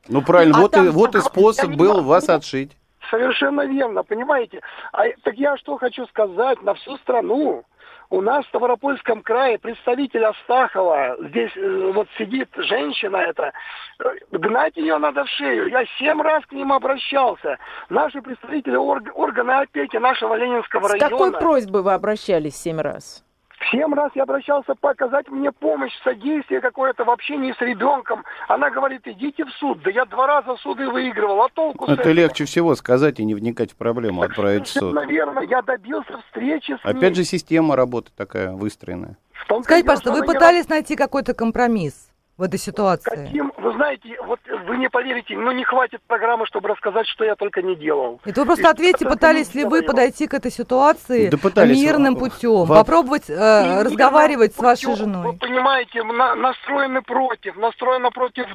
Ну 0.08 0.22
правильно, 0.22 0.58
а 0.58 0.60
вот, 0.62 0.72
там, 0.72 0.86
и, 0.86 0.90
вот 0.90 1.14
и 1.14 1.20
способ 1.20 1.70
был 1.72 2.02
вас 2.02 2.28
отшить. 2.28 2.72
Совершенно 3.10 3.66
верно, 3.66 4.02
понимаете? 4.02 4.60
А, 4.92 5.04
так 5.22 5.34
я 5.34 5.56
что 5.56 5.76
хочу 5.78 6.06
сказать 6.06 6.62
на 6.62 6.74
всю 6.74 6.96
страну. 6.98 7.64
У 8.10 8.20
нас 8.22 8.44
в 8.44 8.48
Ставропольском 8.48 9.22
крае 9.22 9.56
представитель 9.58 10.24
Астахова, 10.24 11.16
здесь 11.28 11.52
э, 11.56 11.92
вот 11.94 12.08
сидит 12.18 12.48
женщина 12.56 13.18
эта, 13.18 13.52
э, 14.00 14.04
гнать 14.32 14.76
ее 14.76 14.98
надо 14.98 15.24
в 15.24 15.28
шею. 15.28 15.68
Я 15.68 15.84
семь 15.98 16.20
раз 16.20 16.44
к 16.46 16.52
ним 16.52 16.72
обращался. 16.72 17.56
Наши 17.88 18.20
представители 18.20 18.74
орг, 18.74 19.10
органы 19.14 19.52
опеки 19.52 19.96
нашего 19.96 20.34
Ленинского 20.34 20.88
С 20.88 20.92
района. 20.92 21.06
С 21.06 21.10
какой 21.10 21.32
просьбой 21.32 21.82
вы 21.82 21.92
обращались 21.92 22.56
семь 22.56 22.80
раз? 22.80 23.24
Семь 23.70 23.92
раз 23.94 24.10
я 24.14 24.22
обращался 24.22 24.74
показать 24.74 25.28
мне 25.28 25.52
помощь, 25.52 25.92
содействие 26.02 26.60
какое-то 26.60 27.04
в 27.04 27.10
общении 27.10 27.52
с 27.52 27.60
ребенком. 27.60 28.24
Она 28.48 28.70
говорит, 28.70 29.02
идите 29.06 29.44
в 29.44 29.50
суд. 29.50 29.82
Да 29.82 29.90
я 29.90 30.06
два 30.06 30.26
раза 30.26 30.56
суды 30.56 30.88
выигрывал, 30.88 31.42
а 31.42 31.48
толку 31.50 31.84
Это 31.84 32.00
этого? 32.02 32.12
легче 32.14 32.44
всего 32.46 32.74
сказать 32.74 33.20
и 33.20 33.24
не 33.24 33.34
вникать 33.34 33.72
в 33.72 33.76
проблему, 33.76 34.22
отправить 34.22 34.66
в 34.66 34.72
суд. 34.72 34.94
Наверное, 34.94 35.44
я 35.44 35.62
добился 35.62 36.18
встречи 36.26 36.72
с 36.72 36.84
Опять 36.84 37.02
ней. 37.02 37.14
же, 37.16 37.24
система 37.24 37.76
работы 37.76 38.10
такая 38.16 38.52
выстроенная. 38.52 39.16
Скажите, 39.62 39.86
пожалуйста, 39.86 40.12
вы 40.12 40.24
пытались 40.24 40.68
найти 40.68 40.96
какой-то 40.96 41.34
компромисс? 41.34 42.09
В 42.40 42.42
этой 42.42 42.58
ситуации? 42.58 43.10
Каким, 43.10 43.52
вы 43.58 43.72
знаете, 43.74 44.16
вот 44.26 44.40
вы 44.66 44.78
не 44.78 44.88
поверите, 44.88 45.36
но 45.36 45.52
не 45.52 45.62
хватит 45.62 46.00
программы, 46.06 46.46
чтобы 46.46 46.70
рассказать, 46.70 47.06
что 47.06 47.22
я 47.22 47.36
только 47.36 47.60
не 47.60 47.76
делал. 47.76 48.18
Это 48.24 48.40
вы 48.40 48.46
просто 48.46 48.68
и 48.68 48.70
ответьте, 48.70 49.04
пытались 49.04 49.54
ли 49.54 49.64
вы 49.64 49.82
подойти 49.82 50.26
к 50.26 50.32
этой 50.32 50.50
ситуации 50.50 51.28
да 51.28 51.36
пытались, 51.36 51.78
мирным 51.78 52.16
путем, 52.16 52.64
в... 52.64 52.68
попробовать 52.68 53.28
э, 53.28 53.82
разговаривать 53.82 54.54
с 54.54 54.58
вашей 54.58 54.96
женой? 54.96 55.32
Вы 55.32 55.32
понимаете, 55.34 56.02
на, 56.02 56.34
настроены 56.34 57.02
против, 57.02 57.56
настроена 57.56 58.10
против, 58.10 58.46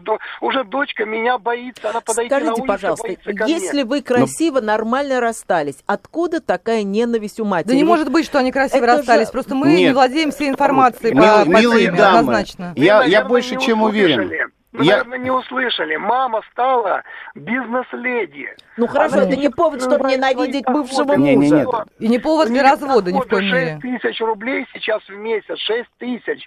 уже 0.41 0.63
дочка 0.63 1.05
меня 1.05 1.37
боится, 1.37 1.91
она 1.91 2.01
подойти 2.01 2.29
Скажите, 2.29 2.49
на 2.49 2.53
улицу, 2.53 2.67
пожалуйста, 2.67 3.07
если 3.45 3.83
вы 3.83 4.01
красиво, 4.01 4.61
но... 4.61 4.67
нормально 4.67 5.19
расстались, 5.19 5.77
откуда 5.85 6.41
такая 6.41 6.81
ненависть 6.81 7.39
у 7.39 7.45
матери? 7.45 7.69
Да 7.69 7.75
не 7.75 7.83
может 7.83 8.11
быть, 8.11 8.25
что 8.25 8.39
они 8.39 8.51
красиво 8.51 8.83
Это 8.83 8.97
расстались, 8.97 9.27
же... 9.27 9.31
просто 9.31 9.53
мы 9.53 9.67
Нет. 9.67 9.77
не 9.77 9.93
владеем 9.93 10.31
всей 10.31 10.49
информацией 10.49 11.13
Мил, 11.13 11.23
по, 11.23 11.45
милые 11.45 11.91
дамы, 11.91 12.19
однозначно. 12.19 12.73
Я, 12.75 13.03
я 13.03 13.23
больше, 13.23 13.59
чем 13.59 13.74
чем 13.75 13.83
уверен. 13.83 14.51
Вы, 14.71 14.83
я... 14.83 14.97
наверное, 14.97 15.19
не 15.19 15.31
услышали. 15.31 15.95
Мама 15.95 16.41
стала 16.51 17.03
бизнес-леди. 17.33 18.53
Ну 18.75 18.87
хорошо, 18.87 19.15
Она 19.15 19.23
это 19.23 19.37
не 19.37 19.49
повод, 19.49 19.81
чтобы 19.81 20.11
ненавидеть 20.11 20.65
бывшего 20.65 21.15
мужа. 21.15 21.17
Не, 21.17 21.35
не, 21.35 21.49
нет. 21.49 21.67
И 21.99 22.07
не 22.09 22.19
повод 22.19 22.49
для 22.49 22.61
развода 22.61 23.11
ни 23.11 23.19
в 23.19 23.25
коем 23.25 23.45
мере. 23.45 23.79
6 23.81 24.01
тысяч 24.01 24.19
рублей 24.19 24.67
сейчас 24.73 25.01
в 25.07 25.15
месяц, 25.15 25.57
6 25.59 25.89
тысяч 25.97 26.45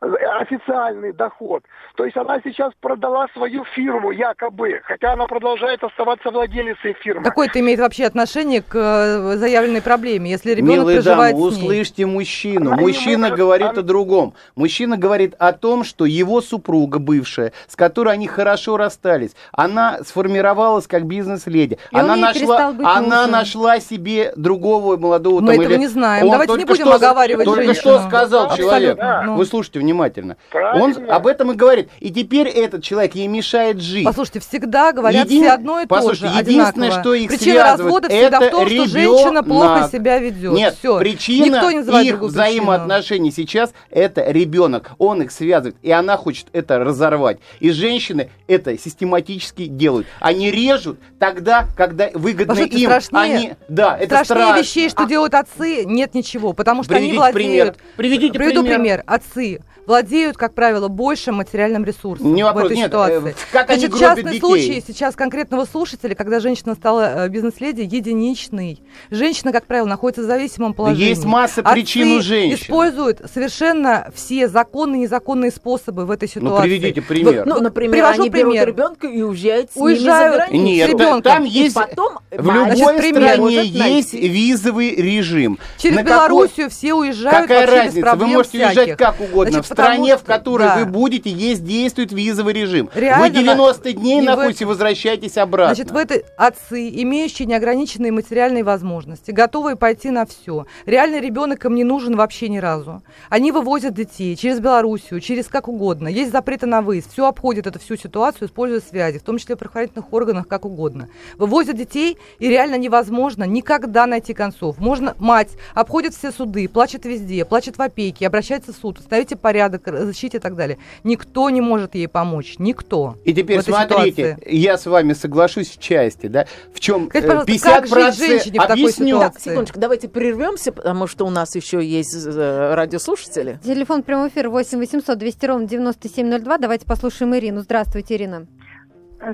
официальный 0.00 1.12
доход. 1.12 1.62
То 1.96 2.04
есть 2.04 2.16
она 2.16 2.40
сейчас 2.44 2.72
продала 2.80 3.26
свою 3.32 3.64
фирму 3.64 4.10
якобы, 4.10 4.80
хотя 4.84 5.12
она 5.12 5.26
продолжает 5.26 5.82
оставаться 5.82 6.30
владелицей 6.30 6.94
фирмы. 6.94 7.22
Какое 7.22 7.48
это 7.48 7.60
имеет 7.60 7.80
вообще 7.80 8.04
отношение 8.04 8.62
к 8.62 8.74
э, 8.74 9.36
заявленной 9.36 9.82
проблеме, 9.82 10.30
если 10.30 10.50
ребенок 10.50 10.80
Милые 10.80 11.02
проживает 11.02 11.36
дамы, 11.36 11.50
с 11.50 11.56
ней? 11.56 11.62
услышьте 11.62 12.06
мужчину. 12.06 12.72
Она 12.72 12.82
Мужчина 12.82 13.18
может, 13.28 13.36
говорит 13.38 13.68
она... 13.68 13.80
о 13.80 13.82
другом. 13.82 14.34
Мужчина 14.54 14.96
говорит 14.96 15.34
о 15.38 15.52
том, 15.52 15.84
что 15.84 16.04
его 16.04 16.40
супруга 16.40 16.98
бывшая, 16.98 17.52
с 17.66 17.76
которой 17.76 18.14
они 18.14 18.26
хорошо 18.26 18.76
расстались, 18.76 19.32
она 19.52 19.98
сформировалась 20.04 20.86
как 20.86 21.06
бизнес-леди. 21.06 21.78
Она 21.92 22.16
нашла, 22.16 22.74
она 22.82 23.26
нашла 23.26 23.80
себе 23.80 24.32
другого 24.36 24.96
молодого. 24.96 25.40
Мы 25.40 25.52
там, 25.52 25.60
этого 25.60 25.72
или... 25.74 25.80
не 25.80 25.88
знаем. 25.88 26.30
Давайте 26.30 26.54
не 26.54 26.64
будем 26.64 26.86
что, 26.86 26.94
оговаривать 26.94 27.44
Только 27.44 27.64
женщину. 27.64 27.98
что 27.98 28.08
сказал 28.08 28.56
человек. 28.56 28.96
Да. 28.96 29.24
Вы 29.28 29.46
слушайте 29.46 29.85
внимательно. 29.86 30.36
Правильно. 30.50 30.84
Он 30.84 31.10
об 31.10 31.26
этом 31.26 31.52
и 31.52 31.54
говорит. 31.54 31.88
И 32.00 32.10
теперь 32.10 32.48
этот 32.48 32.82
человек 32.82 33.14
ей 33.14 33.28
мешает 33.28 33.80
жить. 33.80 34.04
Послушайте, 34.04 34.40
всегда 34.40 34.92
говорят 34.92 35.26
Един... 35.26 35.42
все 35.42 35.52
одно 35.52 35.80
и 35.80 35.86
то 35.86 36.14
же, 36.14 36.26
единственное, 36.26 36.90
что 36.90 37.14
их 37.14 37.28
Причина 37.28 37.62
развода 37.64 38.08
всегда 38.08 38.40
в 38.40 38.50
том, 38.50 38.68
что 38.68 38.86
женщина 38.86 39.42
плохо 39.42 39.88
себя 39.90 40.18
ведет. 40.18 40.52
Нет, 40.52 40.76
Все. 40.78 40.98
причина 40.98 41.70
их 42.02 42.18
взаимоотношений 42.18 43.30
сейчас 43.30 43.72
это 43.90 44.30
ребенок. 44.30 44.92
Он 44.98 45.22
их 45.22 45.30
связывает, 45.30 45.76
и 45.82 45.90
она 45.90 46.16
хочет 46.16 46.46
это 46.52 46.78
разорвать. 46.78 47.38
И 47.60 47.70
женщины 47.70 48.30
это 48.46 48.78
систематически 48.78 49.66
делают. 49.66 50.06
Они 50.20 50.50
режут 50.50 50.98
тогда, 51.18 51.66
когда 51.76 52.10
выгодно 52.14 52.54
Послушайте, 52.54 52.78
им. 52.78 52.86
Страшнее, 52.86 53.36
они, 53.36 53.52
да, 53.68 53.96
это 53.96 54.24
страшнее 54.24 54.46
страшно. 54.46 54.60
вещей, 54.60 54.88
что 54.88 55.02
а... 55.02 55.06
делают 55.06 55.34
отцы, 55.34 55.84
нет 55.84 56.14
ничего, 56.14 56.52
потому 56.52 56.82
что 56.82 56.94
Приведите 56.94 57.10
они 57.12 57.18
владеют. 57.18 57.34
Пример. 57.34 57.74
Приведите 57.96 58.38
Приведу 58.38 58.62
пример. 58.62 58.78
пример. 58.78 59.02
Отцы 59.06 59.60
владеют, 59.86 60.36
как 60.36 60.54
правило, 60.54 60.88
большим 60.88 61.36
материальным 61.36 61.84
ресурсом 61.84 62.34
не 62.34 62.42
вопрос, 62.42 62.64
в 62.64 62.66
этой 62.66 62.76
нет, 62.76 62.86
ситуации. 62.86 63.30
Э, 63.30 63.34
как 63.52 63.66
Значит, 63.66 63.90
они 63.90 64.00
частный 64.00 64.24
детей? 64.24 64.40
случай 64.40 64.84
сейчас 64.86 65.14
конкретного 65.14 65.64
слушателя, 65.64 66.14
когда 66.14 66.40
женщина 66.40 66.74
стала 66.74 67.26
э, 67.26 67.28
бизнес-леди, 67.28 67.82
единичный. 67.82 68.80
Женщина, 69.10 69.52
как 69.52 69.66
правило, 69.66 69.86
находится 69.86 70.22
в 70.22 70.26
зависимом 70.26 70.74
положении. 70.74 71.08
Есть 71.08 71.24
масса 71.24 71.62
причин 71.62 72.12
у 72.12 72.20
женщин. 72.20 72.56
используют 72.64 73.22
совершенно 73.32 74.10
все 74.14 74.48
законные 74.48 75.00
и 75.00 75.02
незаконные 75.02 75.50
способы 75.50 76.06
в 76.06 76.10
этой 76.10 76.28
ситуации. 76.28 76.56
Ну, 76.56 76.62
приведите 76.62 77.02
пример. 77.02 77.46
Ну, 77.46 77.60
например, 77.60 77.92
Привожу 77.92 78.22
они 78.22 78.30
пример. 78.30 78.66
берут 78.66 78.76
ребенка 78.76 79.06
и 79.06 79.22
уезжают 79.22 79.70
с 79.72 79.76
Уезжают 79.76 80.50
ними 80.52 80.62
за 80.62 80.64
Нет, 80.64 80.88
ребенком. 80.90 81.22
там 81.22 81.44
есть, 81.44 81.74
потом 81.74 82.18
в 82.30 82.50
любой 82.50 82.76
Значит, 82.76 83.16
стране 83.16 83.62
есть 83.64 84.12
визовый 84.14 84.94
режим. 84.94 85.58
Через 85.78 85.96
На 85.96 86.02
Белоруссию 86.02 86.66
какой... 86.66 86.70
все 86.70 86.94
уезжают 86.94 87.48
Какая 87.48 87.66
разница? 87.66 88.16
Вы 88.16 88.26
можете 88.26 88.58
всяких. 88.58 88.76
уезжать 88.78 88.98
как 88.98 89.20
угодно. 89.20 89.52
Значит, 89.52 89.70
в 89.70 89.75
стране, 89.84 90.14
что, 90.14 90.18
в 90.18 90.24
которой 90.24 90.68
да. 90.68 90.78
вы 90.78 90.84
будете, 90.86 91.30
есть 91.30 91.64
действует 91.64 92.12
визовый 92.12 92.54
режим. 92.54 92.88
Реально, 92.94 93.26
вы 93.26 93.30
90 93.30 93.92
дней 93.92 94.20
находитесь 94.20 94.62
и 94.62 94.64
возвращаетесь 94.64 95.36
обратно. 95.36 95.74
Значит, 95.74 95.92
в 95.92 95.96
этой 95.96 96.24
отцы, 96.36 96.88
имеющие 97.02 97.46
неограниченные 97.46 98.12
материальные 98.12 98.64
возможности, 98.64 99.30
готовые 99.30 99.76
пойти 99.76 100.10
на 100.10 100.26
все. 100.26 100.66
Реальный 100.86 101.20
ребенок 101.20 101.64
им 101.64 101.74
не 101.74 101.84
нужен 101.84 102.16
вообще 102.16 102.48
ни 102.48 102.58
разу. 102.58 103.02
Они 103.28 103.52
вывозят 103.52 103.94
детей 103.94 104.36
через 104.36 104.60
Белоруссию, 104.60 105.20
через 105.20 105.46
как 105.46 105.68
угодно. 105.68 106.08
Есть 106.08 106.32
запреты 106.32 106.66
на 106.66 106.82
выезд. 106.82 107.12
Все 107.12 107.26
обходит 107.26 107.66
эту 107.66 107.78
всю 107.78 107.96
ситуацию, 107.96 108.48
используя 108.48 108.80
связи, 108.80 109.18
в 109.18 109.22
том 109.22 109.38
числе 109.38 109.54
в 109.54 109.58
правоохранительных 109.58 110.12
органах, 110.12 110.48
как 110.48 110.64
угодно. 110.64 111.08
Вывозят 111.36 111.76
детей, 111.76 112.16
и 112.38 112.48
реально 112.48 112.76
невозможно 112.76 113.44
никогда 113.44 114.06
найти 114.06 114.34
концов. 114.34 114.78
Можно, 114.78 115.14
мать 115.18 115.50
обходит 115.74 116.14
все 116.14 116.32
суды, 116.32 116.68
плачет 116.68 117.04
везде, 117.04 117.44
плачет 117.44 117.78
в 117.78 117.82
опеке, 117.82 118.26
обращается 118.26 118.72
в 118.72 118.76
суд, 118.76 118.98
ставите 119.00 119.36
порядок, 119.36 119.65
защите 119.70 120.38
и 120.38 120.40
так 120.40 120.56
далее. 120.56 120.78
Никто 121.04 121.50
не 121.50 121.60
может 121.60 121.94
ей 121.94 122.08
помочь. 122.08 122.56
Никто. 122.58 123.16
И 123.24 123.32
теперь 123.34 123.62
смотрите, 123.62 124.36
ситуации. 124.36 124.56
я 124.56 124.78
с 124.78 124.86
вами 124.86 125.12
соглашусь 125.12 125.70
в 125.70 125.78
части, 125.78 126.26
да, 126.26 126.46
в 126.72 126.80
чем 126.80 127.08
Скажите, 127.08 127.44
50 127.46 127.74
как 127.74 127.86
жить 127.86 128.18
женщине 128.18 128.60
в 128.60 128.66
такой 128.66 128.92
ситуации? 128.92 129.32
Так, 129.32 129.40
секундочку, 129.40 129.80
давайте 129.80 130.08
прервемся, 130.08 130.72
потому 130.72 131.06
что 131.06 131.26
у 131.26 131.30
нас 131.30 131.54
еще 131.54 131.84
есть 131.84 132.14
э, 132.14 132.74
радиослушатели. 132.74 133.58
Телефон 133.62 134.02
прямой 134.02 134.28
эфир 134.28 134.48
8 134.48 134.78
800 134.78 135.18
200 135.18 135.46
ровно 135.46 135.68
9702. 135.68 136.58
Давайте 136.58 136.86
послушаем 136.86 137.34
Ирину. 137.34 137.60
Здравствуйте, 137.60 138.16
Ирина. 138.16 138.46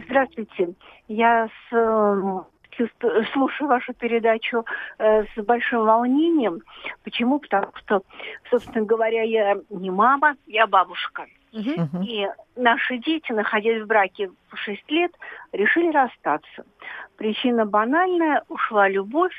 Здравствуйте. 0.07 0.75
Я 1.09 1.49
с 1.71 2.52
э, 2.79 3.23
слушаю 3.33 3.69
вашу 3.69 3.93
передачу 3.95 4.65
э, 4.99 5.25
с 5.25 5.43
большим 5.43 5.85
волнением. 5.85 6.61
Почему? 7.05 7.39
Потому 7.39 7.69
что, 7.75 8.03
собственно 8.51 8.85
говоря, 8.85 9.23
я 9.23 9.57
не 9.71 9.91
мама, 9.91 10.37
я 10.47 10.67
бабушка. 10.67 11.27
Угу. 11.53 12.03
И 12.07 12.27
наши 12.57 12.97
дети, 12.99 13.33
находясь 13.33 13.83
в 13.83 13.87
браке 13.87 14.31
по 14.51 14.57
6 14.57 14.91
лет, 14.91 15.13
решили 15.53 15.91
расстаться. 15.93 16.65
Причина 17.17 17.67
банальная, 17.67 18.43
ушла 18.49 18.89
любовь. 18.89 19.35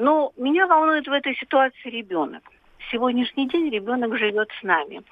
Но 0.00 0.32
меня 0.36 0.66
волнует 0.66 1.06
в 1.06 1.12
этой 1.12 1.34
ситуации 1.36 1.90
ребенок. 1.90 2.42
Сегодняшний 2.90 3.48
день 3.48 3.70
ребенок 3.70 4.16
живет 4.18 4.48
с 4.60 4.62
нами. 4.62 5.02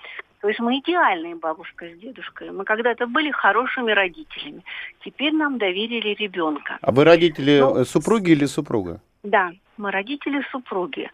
То 0.42 0.48
есть 0.48 0.59
мы 0.59 0.81
идеальные 0.81 1.37
бабушка 1.37 1.87
с 1.87 1.98
дедушкой. 2.00 2.50
Мы 2.50 2.64
когда-то 2.64 3.07
были 3.07 3.31
хорошими 3.31 3.92
родителями. 3.92 4.64
Теперь 5.05 5.33
нам 5.33 5.57
доверили 5.57 6.16
ребенка. 6.18 6.78
А 6.83 6.90
вы 6.90 7.05
родители 7.05 7.61
ну, 7.61 7.85
супруги 7.85 8.33
или 8.33 8.46
супруга? 8.46 9.00
Да, 9.22 9.52
мы 9.76 9.92
родители 9.92 10.42
супруги. 10.50 11.09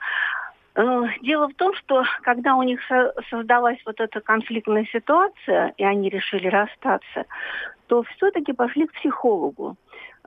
Э, 0.77 1.03
дело 1.21 1.49
в 1.49 1.55
том, 1.55 1.75
что 1.75 2.05
когда 2.23 2.55
у 2.55 2.63
них 2.63 2.81
создалась 3.29 3.79
вот 3.85 4.01
эта 4.01 4.23
конфликтная 4.23 4.87
ситуация, 4.91 5.75
и 5.77 5.85
они 5.85 6.09
решили 6.09 6.49
расстаться, 6.49 7.27
то 7.87 8.05
все-таки 8.17 8.55
пошли 8.55 8.87
к 8.87 8.93
психологу. 8.95 9.77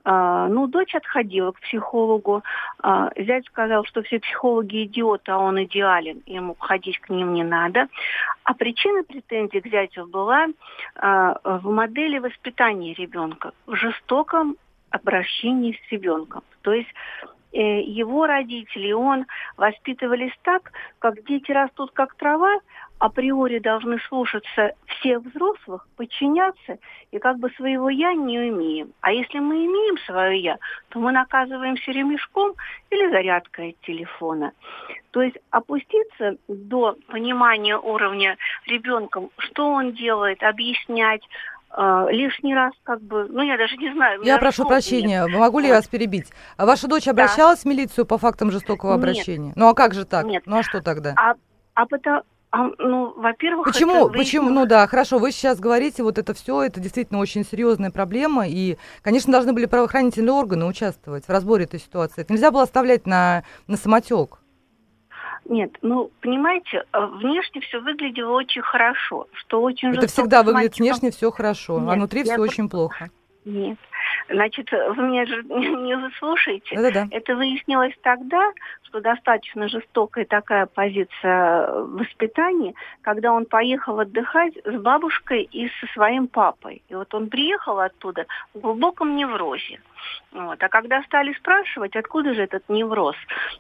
А, 0.04 0.48
ну, 0.48 0.68
дочь 0.68 0.96
отходила 0.96 1.52
к 1.52 1.60
психологу. 1.62 2.44
А, 2.82 3.10
зять 3.18 3.46
сказал, 3.48 3.86
что 3.86 4.02
все 4.04 4.20
психологи 4.20 4.86
идиоты, 4.86 5.32
а 5.32 5.38
он 5.38 5.64
идеален, 5.64 6.22
ему 6.26 6.56
ходить 6.60 7.00
к 7.00 7.10
ним 7.10 7.34
не 7.34 7.44
надо. 7.44 7.88
А 8.44 8.54
причина 8.54 9.04
претензий 9.04 9.62
к 9.62 9.68
зятю 9.68 10.08
была 10.08 10.48
а, 10.96 11.38
в 11.44 11.70
модели 11.72 12.20
воспитания 12.20 12.94
ребенка, 12.94 13.52
в 13.68 13.76
жестоком 13.76 14.58
обращении 14.90 15.80
с 15.88 15.92
ребенком. 15.92 16.44
То 16.62 16.74
есть 16.74 16.94
его 17.60 18.26
родители 18.26 18.92
он 18.92 19.26
воспитывались 19.58 20.34
так, 20.44 20.72
как 21.00 21.24
дети 21.26 21.52
растут 21.52 21.92
как 21.92 22.16
трава, 22.16 22.60
априори 23.02 23.58
должны 23.60 24.00
слушаться 24.08 24.74
всех 24.86 25.24
взрослых, 25.24 25.88
подчиняться 25.98 26.78
и 27.12 27.18
как 27.18 27.40
бы 27.40 27.50
своего 27.52 27.90
«я» 27.90 28.14
не 28.14 28.50
имеем. 28.50 28.94
А 29.02 29.12
если 29.12 29.40
мы 29.40 29.66
имеем 29.66 29.98
свое 30.06 30.40
«я», 30.40 30.58
то 30.90 31.00
мы 31.00 31.12
наказываемся 31.12 31.92
ремешком 31.92 32.54
или 32.92 33.10
зарядкой 33.10 33.72
от 33.72 33.82
телефона. 33.82 34.52
То 35.10 35.24
есть 35.24 35.38
опуститься 35.50 36.38
до 36.48 36.96
понимания 37.08 37.78
уровня 37.78 38.38
ребенком, 38.68 39.32
что 39.38 39.72
он 39.72 39.94
делает, 39.94 40.44
объяснять, 40.44 41.24
Uh, 41.78 42.12
лишний 42.12 42.54
раз 42.54 42.74
как 42.84 43.02
бы, 43.02 43.28
ну 43.30 43.42
я 43.44 43.58
даже 43.58 43.78
не 43.78 43.94
знаю. 43.94 44.22
Я 44.24 44.38
прошу 44.40 44.66
прощения, 44.66 45.26
нет. 45.26 45.40
могу 45.40 45.60
ли 45.60 45.70
я 45.70 45.76
вас 45.76 45.88
перебить? 45.88 46.28
А 46.58 46.66
ваша 46.66 46.90
дочь 46.90 47.08
обращалась 47.08 47.64
да. 47.64 47.70
в 47.70 47.72
милицию 47.74 48.06
по 48.06 48.18
фактам 48.18 48.52
жестокого 48.52 48.92
нет. 48.92 49.00
обращения? 49.00 49.54
Ну 49.56 49.70
а 49.70 49.74
как 49.74 49.94
же 49.94 50.04
так? 50.04 50.26
Нет. 50.26 50.44
Ну 50.46 50.58
а 50.58 50.64
что 50.64 50.82
тогда? 50.82 51.14
А, 51.16 51.36
а 51.76 51.86
потому, 51.86 52.24
а, 52.52 52.70
ну, 52.80 53.14
во-первых, 53.16 53.66
почему? 53.66 54.10
Это 54.10 54.18
почему? 54.18 54.50
Ну 54.50 54.66
да, 54.66 54.86
хорошо. 54.86 55.20
Вы 55.20 55.32
сейчас 55.32 55.60
говорите, 55.60 56.04
вот 56.04 56.18
это 56.18 56.34
все, 56.34 56.64
это 56.64 56.82
действительно 56.82 57.20
очень 57.20 57.46
серьезная 57.46 57.92
проблема, 57.92 58.46
и, 58.46 58.78
конечно, 59.02 59.32
должны 59.32 59.54
были 59.54 59.66
правоохранительные 59.66 60.34
органы 60.34 60.66
участвовать 60.66 61.26
в 61.26 61.30
разборе 61.30 61.64
этой 61.64 61.80
ситуации. 61.80 62.22
Это 62.22 62.34
нельзя 62.34 62.52
было 62.52 62.64
оставлять 62.64 63.08
на 63.08 63.44
на 63.68 63.78
самотек. 63.78 64.40
Нет, 65.52 65.78
ну, 65.82 66.10
понимаете, 66.22 66.86
э, 66.94 67.06
внешне 67.08 67.60
все 67.60 67.82
выглядело 67.82 68.32
очень 68.38 68.62
хорошо, 68.62 69.28
что 69.34 69.62
очень 69.62 69.90
Это 69.90 70.08
всегда 70.08 70.44
выглядит 70.44 70.80
внешне 70.80 71.12
все 71.12 71.30
хорошо, 71.30 71.76
а 71.76 71.80
Нет, 71.82 71.90
а 71.90 71.96
внутри 71.96 72.24
все 72.24 72.38
очень 72.38 72.70
плохо. 72.70 73.10
Нет. 73.44 73.78
Значит, 74.30 74.72
вы 74.72 75.04
меня 75.04 75.26
же 75.26 75.44
не 75.44 76.00
заслушаете. 76.00 76.74
Да-да-да. 76.76 77.08
Это 77.12 77.36
выяснилось 77.36 77.94
тогда, 78.02 78.54
что 78.84 79.02
достаточно 79.02 79.68
жестокая 79.68 80.24
такая 80.24 80.68
позиция 80.68 81.70
воспитания, 81.70 82.74
когда 83.02 83.34
он 83.34 83.46
поехал 83.46 84.00
отдыхать 84.00 84.54
с 84.64 84.80
бабушкой 84.80 85.50
и 85.52 85.68
со 85.82 85.88
своим 85.94 86.30
папой. 86.30 86.82
И 86.88 86.96
вот 86.96 87.14
он 87.14 87.30
приехал 87.30 87.80
оттуда 87.80 88.26
в 88.54 88.60
глубоком 88.62 89.18
неврозе. 89.18 89.82
Вот. 90.32 90.62
А 90.64 90.70
когда 90.70 91.04
стали 91.04 91.34
спрашивать, 91.34 91.96
откуда 91.96 92.34
же 92.34 92.44
этот 92.44 92.64
невроз, 92.70 93.16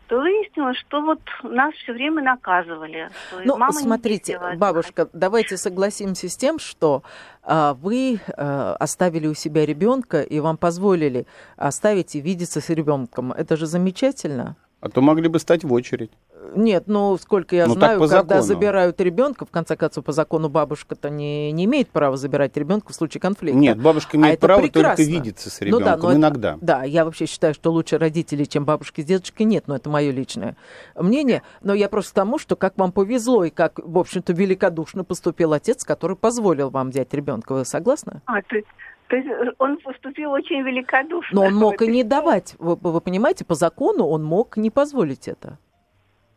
то 0.08 0.19
выяснилось, 0.19 0.77
что 0.77 1.01
вот 1.01 1.19
нас 1.43 1.73
все 1.75 1.93
время 1.93 2.23
наказывали. 2.23 3.10
Ну, 3.43 3.58
смотрите, 3.71 4.39
бабушка, 4.56 5.10
давайте 5.13 5.58
согласимся 5.58 6.30
с 6.30 6.38
тем, 6.38 6.60
что 6.60 7.04
а, 7.43 7.73
вы 7.73 8.19
а, 8.38 8.75
оставили 8.80 9.27
у 9.27 9.34
себя 9.34 9.65
ребенка 9.65 10.21
и 10.21 10.39
вам 10.39 10.58
позволили 10.58 11.25
оставить 11.58 12.15
и 12.15 12.21
видеться 12.21 12.62
с 12.62 12.69
ребенком. 12.69 13.32
Это 13.32 13.58
же 13.58 13.65
замечательно. 13.65 14.56
А 14.80 14.89
то 14.89 15.01
могли 15.01 15.27
бы 15.27 15.39
стать 15.39 15.63
в 15.63 15.71
очередь. 15.73 16.12
Нет, 16.53 16.83
ну, 16.87 17.17
сколько 17.17 17.55
я 17.55 17.67
ну, 17.67 17.73
знаю, 17.73 17.99
когда 17.99 18.17
закону. 18.17 18.41
забирают 18.41 18.99
ребенка, 19.01 19.45
в 19.45 19.51
конце 19.51 19.75
концов, 19.75 20.05
по 20.05 20.11
закону 20.11 20.49
бабушка-то 20.49 21.09
не, 21.09 21.51
не 21.51 21.65
имеет 21.65 21.89
права 21.89 22.17
забирать 22.17 22.55
ребенка 22.57 22.91
в 22.91 22.95
случае 22.95 23.21
конфликта. 23.21 23.57
Нет, 23.57 23.81
бабушка 23.81 24.17
имеет 24.17 24.43
а 24.43 24.47
право 24.47 24.67
только 24.67 25.01
видеться 25.01 25.49
с 25.49 25.61
ребенком, 25.61 25.99
ну, 25.99 26.07
да, 26.07 26.15
иногда. 26.15 26.49
Это, 26.55 26.65
да, 26.65 26.83
я 26.83 27.05
вообще 27.05 27.25
считаю, 27.25 27.53
что 27.53 27.71
лучше 27.71 27.97
родители, 27.97 28.43
чем 28.43 28.65
бабушки 28.65 29.01
с 29.01 29.05
дедушкой, 29.05 29.45
нет, 29.45 29.67
но 29.67 29.75
это 29.75 29.89
мое 29.89 30.11
личное 30.11 30.55
мнение. 30.95 31.43
Но 31.61 31.73
я 31.73 31.89
просто 31.89 32.13
тому, 32.13 32.37
что 32.37 32.55
как 32.55 32.77
вам 32.77 32.91
повезло 32.91 33.43
и 33.45 33.49
как, 33.49 33.79
в 33.83 33.97
общем-то, 33.97 34.33
великодушно 34.33 35.03
поступил 35.03 35.53
отец, 35.53 35.83
который 35.83 36.15
позволил 36.15 36.69
вам 36.69 36.89
взять 36.89 37.13
ребенка. 37.13 37.53
Вы 37.53 37.65
согласны? 37.65 38.21
А, 38.25 38.41
то 38.41 38.55
есть 38.55 38.67
то 39.07 39.17
есть 39.17 39.27
он 39.59 39.77
поступил 39.79 40.31
очень 40.31 40.61
великодушно. 40.61 41.35
Но 41.35 41.47
он 41.47 41.55
мог 41.55 41.81
и 41.81 41.87
не 41.87 42.05
давать. 42.05 42.55
Вы, 42.59 42.77
вы 42.77 43.01
понимаете, 43.01 43.43
по 43.43 43.55
закону 43.55 44.05
он 44.05 44.23
мог 44.23 44.55
не 44.55 44.69
позволить 44.69 45.27
это. 45.27 45.57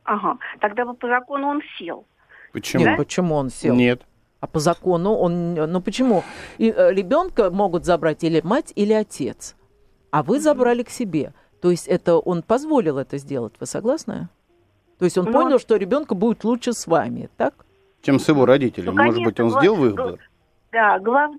Ага. 0.04 0.38
Тогда 0.60 0.84
бы 0.84 0.94
по 0.94 1.08
закону 1.08 1.48
он 1.48 1.62
сел. 1.78 2.06
Почему? 2.52 2.84
Нет, 2.84 2.96
почему 2.96 3.34
он 3.34 3.50
сел? 3.50 3.74
Нет. 3.74 4.02
А 4.40 4.46
по 4.46 4.60
закону 4.60 5.14
он... 5.14 5.54
Ну 5.54 5.80
почему? 5.80 6.22
И, 6.58 6.70
э, 6.70 6.92
ребенка 6.92 7.50
могут 7.50 7.84
забрать 7.84 8.22
или 8.22 8.40
мать, 8.42 8.72
или 8.76 8.92
отец. 8.92 9.56
А 10.10 10.22
вы 10.22 10.38
забрали 10.38 10.82
к 10.82 10.90
себе. 10.90 11.32
То 11.60 11.70
есть 11.70 11.88
это 11.88 12.18
он 12.18 12.42
позволил 12.42 12.98
это 12.98 13.16
сделать. 13.18 13.54
Вы 13.58 13.66
согласны? 13.66 14.28
То 14.98 15.06
есть 15.06 15.18
он 15.18 15.24
Но... 15.24 15.32
Ну, 15.32 15.42
понял, 15.42 15.58
что 15.58 15.76
ребенка 15.76 16.14
будет 16.14 16.44
лучше 16.44 16.74
с 16.74 16.86
вами, 16.86 17.30
так? 17.36 17.64
Чем 18.02 18.20
с 18.20 18.28
его 18.28 18.44
родителями. 18.44 18.94
Ну, 18.94 19.02
Может 19.02 19.24
быть, 19.24 19.40
он 19.40 19.50
сделал 19.50 19.76
выбор? 19.76 20.20
Да, 20.74 20.98
глав... 20.98 21.30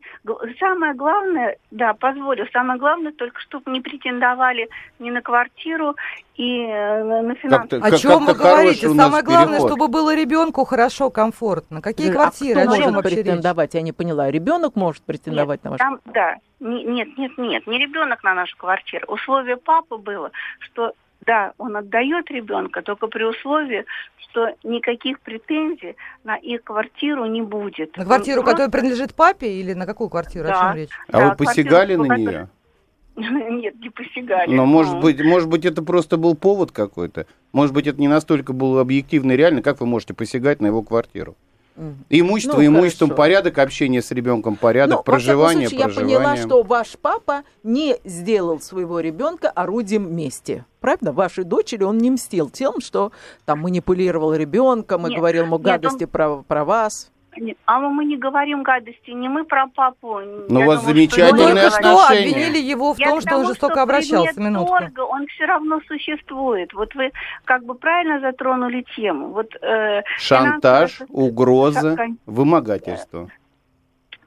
самое 0.57 0.93
главное, 0.93 1.57
да, 1.69 1.93
позволю, 1.93 2.47
самое 2.53 2.79
главное 2.79 3.11
только, 3.11 3.41
чтобы 3.41 3.69
не 3.69 3.81
претендовали 3.81 4.69
ни 4.99 5.09
на 5.09 5.21
квартиру 5.21 5.93
и 6.37 6.61
э, 6.61 7.03
на 7.21 7.35
финансовую. 7.35 7.83
О 7.83 7.97
чем 7.97 8.25
вы 8.25 8.33
говорите? 8.33 8.87
Самое 8.87 9.23
главное, 9.23 9.57
переход. 9.57 9.71
чтобы 9.71 9.89
было 9.89 10.15
ребенку 10.15 10.63
хорошо, 10.63 11.09
комфортно. 11.09 11.81
Какие 11.81 12.07
да, 12.07 12.13
квартиры? 12.13 12.61
А 12.61 12.65
кто 12.65 12.91
может 12.91 13.03
претендовать? 13.03 13.73
Речь? 13.73 13.79
Я 13.79 13.81
не 13.81 13.91
поняла. 13.91 14.31
Ребенок 14.31 14.77
может 14.77 15.03
претендовать 15.03 15.59
нет, 15.59 15.63
на 15.65 15.71
вашу? 15.71 15.83
Там, 15.83 15.99
да, 16.13 16.35
нет, 16.61 17.17
нет, 17.17 17.37
нет, 17.37 17.67
не 17.67 17.77
ребенок 17.77 18.23
на 18.23 18.35
нашу 18.35 18.55
квартиру. 18.55 19.05
Условие 19.09 19.57
папы 19.57 19.97
было, 19.97 20.31
что 20.59 20.93
да, 21.25 21.53
он 21.57 21.75
отдает 21.77 22.29
ребенка, 22.29 22.81
только 22.81 23.07
при 23.07 23.23
условии, 23.23 23.85
что 24.17 24.47
никаких 24.63 25.19
претензий 25.21 25.95
на 26.23 26.35
их 26.35 26.63
квартиру 26.63 27.25
не 27.25 27.41
будет. 27.41 27.95
На 27.97 28.05
квартиру, 28.05 28.41
он 28.41 28.45
которая 28.45 28.69
просто... 28.69 28.79
принадлежит 28.79 29.15
папе, 29.15 29.51
или 29.53 29.73
на 29.73 29.85
какую 29.85 30.09
квартиру? 30.09 30.47
Да. 30.47 30.53
О 30.53 30.73
чем 30.73 30.81
речь? 30.81 30.89
А 31.09 31.19
да, 31.19 31.29
вы 31.29 31.35
посягали 31.35 31.95
на 31.95 32.17
нее? 32.17 32.49
Нет, 33.15 33.75
не 33.79 33.89
посягали. 33.89 34.53
Но 34.53 34.65
может 34.65 34.99
быть, 34.99 35.23
может 35.23 35.49
быть, 35.49 35.65
это 35.65 35.81
просто 35.81 36.17
был 36.17 36.35
повод 36.35 36.71
какой-то. 36.71 37.27
Может 37.53 37.73
быть, 37.73 37.87
это 37.87 37.99
не 37.99 38.09
настолько 38.09 38.51
было 38.51 38.81
объективно 38.81 39.31
и 39.31 39.37
реально, 39.37 39.61
как 39.61 39.79
вы 39.79 39.85
можете 39.85 40.13
посягать 40.13 40.59
на 40.59 40.67
его 40.67 40.81
квартиру. 40.81 41.35
Имущество, 42.09 42.57
ну, 42.57 42.67
имуществом, 42.67 43.09
хорошо. 43.09 43.17
порядок 43.17 43.57
общения 43.57 44.01
с 44.01 44.09
ребенком, 44.11 44.55
порядок 44.55 44.99
ну, 44.99 45.03
проживания, 45.03 45.67
случае, 45.67 45.85
проживания. 45.85 46.13
Я 46.13 46.19
поняла, 46.19 46.37
что 46.37 46.63
ваш 46.63 46.97
папа 47.01 47.43
не 47.63 47.97
сделал 48.05 48.61
своего 48.61 49.01
ребенка 49.01 49.49
орудием 49.49 50.15
мести. 50.15 50.63
Правда? 50.79 51.11
Вашей 51.11 51.43
дочери 51.43 51.83
он 51.83 51.97
не 51.97 52.11
мстил 52.11 52.49
тем, 52.49 52.79
что 52.79 53.11
там 53.43 53.59
манипулировал 53.59 54.33
ребенком 54.33 55.05
и 55.07 55.15
говорил 55.15 55.45
ему 55.45 55.59
гадости 55.59 56.03
он... 56.05 56.09
про, 56.09 56.43
про 56.43 56.63
вас. 56.63 57.11
А 57.65 57.79
мы 57.79 58.05
не 58.05 58.17
говорим 58.17 58.63
гадости, 58.63 59.11
не 59.11 59.27
мы 59.29 59.43
про 59.45 59.67
папу. 59.67 60.19
Но 60.49 60.61
у 60.61 60.65
вас 60.65 60.81
думаю, 60.81 60.95
замечательные 60.95 61.69
что 61.69 61.77
отношения. 61.77 62.31
обвинили 62.31 62.57
его 62.57 62.93
в 62.93 62.99
Я 62.99 63.09
том, 63.09 63.21
что 63.21 63.37
он 63.37 63.47
жестоко 63.47 63.73
что 63.73 63.81
обращался. 63.83 64.41
Минутку. 64.41 64.77
Торга, 64.77 65.01
он 65.01 65.27
все 65.27 65.45
равно 65.45 65.79
существует. 65.87 66.73
Вот 66.73 66.93
вы 66.95 67.11
как 67.43 67.63
бы 67.65 67.75
правильно 67.75 68.19
затронули 68.19 68.85
тему. 68.95 69.29
Вот, 69.29 69.53
э, 69.61 70.03
Шантаж, 70.17 70.91
финансовая... 70.97 71.25
угроза, 71.27 71.97
вымогательство. 72.25 73.29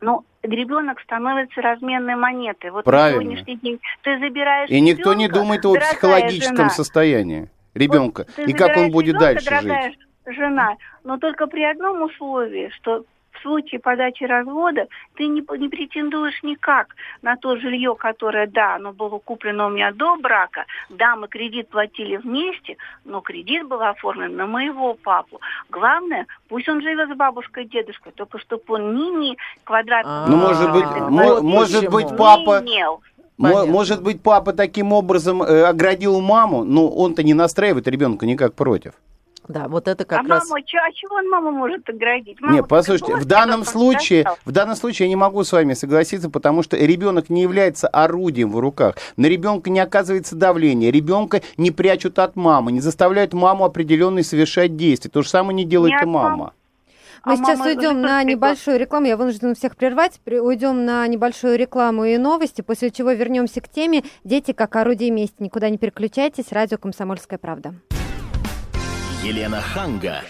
Ну, 0.00 0.24
ребенок 0.42 1.00
становится 1.00 1.60
разменной 1.60 2.14
монетой. 2.14 2.70
Вот 2.70 2.84
Правильно. 2.84 3.18
на 3.18 3.24
сегодняшний 3.24 3.56
день 3.56 3.80
ты 4.02 4.18
забираешь 4.18 4.70
И 4.70 4.80
никто 4.80 5.12
ребенка, 5.12 5.18
не 5.18 5.28
думает 5.28 5.66
о 5.66 5.74
психологическом 5.74 6.56
жена. 6.56 6.70
состоянии 6.70 7.50
ребенка. 7.74 8.26
Вот 8.36 8.48
и 8.48 8.52
как 8.52 8.76
он 8.76 8.90
будет 8.90 9.16
ребенка, 9.16 9.44
дальше 9.44 9.60
жить 9.62 9.98
жена, 10.32 10.76
но 11.04 11.18
только 11.18 11.46
при 11.46 11.62
одном 11.62 12.02
условии, 12.02 12.70
что 12.76 13.04
в 13.38 13.42
случае 13.42 13.80
подачи 13.80 14.24
развода 14.24 14.86
ты 15.14 15.26
не, 15.26 15.42
не 15.58 15.68
претендуешь 15.68 16.42
никак 16.42 16.88
на 17.22 17.36
то 17.36 17.56
жилье, 17.56 17.94
которое, 17.94 18.46
да, 18.46 18.76
оно 18.76 18.92
было 18.92 19.18
куплено 19.18 19.66
у 19.66 19.70
меня 19.70 19.92
до 19.92 20.16
брака, 20.16 20.64
да, 20.88 21.16
мы 21.16 21.28
кредит 21.28 21.68
платили 21.68 22.16
вместе, 22.16 22.76
но 23.04 23.20
кредит 23.20 23.66
был 23.66 23.80
оформлен 23.82 24.36
на 24.36 24.46
моего 24.46 24.94
папу. 24.94 25.40
Главное, 25.70 26.26
пусть 26.48 26.68
он 26.68 26.80
живет 26.82 27.10
с 27.10 27.16
бабушкой 27.16 27.64
и 27.64 27.68
дедушкой, 27.68 28.12
только 28.12 28.38
чтобы 28.38 28.64
он 28.68 28.94
ни-ни 28.94 29.36
квадратный... 29.64 30.28
Ну, 30.28 30.36
может 30.36 30.72
быть, 30.72 31.42
может 31.42 31.88
быть, 31.90 32.08
папа... 32.16 32.62
Понятно. 33.38 33.72
Может 33.72 34.02
быть, 34.02 34.20
папа 34.20 34.52
таким 34.52 34.92
образом 34.92 35.44
э, 35.44 35.62
оградил 35.62 36.20
маму, 36.20 36.64
но 36.64 36.88
он-то 36.88 37.22
не 37.22 37.34
настраивает 37.34 37.86
ребенка 37.86 38.26
никак 38.26 38.54
против. 38.54 38.94
Да, 39.48 39.66
вот 39.68 39.88
это 39.88 40.04
как 40.04 40.20
а 40.20 40.28
раз... 40.28 40.48
мама, 40.48 40.60
а 40.60 40.92
чего 40.92 41.16
он 41.16 41.28
маму 41.30 41.50
может 41.50 41.88
оградить? 41.88 42.38
Мама 42.40 42.54
Нет, 42.54 42.68
послушайте, 42.68 43.16
в 43.16 43.24
данном 43.24 43.64
случае, 43.64 44.26
в 44.44 44.52
данном 44.52 44.76
случае 44.76 45.06
я 45.06 45.08
не 45.08 45.16
могу 45.16 45.42
с 45.42 45.52
вами 45.52 45.72
согласиться, 45.72 46.28
потому 46.28 46.62
что 46.62 46.76
ребенок 46.76 47.30
не 47.30 47.42
является 47.42 47.88
орудием 47.88 48.52
в 48.52 48.58
руках. 48.58 48.96
На 49.16 49.26
ребенка 49.26 49.70
не 49.70 49.80
оказывается 49.80 50.36
давление, 50.36 50.90
ребенка 50.90 51.40
не 51.56 51.70
прячут 51.70 52.18
от 52.18 52.36
мамы, 52.36 52.72
не 52.72 52.80
заставляют 52.80 53.32
маму 53.32 53.64
определенные 53.64 54.22
совершать 54.22 54.76
действия. 54.76 55.10
То 55.10 55.22
же 55.22 55.30
самое 55.30 55.56
не 55.56 55.64
делает 55.64 55.94
не 55.94 56.02
и 56.02 56.06
мама. 56.06 56.52
Мы 57.24 57.32
а 57.32 57.36
сейчас 57.36 57.60
уйдем 57.60 58.00
на 58.00 58.22
небольшую 58.22 58.78
рекламу. 58.78 59.06
Я 59.06 59.16
вынуждена 59.16 59.54
всех 59.54 59.76
прервать. 59.76 60.20
Уйдем 60.26 60.84
на 60.84 61.06
небольшую 61.06 61.58
рекламу 61.58 62.04
и 62.04 62.16
новости, 62.16 62.60
после 62.60 62.90
чего 62.90 63.12
вернемся 63.12 63.60
к 63.60 63.68
теме 63.68 64.04
«Дети 64.24 64.52
как 64.52 64.76
орудие 64.76 65.10
мести». 65.10 65.42
Никуда 65.42 65.68
не 65.68 65.78
переключайтесь. 65.78 66.52
Радио 66.52 66.78
«Комсомольская 66.78 67.38
правда». 67.38 67.74
Елена 69.24 69.60
Ханга. 69.60 70.22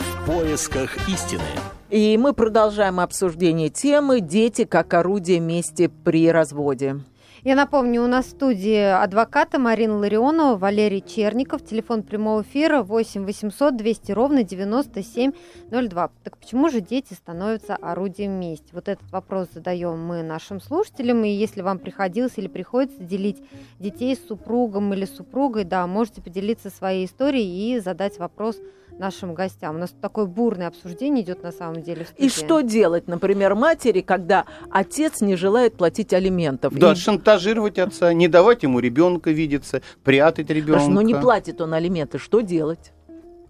В 0.00 0.26
поисках 0.26 0.96
истины. 1.08 1.42
И 1.90 2.16
мы 2.16 2.32
продолжаем 2.32 3.00
обсуждение 3.00 3.68
темы 3.68 4.20
«Дети 4.20 4.64
как 4.64 4.94
орудие 4.94 5.40
мести 5.40 5.88
при 5.88 6.30
разводе». 6.30 7.00
Я 7.44 7.56
напомню, 7.56 8.04
у 8.04 8.06
нас 8.06 8.26
в 8.26 8.30
студии 8.30 9.02
адвокаты 9.02 9.58
Марина 9.58 9.96
Ларионова, 9.96 10.56
Валерий 10.56 11.02
Черников, 11.04 11.64
телефон 11.64 12.04
прямого 12.04 12.42
эфира 12.42 12.84
8 12.84 13.24
800 13.24 13.76
200 13.76 14.12
ровно 14.12 14.44
9702. 14.44 16.10
Так 16.22 16.38
почему 16.38 16.68
же 16.68 16.80
дети 16.80 17.14
становятся 17.14 17.74
орудием 17.74 18.30
мести? 18.30 18.68
Вот 18.72 18.86
этот 18.86 19.10
вопрос 19.10 19.48
задаем 19.52 19.98
мы 19.98 20.22
нашим 20.22 20.60
слушателям, 20.60 21.24
и 21.24 21.30
если 21.30 21.62
вам 21.62 21.80
приходилось 21.80 22.34
или 22.36 22.46
приходится 22.46 23.02
делить 23.02 23.42
детей 23.80 24.14
с 24.14 24.24
супругом 24.24 24.94
или 24.94 25.04
супругой, 25.04 25.64
да, 25.64 25.84
можете 25.88 26.22
поделиться 26.22 26.70
своей 26.70 27.06
историей 27.06 27.74
и 27.74 27.80
задать 27.80 28.20
вопрос 28.20 28.60
нашим 28.98 29.34
гостям. 29.34 29.76
У 29.76 29.78
нас 29.78 29.94
такое 30.00 30.26
бурное 30.26 30.68
обсуждение 30.68 31.24
идет 31.24 31.42
на 31.42 31.52
самом 31.52 31.82
деле. 31.82 32.06
И 32.16 32.28
что 32.28 32.60
делать, 32.60 33.08
например, 33.08 33.54
матери, 33.54 34.00
когда 34.00 34.44
отец 34.70 35.20
не 35.20 35.36
желает 35.36 35.76
платить 35.76 36.12
алиментов? 36.12 36.74
Да, 36.74 36.92
и... 36.92 36.94
шантажировать 36.94 37.78
отца, 37.78 38.12
не 38.12 38.28
давать 38.28 38.62
ему 38.62 38.80
ребенка 38.80 39.30
видеться, 39.30 39.82
прятать 40.04 40.50
ребенка. 40.50 40.88
Но 40.88 41.02
не 41.02 41.14
платит 41.14 41.60
он 41.60 41.74
алименты, 41.74 42.18
что 42.18 42.40
делать? 42.40 42.92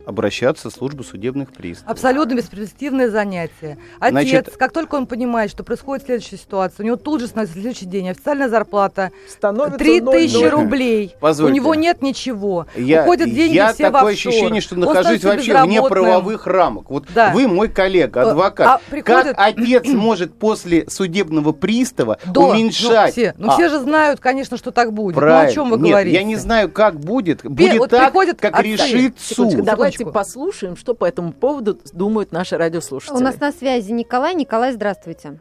Обращаться 0.06 0.70
в 0.70 0.72
службу 0.72 1.04
судебных 1.04 1.52
приставов. 1.52 1.90
Абсолютно 1.90 2.34
бесперспективное 2.34 3.10
занятие. 3.10 3.78
Отец, 4.00 4.12
Значит, 4.12 4.56
как 4.56 4.72
только 4.72 4.96
он 4.96 5.06
понимает, 5.06 5.50
что 5.50 5.64
происходит 5.64 6.06
следующая 6.06 6.36
ситуация, 6.36 6.84
у 6.84 6.86
него 6.86 6.96
тут 6.96 7.20
же 7.20 7.28
на 7.34 7.46
следующий 7.46 7.86
день 7.86 8.10
официальная 8.10 8.48
зарплата 8.48 9.10
становится 9.28 9.78
3000 9.78 10.44
рублей. 10.46 11.14
Позвольте. 11.20 11.52
У 11.52 11.54
него 11.54 11.74
нет 11.74 12.02
ничего. 12.02 12.66
Я, 12.74 13.02
Уходят 13.02 13.30
деньги 13.32 13.54
я 13.54 13.72
все 13.72 13.90
такое 13.90 14.12
в 14.12 14.14
ощущение, 14.14 14.60
что 14.60 14.76
нахожусь 14.76 15.22
вообще 15.24 15.62
вне 15.62 15.82
правовых 15.82 16.46
рамок. 16.46 16.90
Вот 16.90 17.04
да. 17.14 17.32
вы 17.32 17.48
мой 17.48 17.68
коллега, 17.68 18.30
адвокат. 18.30 18.66
А, 18.66 18.80
приходит... 18.90 19.36
Как 19.36 19.38
отец 19.38 19.86
может 19.88 20.34
после 20.34 20.88
судебного 20.88 21.52
пристава 21.52 22.18
До. 22.26 22.50
уменьшать? 22.50 23.16
Ну, 23.16 23.22
все, 23.22 23.34
ну, 23.38 23.48
а. 23.50 23.52
все 23.52 23.68
же 23.68 23.78
знают, 23.80 24.20
конечно, 24.20 24.56
что 24.56 24.70
так 24.70 24.92
будет. 24.92 25.16
Правильно. 25.16 25.42
Ну, 25.44 25.48
о 25.48 25.52
чем 25.52 25.70
вы 25.70 25.76
нет, 25.78 25.88
говорите? 25.88 26.16
Я 26.16 26.22
не 26.24 26.36
знаю, 26.36 26.70
как 26.70 26.98
будет. 26.98 27.44
Будет 27.44 27.78
вот 27.78 27.90
так, 27.90 28.12
как 28.12 28.54
отцы. 28.54 28.66
решит 28.66 29.14
суд. 29.20 29.62
Давай 29.62 29.91
Давайте 29.98 30.12
послушаем, 30.12 30.76
что 30.76 30.94
по 30.94 31.04
этому 31.04 31.32
поводу 31.32 31.78
думают 31.92 32.32
наши 32.32 32.56
радиослушатели. 32.56 33.16
У 33.16 33.20
нас 33.20 33.40
на 33.40 33.52
связи 33.52 33.92
Николай. 33.92 34.34
Николай, 34.34 34.72
здравствуйте. 34.72 35.40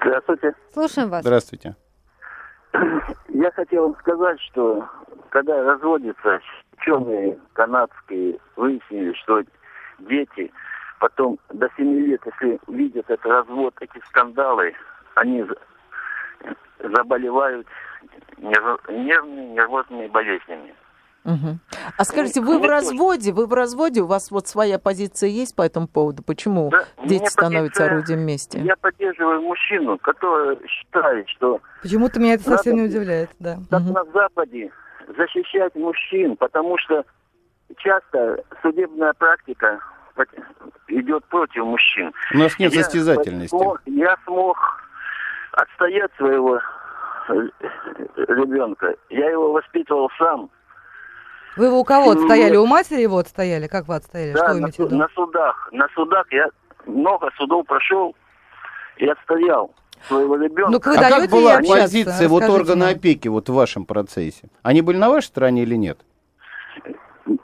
Здравствуйте. 0.00 0.54
Слушаем 0.72 1.08
вас. 1.08 1.22
Здравствуйте. 1.22 1.76
Я 3.28 3.50
хотел 3.52 3.96
сказать, 4.00 4.40
что 4.40 4.86
когда 5.30 5.62
разводятся 5.62 6.40
ученые 6.76 7.38
канадские, 7.54 8.38
выяснили, 8.56 9.12
что 9.14 9.42
дети 9.98 10.52
потом 11.00 11.38
до 11.50 11.68
7 11.76 12.06
лет, 12.06 12.20
если 12.24 12.60
видят 12.68 13.08
этот 13.08 13.26
развод, 13.26 13.74
эти 13.80 14.00
скандалы, 14.06 14.74
они 15.14 15.44
заболевают 16.78 17.66
нервными, 18.38 19.54
нервозными 19.54 20.06
болезнями. 20.08 20.74
Угу. 21.24 21.58
А 21.96 22.04
скажите, 22.04 22.40
вы 22.40 22.58
в 22.58 22.64
разводе, 22.64 23.32
вы 23.32 23.46
в 23.46 23.52
разводе, 23.52 24.00
у 24.00 24.06
вас 24.06 24.30
вот 24.30 24.46
своя 24.46 24.78
позиция 24.78 25.28
есть 25.28 25.54
по 25.54 25.62
этому 25.62 25.86
поводу? 25.86 26.22
Почему 26.22 26.70
да, 26.70 26.84
дети 27.04 27.26
становятся 27.26 27.84
орудием 27.86 28.20
мести? 28.20 28.58
Я 28.58 28.76
поддерживаю 28.76 29.42
мужчину, 29.42 29.98
который 29.98 30.58
считает, 30.66 31.28
что... 31.28 31.60
Почему-то 31.82 32.18
меня 32.20 32.34
это 32.34 32.44
совсем 32.44 32.76
не 32.76 32.82
удивляет, 32.82 33.30
да. 33.38 33.58
Как 33.70 33.82
угу. 33.82 33.92
на 33.92 34.04
Западе 34.12 34.70
защищать 35.16 35.74
мужчин, 35.74 36.36
потому 36.36 36.78
что 36.78 37.04
часто 37.78 38.42
судебная 38.62 39.12
практика 39.14 39.80
идет 40.88 41.24
против 41.26 41.64
мужчин. 41.64 42.12
У 42.34 42.38
нас 42.38 42.58
нет 42.58 42.72
я 42.72 42.82
состязательности. 42.82 43.54
Смог, 43.54 43.80
я 43.86 44.16
смог 44.24 44.58
отстоять 45.52 46.10
своего 46.16 46.60
ребенка. 48.16 48.94
Я 49.10 49.30
его 49.30 49.52
воспитывал 49.52 50.10
сам. 50.18 50.50
Вы 51.56 51.66
его 51.66 51.80
у 51.80 51.84
кого 51.84 52.12
отстояли? 52.12 52.56
У 52.56 52.66
матери 52.66 53.02
его 53.02 53.18
отстояли? 53.18 53.66
Как 53.66 53.88
вы 53.88 53.96
отстояли? 53.96 54.32
Да, 54.32 54.44
Что 54.44 54.52
вы 54.54 54.60
имеете 54.60 54.82
в 54.82 54.86
виду? 54.86 54.96
на 54.96 55.08
судах. 55.08 55.68
На 55.72 55.88
судах 55.94 56.26
я 56.30 56.48
много 56.86 57.30
судов 57.36 57.66
прошел 57.66 58.14
и 58.96 59.06
отстоял 59.06 59.72
своего 60.06 60.36
ребенка. 60.36 60.70
Ну, 60.70 60.78
а 60.78 61.10
как 61.10 61.30
была 61.30 61.58
позиция 61.58 62.28
вот 62.28 62.44
органа 62.44 62.88
опеки 62.88 63.28
вот 63.28 63.48
в 63.48 63.54
вашем 63.54 63.84
процессе? 63.84 64.48
Они 64.62 64.82
были 64.82 64.96
на 64.96 65.08
вашей 65.08 65.26
стороне 65.26 65.62
или 65.62 65.74
нет? 65.74 65.98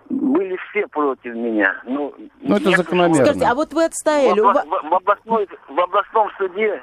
Были 0.09 0.57
все 0.71 0.87
против 0.89 1.35
меня. 1.35 1.75
Ну, 1.85 2.15
ну 2.41 2.57
это 2.57 2.71
закономерно. 2.71 3.25
Скажите, 3.25 3.47
а 3.47 3.55
вот 3.55 3.73
вы 3.73 3.85
отстояли... 3.85 4.41
В, 4.41 4.45
в, 4.45 4.91
в, 4.91 4.95
областной, 4.95 5.49
в 5.69 5.81
областном 5.81 6.29
суде 6.39 6.83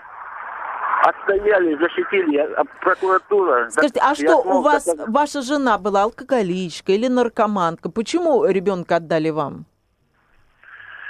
отстояли, 1.02 1.76
защитили, 1.76 2.38
а 2.38 2.64
прокуратура... 2.82 3.70
Скажите, 3.70 4.00
а 4.02 4.16
что, 4.16 4.38
у 4.38 4.62
вас 4.62 4.86
доказать. 4.86 5.10
ваша 5.10 5.42
жена 5.42 5.78
была 5.78 6.04
алкоголичка 6.04 6.92
или 6.92 7.08
наркоманка? 7.08 7.90
Почему 7.90 8.46
ребенка 8.46 8.98
отдали 8.98 9.30
вам? 9.30 9.66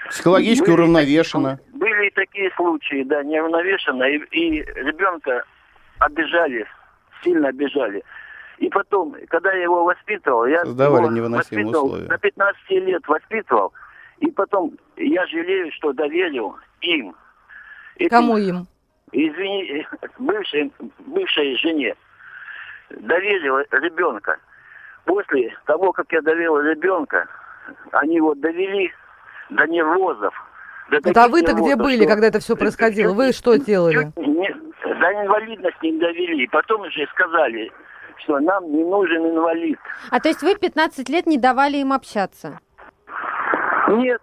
Психологически 0.09 0.65
были, 0.65 0.73
уравновешена. 0.73 1.59
Были 1.73 2.07
и 2.07 2.11
такие 2.11 2.51
случаи, 2.55 3.03
да, 3.03 3.23
неуравновешенно, 3.23 4.03
и, 4.03 4.17
и 4.31 4.61
ребенка 4.61 5.43
обижали, 5.99 6.65
сильно 7.23 7.49
обижали. 7.49 8.03
И 8.57 8.69
потом, 8.69 9.15
когда 9.29 9.51
я 9.53 9.63
его 9.63 9.83
воспитывал, 9.85 10.45
я 10.45 10.63
Создавали 10.65 11.17
его 11.17 11.29
воспитывал, 11.29 11.85
условия. 11.85 12.07
до 12.07 12.17
15 12.17 12.69
лет 12.69 13.07
воспитывал, 13.07 13.73
и 14.19 14.29
потом 14.31 14.77
я 14.97 15.25
жалею, 15.27 15.71
что 15.73 15.93
доверил 15.93 16.55
им. 16.81 17.15
Этим, 17.95 18.09
Кому 18.09 18.37
им? 18.37 18.67
Извини, 19.11 19.87
бывшей, 20.19 20.71
бывшей 20.99 21.57
жене 21.57 21.95
доверил 22.89 23.59
ребенка. 23.71 24.37
После 25.05 25.55
того, 25.65 25.91
как 25.91 26.11
я 26.11 26.21
довел 26.21 26.59
ребенка, 26.59 27.27
они 27.91 28.15
его 28.15 28.35
довели 28.35 28.91
до 29.49 29.65
неврозов. 29.67 30.33
До 30.89 30.97
это 30.97 31.23
а 31.23 31.27
вы-то 31.27 31.53
где 31.53 31.75
были, 31.75 32.05
когда 32.05 32.27
это 32.27 32.39
все 32.39 32.55
происходило? 32.55 33.13
Вы 33.13 33.31
что 33.31 33.55
делали? 33.55 34.11
Не, 34.17 34.53
до 34.83 35.23
инвалидности 35.23 35.85
не 35.85 35.99
довели. 35.99 36.47
Потом 36.47 36.81
уже 36.81 37.07
сказали, 37.13 37.71
что 38.17 38.39
нам 38.39 38.71
не 38.71 38.83
нужен 38.83 39.25
инвалид. 39.25 39.79
А 40.09 40.19
то 40.19 40.29
есть 40.29 40.41
вы 40.43 40.55
15 40.55 41.07
лет 41.09 41.25
не 41.27 41.37
давали 41.37 41.77
им 41.77 41.93
общаться? 41.93 42.59
Нет. 43.87 44.21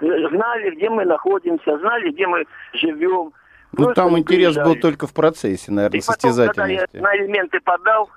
Знали, 0.00 0.70
где 0.76 0.88
мы 0.88 1.04
находимся, 1.04 1.78
знали, 1.78 2.10
где 2.10 2.26
мы 2.26 2.46
живем. 2.72 3.32
Ну, 3.72 3.94
там 3.94 4.18
интерес 4.18 4.56
был 4.56 4.76
только 4.76 5.06
в 5.06 5.12
процессе, 5.12 5.70
наверное, 5.70 5.98
и 5.98 6.00
состязательности. 6.00 6.86
Потом, 6.86 6.92
когда 6.92 7.12
я 7.12 7.18
на 7.18 7.22
элементы 7.22 7.60
подал, 7.60 8.10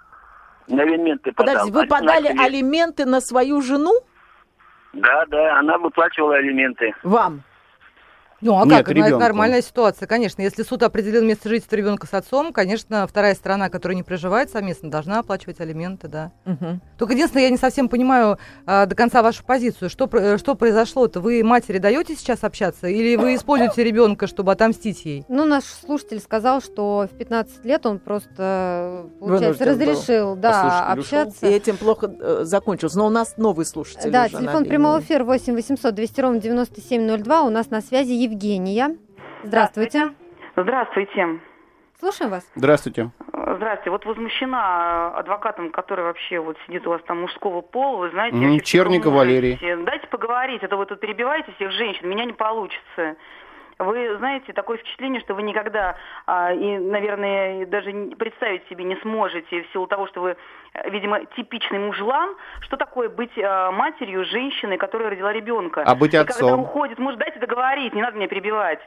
на 0.67 0.83
элементы 0.83 1.31
подал. 1.31 1.53
Подожди, 1.53 1.71
вы 1.71 1.87
подали 1.87 2.29
начали... 2.29 2.45
алименты 2.45 3.05
на 3.05 3.21
свою 3.21 3.61
жену? 3.61 3.93
Да, 4.93 5.25
да, 5.27 5.59
она 5.59 5.77
выплачивала 5.77 6.35
алименты. 6.35 6.93
Вам? 7.03 7.43
Ну, 8.41 8.59
а 8.59 8.65
Нет, 8.65 8.85
как? 8.85 8.97
Это 8.97 9.17
нормальная 9.17 9.61
ситуация, 9.61 10.07
конечно. 10.07 10.41
Если 10.41 10.63
суд 10.63 10.81
определил 10.83 11.23
место 11.23 11.47
жительства 11.47 11.75
ребенка 11.75 12.07
с 12.07 12.13
отцом, 12.13 12.51
конечно, 12.51 13.05
вторая 13.07 13.35
сторона, 13.35 13.69
которая 13.69 13.95
не 13.95 14.03
проживает 14.03 14.49
совместно, 14.49 14.89
должна 14.89 15.19
оплачивать 15.19 15.59
алименты, 15.59 16.07
да. 16.07 16.31
Угу. 16.45 16.79
Только 16.97 17.13
единственное, 17.13 17.43
я 17.43 17.49
не 17.51 17.57
совсем 17.57 17.87
понимаю 17.87 18.39
а, 18.65 18.87
до 18.87 18.95
конца 18.95 19.21
вашу 19.21 19.43
позицию. 19.43 19.89
Что, 19.89 20.09
э, 20.13 20.37
что 20.37 20.55
произошло-то? 20.55 21.21
Вы 21.21 21.43
матери 21.43 21.77
даете 21.77 22.15
сейчас 22.15 22.43
общаться 22.43 22.87
или 22.87 23.15
вы 23.15 23.35
используете 23.35 23.83
ребенка, 23.83 24.25
чтобы 24.25 24.51
отомстить 24.51 25.05
ей? 25.05 25.23
Ну, 25.27 25.45
наш 25.45 25.65
слушатель 25.65 26.19
сказал, 26.19 26.61
что 26.61 27.07
в 27.11 27.15
15 27.15 27.63
лет 27.65 27.85
он 27.85 27.99
просто, 27.99 29.05
получается, 29.19 29.65
разрешил, 29.65 30.35
да, 30.35 30.87
общаться. 30.91 31.45
И 31.45 31.49
этим 31.49 31.77
плохо 31.77 32.11
э, 32.19 32.41
закончилось. 32.43 32.95
Но 32.95 33.05
у 33.05 33.09
нас 33.09 33.35
новый 33.37 33.65
слушатель. 33.65 34.09
Да, 34.09 34.27
телефон 34.27 34.65
прямого 34.65 34.99
эфира 34.99 35.23
8 35.23 35.53
800 35.53 35.93
200 35.93 36.21
ровно 36.21 36.41
9702. 36.41 37.41
У 37.43 37.49
нас 37.49 37.69
на 37.69 37.81
связи 37.81 38.11
Евгений. 38.11 38.30
Евгения. 38.31 38.95
Здравствуйте. 39.43 40.13
Здравствуйте. 40.55 41.39
Слушаем 41.99 42.31
вас. 42.31 42.49
Здравствуйте. 42.55 43.11
Здравствуйте. 43.27 43.89
Вот 43.91 44.05
возмущена 44.05 45.09
адвокатом, 45.17 45.71
который 45.71 46.05
вообще 46.05 46.39
вот 46.39 46.57
сидит 46.65 46.87
у 46.87 46.91
вас 46.91 47.01
там 47.03 47.21
мужского 47.21 47.61
пола, 47.61 47.97
вы 47.97 48.09
знаете. 48.11 48.37
Mm, 48.37 48.59
Черников 48.61 49.13
Валерий. 49.13 49.59
Дайте 49.83 50.07
поговорить, 50.07 50.63
а 50.63 50.67
то 50.67 50.77
вы 50.77 50.85
тут 50.85 50.99
перебиваете 50.99 51.51
всех 51.57 51.71
женщин, 51.71 52.07
меня 52.07 52.25
не 52.25 52.33
получится. 52.33 53.17
Вы 53.83 54.17
знаете, 54.17 54.53
такое 54.53 54.77
впечатление, 54.77 55.21
что 55.21 55.33
вы 55.33 55.43
никогда, 55.43 55.95
а, 56.25 56.53
и, 56.53 56.77
наверное, 56.77 57.65
даже 57.65 57.91
представить 58.17 58.67
себе 58.69 58.83
не 58.83 58.95
сможете 58.97 59.63
в 59.63 59.71
силу 59.71 59.87
того, 59.87 60.07
что 60.07 60.21
вы, 60.21 60.37
видимо, 60.85 61.25
типичный 61.35 61.79
мужлан, 61.79 62.35
что 62.61 62.77
такое 62.77 63.09
быть 63.09 63.37
а, 63.37 63.71
матерью, 63.71 64.25
женщиной, 64.25 64.77
которая 64.77 65.09
родила 65.09 65.33
ребенка. 65.33 65.83
А 65.85 65.95
быть 65.95 66.13
отцом? 66.13 66.25
И 66.25 66.39
когда 66.39 66.55
уходит 66.55 66.99
муж, 66.99 67.15
дайте 67.15 67.39
договорить, 67.39 67.93
не 67.93 68.01
надо 68.01 68.17
меня 68.17 68.27
перебивать. 68.27 68.79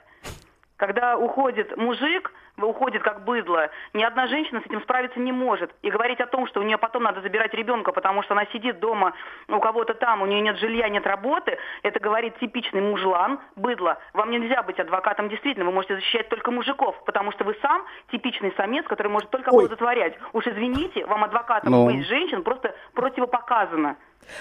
Когда 0.76 1.16
уходит 1.16 1.76
мужик, 1.76 2.32
уходит 2.59 3.02
как 3.02 3.24
быдло. 3.24 3.70
Ни 3.92 4.02
одна 4.02 4.26
женщина 4.26 4.61
с 4.61 4.66
этим 4.66 4.80
справиться 4.82 5.18
не 5.18 5.32
может. 5.32 5.74
И 5.82 5.90
говорить 5.90 6.20
о 6.20 6.26
том, 6.26 6.46
что 6.46 6.61
у 6.61 6.62
нее 6.62 6.78
потом 6.78 7.02
надо 7.02 7.20
забирать 7.20 7.52
ребенка, 7.55 7.92
потому 7.92 8.22
что 8.22 8.34
она 8.34 8.46
сидит 8.46 8.78
дома 8.78 9.12
у 9.48 9.59
кого-то 9.59 9.94
там, 9.94 10.22
у 10.22 10.26
нее 10.26 10.40
нет 10.40 10.59
жилья, 10.59 10.88
нет 10.88 11.07
работы, 11.07 11.59
это 11.82 11.98
говорит 12.00 12.38
типичный 12.38 12.80
мужлан, 12.80 13.40
быдло. 13.57 13.98
Вам 14.12 14.30
нельзя 14.30 14.62
быть 14.62 14.78
адвокатом 14.78 15.28
действительно, 15.28 15.66
вы 15.66 15.72
можете 15.72 15.96
защищать 15.96 16.28
только 16.28 16.50
мужиков, 16.50 16.96
потому 17.05 17.32
что 17.32 17.44
вы 17.44 17.57
сам 17.61 17.84
типичный 18.11 18.52
самец, 18.57 18.86
который 18.86 19.09
может 19.09 19.30
только 19.30 19.50
оплодотворять. 19.50 20.16
Уж 20.32 20.46
извините, 20.46 21.05
вам 21.07 21.24
адвокатом 21.24 21.72
Ну. 21.72 21.86
быть 21.86 22.07
женщин 22.07 22.42
просто 22.42 22.74
противопоказано. 22.94 23.96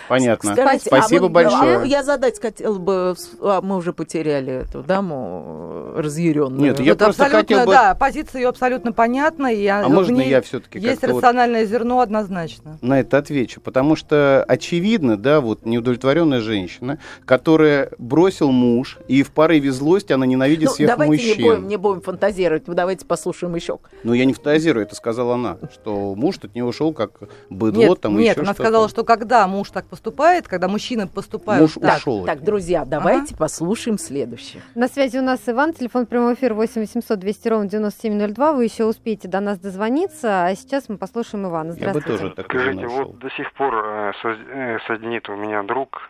Понятно. 0.10 0.54
Скажите, 0.54 0.86
Спасибо 0.88 1.20
а 1.20 1.22
вот, 1.24 1.32
большое. 1.32 1.78
а, 1.78 1.84
я 1.86 2.04
задать 2.04 2.40
хотел 2.42 2.80
бы, 2.80 3.16
а, 3.42 3.62
мы 3.62 3.78
уже 3.78 3.94
потеряли 3.94 4.64
эту 4.64 4.84
даму 4.84 5.92
разъяренную. 5.96 6.60
Нет, 6.62 6.80
я 6.80 6.92
Вот 6.94 7.00
просто 7.00 7.26
хотел 7.30 7.66
бы- 7.66 7.72
да, 7.72 7.96
позиция 7.96 8.42
ее 8.42 8.50
абсолютно 8.50 8.92
понятна. 8.92 9.54
И 9.54 9.66
А 9.68 9.88
можно 9.88 10.20
я 10.22 10.42
всё-таки 10.42 10.80
Есть 10.80 11.02
как-то 11.02 11.14
вот- 11.16 11.24
рациональное 11.24 11.66
зерно 11.66 12.00
однозначно. 12.02 12.78
на 12.82 13.00
это 13.00 13.18
отвечу. 13.18 13.62
Потому 13.62 13.96
что 13.96 14.44
очевидно, 14.48 15.18
да, 15.18 15.42
вот 15.42 15.66
неудовлетворенная 15.66 16.42
женщина, 16.42 17.00
которая 17.26 17.90
бросил 17.98 18.52
муж, 18.52 18.98
и 19.08 19.24
в 19.24 19.32
порыве 19.32 19.72
злости 19.72 20.14
она 20.14 20.26
ненавидит 20.26 20.70
Ну, 20.70 20.74
всех 20.74 20.88
давайте 20.88 21.12
мужчин. 21.14 21.38
не 21.38 21.50
будем, 21.50 21.68
не 21.68 21.78
будем 21.78 22.02
фантазировать, 22.02 22.68
ну, 22.68 22.74
давайте 22.74 23.06
послушаем 23.06 23.56
еще. 23.56 23.80
Ну, 24.04 24.14
я 24.14 24.26
не 24.26 24.34
фантазирую, 24.34 24.86
это 24.86 24.96
сказала 24.96 25.36
она, 25.36 25.58
что 25.74 26.16
муж 26.16 26.38
от 26.44 26.54
нее 26.56 26.66
ушел 26.66 26.94
как 26.94 27.12
быдло, 27.50 27.82
Нет, 27.82 28.02
там 28.02 28.18
нет 28.18 28.32
еще 28.32 28.42
она 28.42 28.54
что-то. 28.54 28.64
сказала, 28.64 28.90
что 28.90 29.04
когда 29.04 29.48
муж 29.48 29.70
так 29.74 29.86
поступает, 29.88 30.48
когда 30.48 30.68
мужчины 30.68 31.08
поступают 31.08 31.62
Муж 31.62 31.74
так, 31.74 31.98
ушел. 31.98 32.26
Так, 32.26 32.44
друзья, 32.44 32.86
давайте 32.86 33.36
послушаем 33.36 33.98
следующее. 33.98 34.62
На 34.76 34.88
связи 34.88 35.18
у 35.18 35.22
нас 35.22 35.42
Иван, 35.48 35.74
телефон 35.74 36.06
прямого 36.06 36.36
эфира 36.36 36.54
8 36.54 36.80
800 36.80 37.20
200 37.20 37.48
ровно 37.50 37.70
9702. 37.70 38.54
Вы 38.54 38.64
еще 38.64 38.86
успеете 38.86 39.28
до 39.28 39.42
нас 39.42 39.60
дозвониться, 39.60 40.46
а 40.46 40.56
сейчас 40.56 40.88
мы 40.88 40.98
послушаем 40.98 41.48
Ивана. 41.48 41.74
Я 41.74 41.92
бы 41.92 42.00
Здравствуйте. 42.00 42.22
тоже 42.22 42.36
так 42.36 42.46
Скажите, 42.46 42.88
вот 42.88 43.18
до 43.18 43.30
сих 43.32 43.52
пор 43.54 43.76
э, 43.76 44.14
э, 44.24 44.80
соединит 44.88 45.28
у 45.28 45.36
меня 45.36 45.64
друг, 45.64 46.10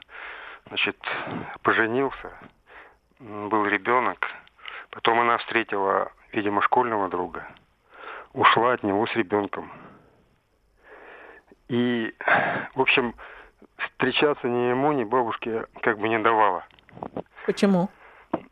значит, 0.68 0.98
поженился, 1.62 2.32
был 3.20 3.66
ребенок, 3.66 4.28
потом 4.92 5.20
она 5.22 5.38
встретила, 5.38 6.12
видимо, 6.34 6.62
школьного 6.62 7.10
друга, 7.10 7.48
ушла 8.34 8.74
от 8.74 8.84
него 8.84 9.08
с 9.08 9.16
ребенком. 9.16 9.72
И, 11.70 12.14
в 12.76 12.82
общем, 12.82 13.16
встречаться 13.78 14.48
ни 14.48 14.70
ему, 14.70 14.92
ни 14.94 15.04
бабушке 15.04 15.66
как 15.82 15.98
бы 16.00 16.10
не 16.10 16.20
давала. 16.20 16.64
Почему? 17.46 17.90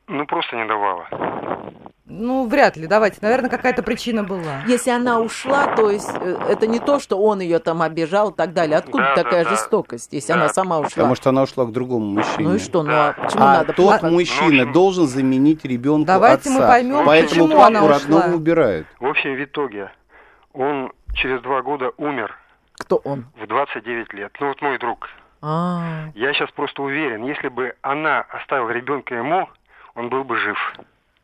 Ну, 0.08 0.26
просто 0.26 0.56
не 0.58 0.66
давала. 0.66 1.08
Ну, 2.14 2.46
вряд 2.46 2.76
ли, 2.76 2.88
давайте. 2.88 3.20
Наверное, 3.22 3.50
какая-то 3.50 3.84
причина 3.84 4.24
была. 4.24 4.64
Если 4.68 4.92
она 4.92 5.22
ушла, 5.22 5.68
то 5.76 5.90
есть 5.90 6.12
э, 6.20 6.38
это 6.50 6.68
не 6.68 6.80
то, 6.80 7.00
что 7.00 7.18
он 7.18 7.40
ее 7.40 7.60
там 7.60 7.82
обижал 7.82 8.32
и 8.32 8.36
так 8.36 8.52
далее. 8.54 8.78
Откуда 8.78 9.04
Да, 9.06 9.16
да, 9.16 9.24
такая 9.24 9.44
да. 9.46 9.50
жестокость, 9.52 10.12
если 10.12 10.34
Да. 10.34 10.40
она 10.40 10.50
сама 10.50 10.80
ушла? 10.80 10.90
Потому 10.90 11.16
что 11.16 11.30
она 11.30 11.44
ушла 11.44 11.64
к 11.66 11.72
другому 11.72 12.06
мужчине. 12.06 12.50
Ну 12.50 12.56
и 12.56 12.60
что, 12.60 12.84
ну 12.84 12.92
а 12.92 13.14
почему 13.14 13.44
А 13.44 13.54
надо 13.60 13.68
тот 13.74 13.86
плакать? 13.86 14.12
мужчина 14.12 14.66
Ну, 14.66 14.74
должен 14.74 15.08
заменить 15.08 15.64
ребенку 15.64 16.06
Давайте 16.06 16.50
отца. 16.50 16.60
мы 16.60 16.68
поймем, 16.68 17.06
Поэтому 17.06 17.30
почему 17.46 17.48
папу 17.60 17.62
она 17.68 17.84
ушла. 17.86 17.94
родного 18.00 18.36
убирают. 18.36 18.88
В 19.00 19.06
общем, 19.06 19.34
в 19.36 19.44
итоге 19.44 19.92
он 20.52 20.92
через 21.14 21.42
два 21.42 21.62
года 21.62 21.92
умер 21.96 22.36
Кто 22.82 22.98
он? 22.98 23.26
в 23.42 23.48
29 23.48 24.14
лет. 24.14 24.32
Ну, 24.40 24.48
вот 24.48 24.62
мой 24.62 24.78
друг. 24.80 25.08
А, 25.42 26.10
Я 26.14 26.34
сейчас 26.34 26.52
просто 26.52 26.84
уверен, 26.84 27.24
если 27.26 27.48
бы 27.50 27.74
она 27.82 28.22
оставила 28.30 28.70
ребенка 28.70 29.16
ему, 29.16 29.48
он 29.96 30.10
был 30.10 30.24
бы 30.24 30.38
жив. 30.38 30.58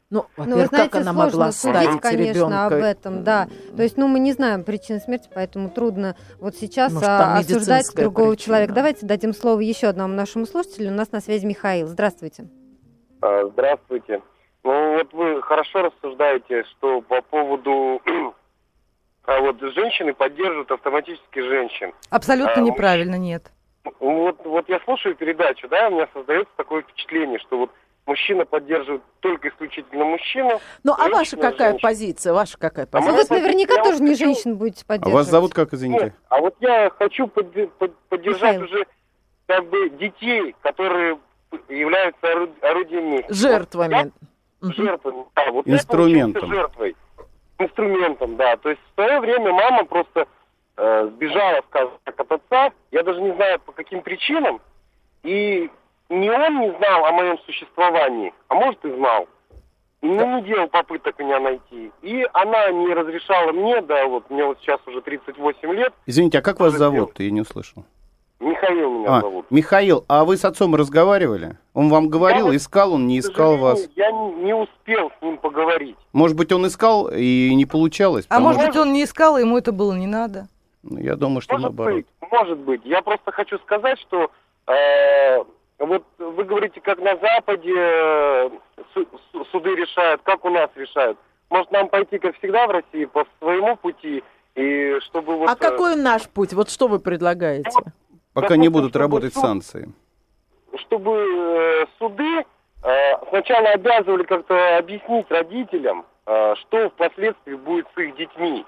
ну, 0.09 0.25
Ну, 0.37 0.55
вы 0.57 0.65
знаете, 0.65 0.89
как 0.91 1.01
она 1.01 1.13
сложно 1.13 1.23
могла 1.39 1.51
судить, 1.51 1.75
оставить 1.77 2.01
конечно, 2.01 2.65
об 2.65 2.71
ребенка? 2.71 2.87
этом, 2.87 3.23
да. 3.23 3.47
То 3.75 3.83
есть, 3.83 3.97
ну, 3.97 4.07
мы 4.07 4.19
не 4.19 4.31
знаем 4.33 4.63
причины 4.63 4.99
смерти, 4.99 5.29
поэтому 5.33 5.69
трудно 5.69 6.15
вот 6.39 6.55
сейчас 6.55 6.93
Может, 6.93 7.07
а, 7.07 7.37
осуждать 7.37 7.85
другого 7.95 8.31
причина. 8.31 8.45
человека. 8.45 8.73
Давайте 8.73 9.05
дадим 9.05 9.33
слово 9.33 9.59
еще 9.59 9.87
одному 9.87 10.13
нашему 10.15 10.45
слушателю. 10.47 10.91
У 10.91 10.95
нас 10.95 11.11
на 11.11 11.19
связи 11.21 11.45
Михаил. 11.45 11.87
Здравствуйте. 11.87 12.47
А, 13.21 13.45
Здравствуйте. 13.53 14.21
Ну 14.63 14.97
вот 14.97 15.13
вы 15.13 15.41
хорошо 15.43 15.83
рассуждаете, 15.83 16.63
что 16.71 17.01
по 17.01 17.21
поводу 17.21 18.01
а 19.27 19.39
вот 19.41 19.59
женщины 19.59 20.13
поддерживают 20.13 20.71
автоматически 20.71 21.39
женщин. 21.39 21.93
Абсолютно 22.09 22.53
А, 22.53 22.61
неправильно, 22.61 23.15
нет. 23.15 23.51
Вот, 23.99 24.43
вот 24.45 24.67
я 24.69 24.79
слушаю 24.85 25.15
передачу, 25.15 25.67
да, 25.67 25.87
у 25.89 25.91
меня 25.91 26.07
создается 26.13 26.51
такое 26.57 26.81
впечатление, 26.81 27.37
что 27.39 27.57
вот 27.57 27.71
мужчина 28.05 28.45
поддерживает 28.45 29.01
только 29.19 29.49
исключительно 29.49 30.05
мужчину. 30.05 30.59
Ну, 30.83 30.93
а 30.93 31.03
ваша 31.09 31.15
женщина 31.15 31.41
какая 31.41 31.69
женщину. 31.71 31.89
позиция? 31.89 32.33
Ваша 32.33 32.57
какая 32.57 32.85
А 32.85 32.87
Ну, 32.87 32.91
позиция? 32.93 33.11
вы 33.11 33.17
позиция, 33.17 33.41
наверняка 33.41 33.73
я 33.75 33.83
тоже 33.83 33.97
вот 33.97 34.01
не 34.01 34.11
хочу- 34.11 34.25
женщин 34.25 34.55
будете 34.55 34.83
А 34.83 34.87
поддерживать. 34.87 35.13
вас 35.13 35.27
зовут 35.29 35.53
как, 35.53 35.73
извините? 35.73 36.03
Нет, 36.05 36.13
а 36.29 36.39
вот 36.41 36.55
я 36.61 36.89
хочу 36.97 37.27
подде- 37.27 37.67
под- 37.67 37.97
поддержать 38.09 38.59
Михаил. 38.61 38.63
уже 38.63 38.85
как 39.45 39.69
бы 39.69 39.89
детей, 39.89 40.55
которые 40.61 41.19
являются 41.69 42.27
ору- 42.31 42.49
орудием 42.61 43.11
мести. 43.11 43.33
Жертвами. 43.33 44.11
Мгм. 44.61 44.73
жертвой. 44.73 45.13
Да, 45.35 45.51
вот 45.51 45.67
Инструментом. 45.67 46.49
Я 46.49 46.55
жертвой. 46.55 46.95
Инструментом, 47.59 48.35
да. 48.35 48.57
То 48.57 48.69
есть 48.69 48.81
в 48.91 48.95
свое 48.95 49.19
время 49.19 49.51
мама 49.51 49.85
просто 49.85 50.27
э, 50.77 51.09
сбежала, 51.13 51.61
скажем 51.69 51.93
так, 52.03 52.19
от 52.19 52.31
отца. 52.31 52.71
Я 52.91 53.03
даже 53.03 53.21
не 53.21 53.33
знаю 53.33 53.59
по 53.59 53.71
каким 53.71 54.01
причинам. 54.01 54.61
И 55.23 55.69
не 56.09 56.29
он 56.29 56.59
не 56.59 56.71
знал 56.77 57.05
о 57.05 57.11
моем 57.11 57.37
существовании, 57.39 58.33
а 58.47 58.55
может 58.55 58.83
и 58.85 58.91
знал. 58.91 59.27
И 60.01 60.07
не 60.07 60.41
делал 60.43 60.67
попыток 60.67 61.17
меня 61.17 61.39
найти. 61.39 61.91
И 62.03 62.25
она 62.33 62.69
не 62.69 62.93
разрешала 62.93 63.51
мне, 63.51 63.81
да, 63.81 64.05
вот 64.05 64.29
мне 64.29 64.45
вот 64.45 64.59
сейчас 64.61 64.79
уже 64.85 65.01
38 65.01 65.73
лет. 65.73 65.93
Извините, 66.05 66.37
а 66.37 66.41
как 66.41 66.59
вас 66.59 66.73
зовут? 66.73 67.19
Я 67.19 67.31
не 67.31 67.41
услышал. 67.41 67.83
Михаил 68.39 68.91
меня 68.99 69.17
А, 69.17 69.21
зовут. 69.21 69.45
Михаил, 69.49 70.05
а 70.07 70.23
вы 70.23 70.37
с 70.37 70.45
отцом 70.45 70.75
разговаривали? 70.75 71.57
Он 71.73 71.89
вам 71.89 72.07
говорил, 72.07 72.47
вот, 72.47 72.55
искал 72.55 72.93
он, 72.93 73.07
не 73.07 73.19
искал 73.19 73.57
вас? 73.57 73.87
Я 73.95 74.11
не, 74.11 74.33
не 74.43 74.53
успел 74.53 75.11
с 75.17 75.21
ним 75.23 75.37
поговорить. 75.37 75.97
Может 76.13 76.37
быть, 76.37 76.51
он 76.51 76.67
искал 76.67 77.09
и 77.11 77.53
не 77.55 77.65
получалось? 77.65 78.25
А 78.29 78.39
может 78.39 78.65
быть, 78.65 78.75
он 78.75 78.93
не 78.93 79.03
искал, 79.03 79.37
и 79.37 79.41
ему 79.41 79.57
это 79.57 79.71
было 79.71 79.93
не 79.93 80.07
надо. 80.07 80.47
Ну, 80.83 80.99
Я 80.99 81.15
думаю, 81.15 81.41
что 81.41 81.53
Может 81.55 81.63
наоборот. 81.69 81.93
быть, 81.95 82.05
может 82.31 82.57
быть. 82.59 82.81
Я 82.85 83.01
просто 83.01 83.31
хочу 83.31 83.57
сказать, 83.59 83.99
что 83.99 84.29
э, 84.67 85.43
вот 85.79 86.03
вы 86.19 86.43
говорите, 86.43 86.79
как 86.79 86.99
на 86.99 87.17
Западе 87.17 87.73
э, 87.75 88.49
су- 88.93 89.07
су- 89.31 89.45
суды 89.45 89.75
решают, 89.75 90.21
как 90.23 90.45
у 90.45 90.49
нас 90.49 90.69
решают. 90.75 91.17
Может 91.49 91.71
нам 91.71 91.89
пойти, 91.89 92.19
как 92.19 92.37
всегда 92.37 92.67
в 92.67 92.71
России, 92.71 93.05
по 93.05 93.25
своему 93.39 93.75
пути, 93.77 94.23
и 94.55 94.97
чтобы 95.05 95.37
вот... 95.37 95.49
А 95.49 95.53
э, 95.53 95.55
какой 95.55 95.95
наш 95.95 96.27
путь? 96.29 96.53
Вот 96.53 96.69
что 96.69 96.87
вы 96.87 96.99
предлагаете? 96.99 97.69
Пока 98.41 98.55
не 98.55 98.69
будут 98.69 98.95
работать 98.95 99.33
суд- 99.33 99.41
санкции. 99.41 99.91
чтобы 100.85 101.11
э, 101.11 101.85
суды 101.97 102.45
э, 102.83 103.25
сначала 103.29 103.69
обязывали 103.69 104.23
как-то 104.23 104.77
объяснить 104.77 105.25
родителям, 105.31 106.05
э, 106.27 106.53
что 106.61 106.89
впоследствии 106.91 107.55
будет 107.55 107.87
с 107.95 107.97
их 107.99 108.15
детьми. 108.15 108.63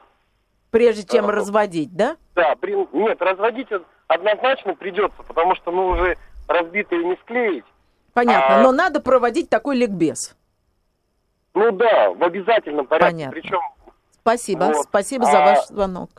Прежде 0.71 1.03
чем 1.05 1.25
А, 1.25 1.31
разводить, 1.31 1.95
да? 1.95 2.17
Да, 2.33 2.55
при... 2.55 2.75
нет, 2.93 3.21
разводить 3.21 3.67
однозначно 4.07 4.73
придется, 4.75 5.21
потому 5.27 5.53
что 5.55 5.71
ну 5.71 5.87
уже 5.89 6.17
разбитые 6.47 7.03
не 7.03 7.15
склеить. 7.17 7.65
Понятно. 8.13 8.57
А- 8.61 8.63
Но 8.63 8.71
надо 8.71 9.01
проводить 9.01 9.49
такой 9.51 9.77
ликбез. 9.77 10.35
Ну 11.53 11.71
да, 11.71 12.09
в 12.11 12.23
обязательном 12.23 12.87
порядке. 12.87 13.11
Понятно. 13.13 13.39
Причем 13.39 13.59
Спасибо. 14.21 14.63
Вот. 14.65 14.83
Спасибо 14.85 15.25
за 15.25 15.43
А- 15.43 15.45
ваш 15.45 15.67
звонок. 15.67 16.09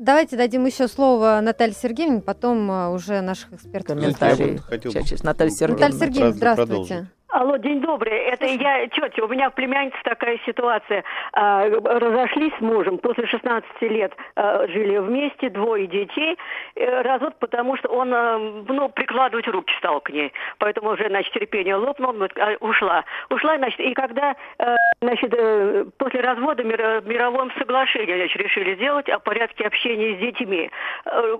Давайте 0.00 0.38
дадим 0.38 0.64
еще 0.64 0.88
слово 0.88 1.40
Наталье 1.42 1.74
Сергеевне, 1.74 2.22
потом 2.22 2.70
а, 2.70 2.88
уже 2.88 3.20
наших 3.20 3.52
экспертов. 3.52 3.98
Комментарии. 3.98 4.46
Я 4.46 4.52
бы 4.54 4.58
хотел 4.62 4.92
Наталья 5.22 5.50
Сергеевна. 5.50 5.88
Наталья 5.88 5.98
Сергеевна, 5.98 6.32
здравствуйте. 6.32 6.72
продолжить. 6.72 7.08
Алло, 7.32 7.56
день 7.58 7.80
добрый. 7.80 8.12
Это 8.12 8.44
я, 8.44 8.88
тетя, 8.88 9.24
у 9.24 9.28
меня 9.28 9.50
племянница 9.50 9.96
такая 10.02 10.40
ситуация. 10.44 11.04
А, 11.32 11.64
разошлись 11.68 12.52
с 12.58 12.60
мужем, 12.60 12.98
после 12.98 13.24
16 13.26 13.82
лет 13.82 14.12
а, 14.34 14.66
жили 14.66 14.98
вместе, 14.98 15.48
двое 15.48 15.86
детей. 15.86 16.36
Э, 16.74 17.02
Развод, 17.02 17.38
потому 17.38 17.76
что 17.76 17.88
он, 17.88 18.12
а, 18.12 18.36
ну, 18.36 18.88
прикладывать 18.88 19.46
руки 19.46 19.72
стал 19.78 20.00
к 20.00 20.10
ней. 20.10 20.32
Поэтому 20.58 20.90
уже, 20.90 21.06
значит, 21.06 21.32
терпение 21.32 21.76
лопнуло, 21.76 22.28
ушла. 22.58 23.04
Ушла, 23.28 23.58
значит, 23.58 23.78
и 23.78 23.94
когда, 23.94 24.34
э, 24.58 24.76
значит, 25.00 25.32
э, 25.32 25.84
после 25.98 26.20
развода 26.22 26.64
мир- 26.64 27.02
мировом 27.04 27.52
соглашении, 27.58 28.16
значит, 28.16 28.42
решили 28.42 28.74
сделать 28.74 29.08
о 29.08 29.20
порядке 29.20 29.66
общения 29.66 30.16
с 30.16 30.18
детьми. 30.18 30.68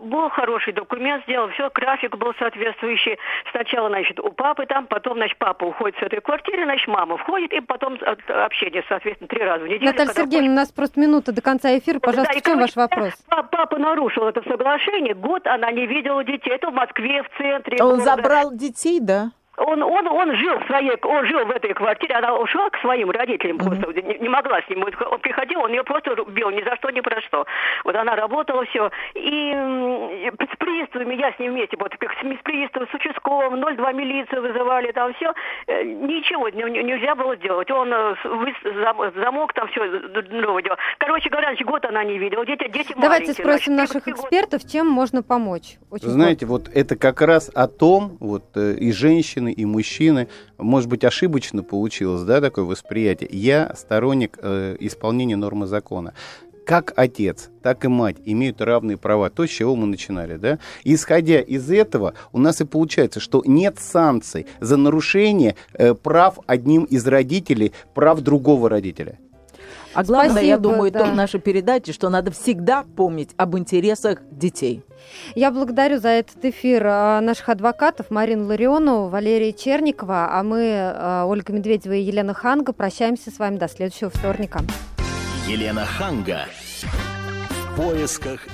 Был 0.02 0.28
хороший 0.28 0.72
документ, 0.72 1.24
сделал 1.24 1.48
все, 1.48 1.68
график 1.74 2.16
был 2.16 2.32
соответствующий. 2.38 3.18
Сначала, 3.50 3.88
значит, 3.88 4.20
у 4.20 4.30
папы 4.30 4.66
там, 4.66 4.86
потом, 4.86 5.16
значит, 5.16 5.36
папа 5.38 5.64
уходит 5.64 5.79
с 5.88 6.02
этой 6.02 6.20
квартиры, 6.20 6.64
значит, 6.64 6.86
мама 6.88 7.16
входит, 7.16 7.52
и 7.52 7.60
потом 7.60 7.94
от- 8.04 8.30
общение, 8.30 8.84
соответственно, 8.88 9.28
три 9.28 9.42
раза 9.42 9.64
в 9.64 9.68
неделю. 9.68 9.86
Наталья 9.86 10.12
Сергеевна, 10.12 10.52
у 10.52 10.54
нас 10.56 10.70
просто 10.72 11.00
минута 11.00 11.32
до 11.32 11.40
конца 11.42 11.76
эфира. 11.76 11.98
Пожалуйста, 11.98 12.34
да, 12.34 12.40
в 12.40 12.42
чем 12.42 12.58
ваш 12.60 12.76
вопрос? 12.76 13.14
па- 13.28 13.42
Папа 13.42 13.78
нарушил 13.78 14.24
это 14.28 14.42
соглашение, 14.48 15.14
год 15.14 15.46
она 15.46 15.70
не 15.72 15.86
видела 15.86 16.22
детей. 16.24 16.50
Это 16.50 16.70
в 16.70 16.74
Москве, 16.74 17.22
в 17.22 17.28
центре. 17.38 17.78
Он 17.80 17.98
города. 17.98 18.04
забрал 18.04 18.52
детей, 18.52 19.00
да? 19.00 19.30
Он, 19.60 19.82
он, 19.82 20.06
он 20.06 20.34
жил 20.36 20.58
в 20.58 20.66
своей, 20.66 20.96
он 21.02 21.26
жил 21.26 21.44
в 21.44 21.50
этой 21.50 21.74
квартире, 21.74 22.14
она 22.14 22.34
ушла 22.34 22.70
к 22.70 22.78
своим 22.80 23.10
родителям, 23.10 23.58
mm-hmm. 23.58 23.80
просто 23.80 24.02
не, 24.02 24.18
не 24.18 24.28
могла 24.28 24.62
с 24.62 24.68
ним. 24.68 24.84
Он 24.84 25.18
приходил, 25.20 25.60
он 25.60 25.70
ее 25.70 25.84
просто 25.84 26.14
бил 26.24 26.50
ни 26.50 26.62
за 26.62 26.76
что, 26.76 26.90
ни 26.90 27.00
про 27.00 27.20
что. 27.22 27.46
Вот 27.84 27.94
она 27.94 28.16
работала 28.16 28.64
все. 28.66 28.90
И 29.14 29.52
с 29.52 30.56
приставами 30.56 31.14
я 31.14 31.32
с 31.32 31.38
ним 31.38 31.52
вместе, 31.52 31.76
вот 31.78 31.92
с 31.92 32.42
приставом, 32.42 32.88
с 32.88 32.94
участковым, 32.94 33.60
02 33.60 33.92
милицию 33.92 34.42
вызывали, 34.42 34.92
там 34.92 35.12
все. 35.14 35.32
Э, 35.66 35.82
ничего 35.82 36.48
нельзя 36.48 37.14
было 37.14 37.36
делать. 37.36 37.70
Он 37.70 37.92
э, 37.92 38.14
замок 39.16 39.52
там 39.52 39.68
все 39.68 39.84
новое 40.30 40.62
делал. 40.62 40.78
Короче 40.98 41.28
говоря, 41.28 41.54
год 41.64 41.84
она 41.84 42.04
не 42.04 42.18
видела. 42.18 42.46
Дети, 42.46 42.68
дети 42.70 42.94
Давайте 42.96 43.32
спросим 43.32 43.74
значит, 43.74 43.94
наших 43.94 44.08
экспертов, 44.08 44.62
чем 44.66 44.88
можно 44.88 45.22
помочь. 45.22 45.76
Очень 45.90 46.08
Знаете, 46.08 46.46
вот 46.46 46.68
это 46.72 46.96
как 46.96 47.20
раз 47.20 47.50
о 47.54 47.68
том, 47.68 48.16
вот 48.20 48.56
э, 48.56 48.74
и 48.74 48.92
женщины, 48.92 49.49
и 49.52 49.64
мужчины, 49.64 50.28
может 50.58 50.88
быть, 50.88 51.04
ошибочно 51.04 51.62
получилось, 51.62 52.22
да, 52.22 52.40
такое 52.40 52.64
восприятие. 52.64 53.28
Я 53.32 53.72
сторонник 53.74 54.38
э, 54.40 54.76
исполнения 54.80 55.36
нормы 55.36 55.66
закона 55.66 56.14
как 56.70 56.92
отец, 56.94 57.50
так 57.62 57.84
и 57.84 57.88
мать 57.88 58.18
имеют 58.24 58.60
равные 58.60 58.96
права. 58.96 59.28
То, 59.28 59.44
с 59.44 59.50
чего 59.50 59.74
мы 59.74 59.88
начинали, 59.88 60.36
да? 60.36 60.60
Исходя 60.84 61.40
из 61.40 61.68
этого, 61.68 62.14
у 62.30 62.38
нас 62.38 62.60
и 62.60 62.64
получается, 62.64 63.18
что 63.18 63.42
нет 63.44 63.80
санкций 63.80 64.46
за 64.60 64.76
нарушение 64.76 65.56
э, 65.74 65.94
прав 65.94 66.38
одним 66.46 66.84
из 66.84 67.04
родителей, 67.08 67.72
прав 67.92 68.20
другого 68.20 68.68
родителя. 68.68 69.18
А 69.94 70.04
главное, 70.04 70.30
Спасибо, 70.30 70.48
я 70.48 70.58
думаю, 70.58 70.92
да. 70.92 71.10
в 71.10 71.16
нашей 71.16 71.40
передаче, 71.40 71.92
что 71.92 72.08
надо 72.08 72.30
всегда 72.30 72.84
помнить 72.94 73.30
об 73.36 73.58
интересах 73.58 74.20
детей. 74.30 74.84
Я 75.34 75.50
благодарю 75.50 75.98
за 75.98 76.08
этот 76.08 76.44
эфир 76.44 76.86
а, 76.86 77.20
наших 77.20 77.48
адвокатов 77.48 78.10
Марину 78.10 78.46
Ларионову, 78.46 79.08
Валерия 79.08 79.52
Черникова, 79.52 80.28
а 80.32 80.42
мы, 80.42 80.72
а, 80.74 81.24
Ольга 81.26 81.52
Медведева 81.52 81.94
и 81.94 82.02
Елена 82.02 82.34
Ханга, 82.34 82.72
прощаемся 82.72 83.30
с 83.30 83.38
вами 83.38 83.56
до 83.56 83.68
следующего 83.68 84.10
вторника. 84.10 84.60
Елена 85.46 85.84
Ханга. 85.84 86.46
В 87.50 87.76
поисках. 87.76 88.46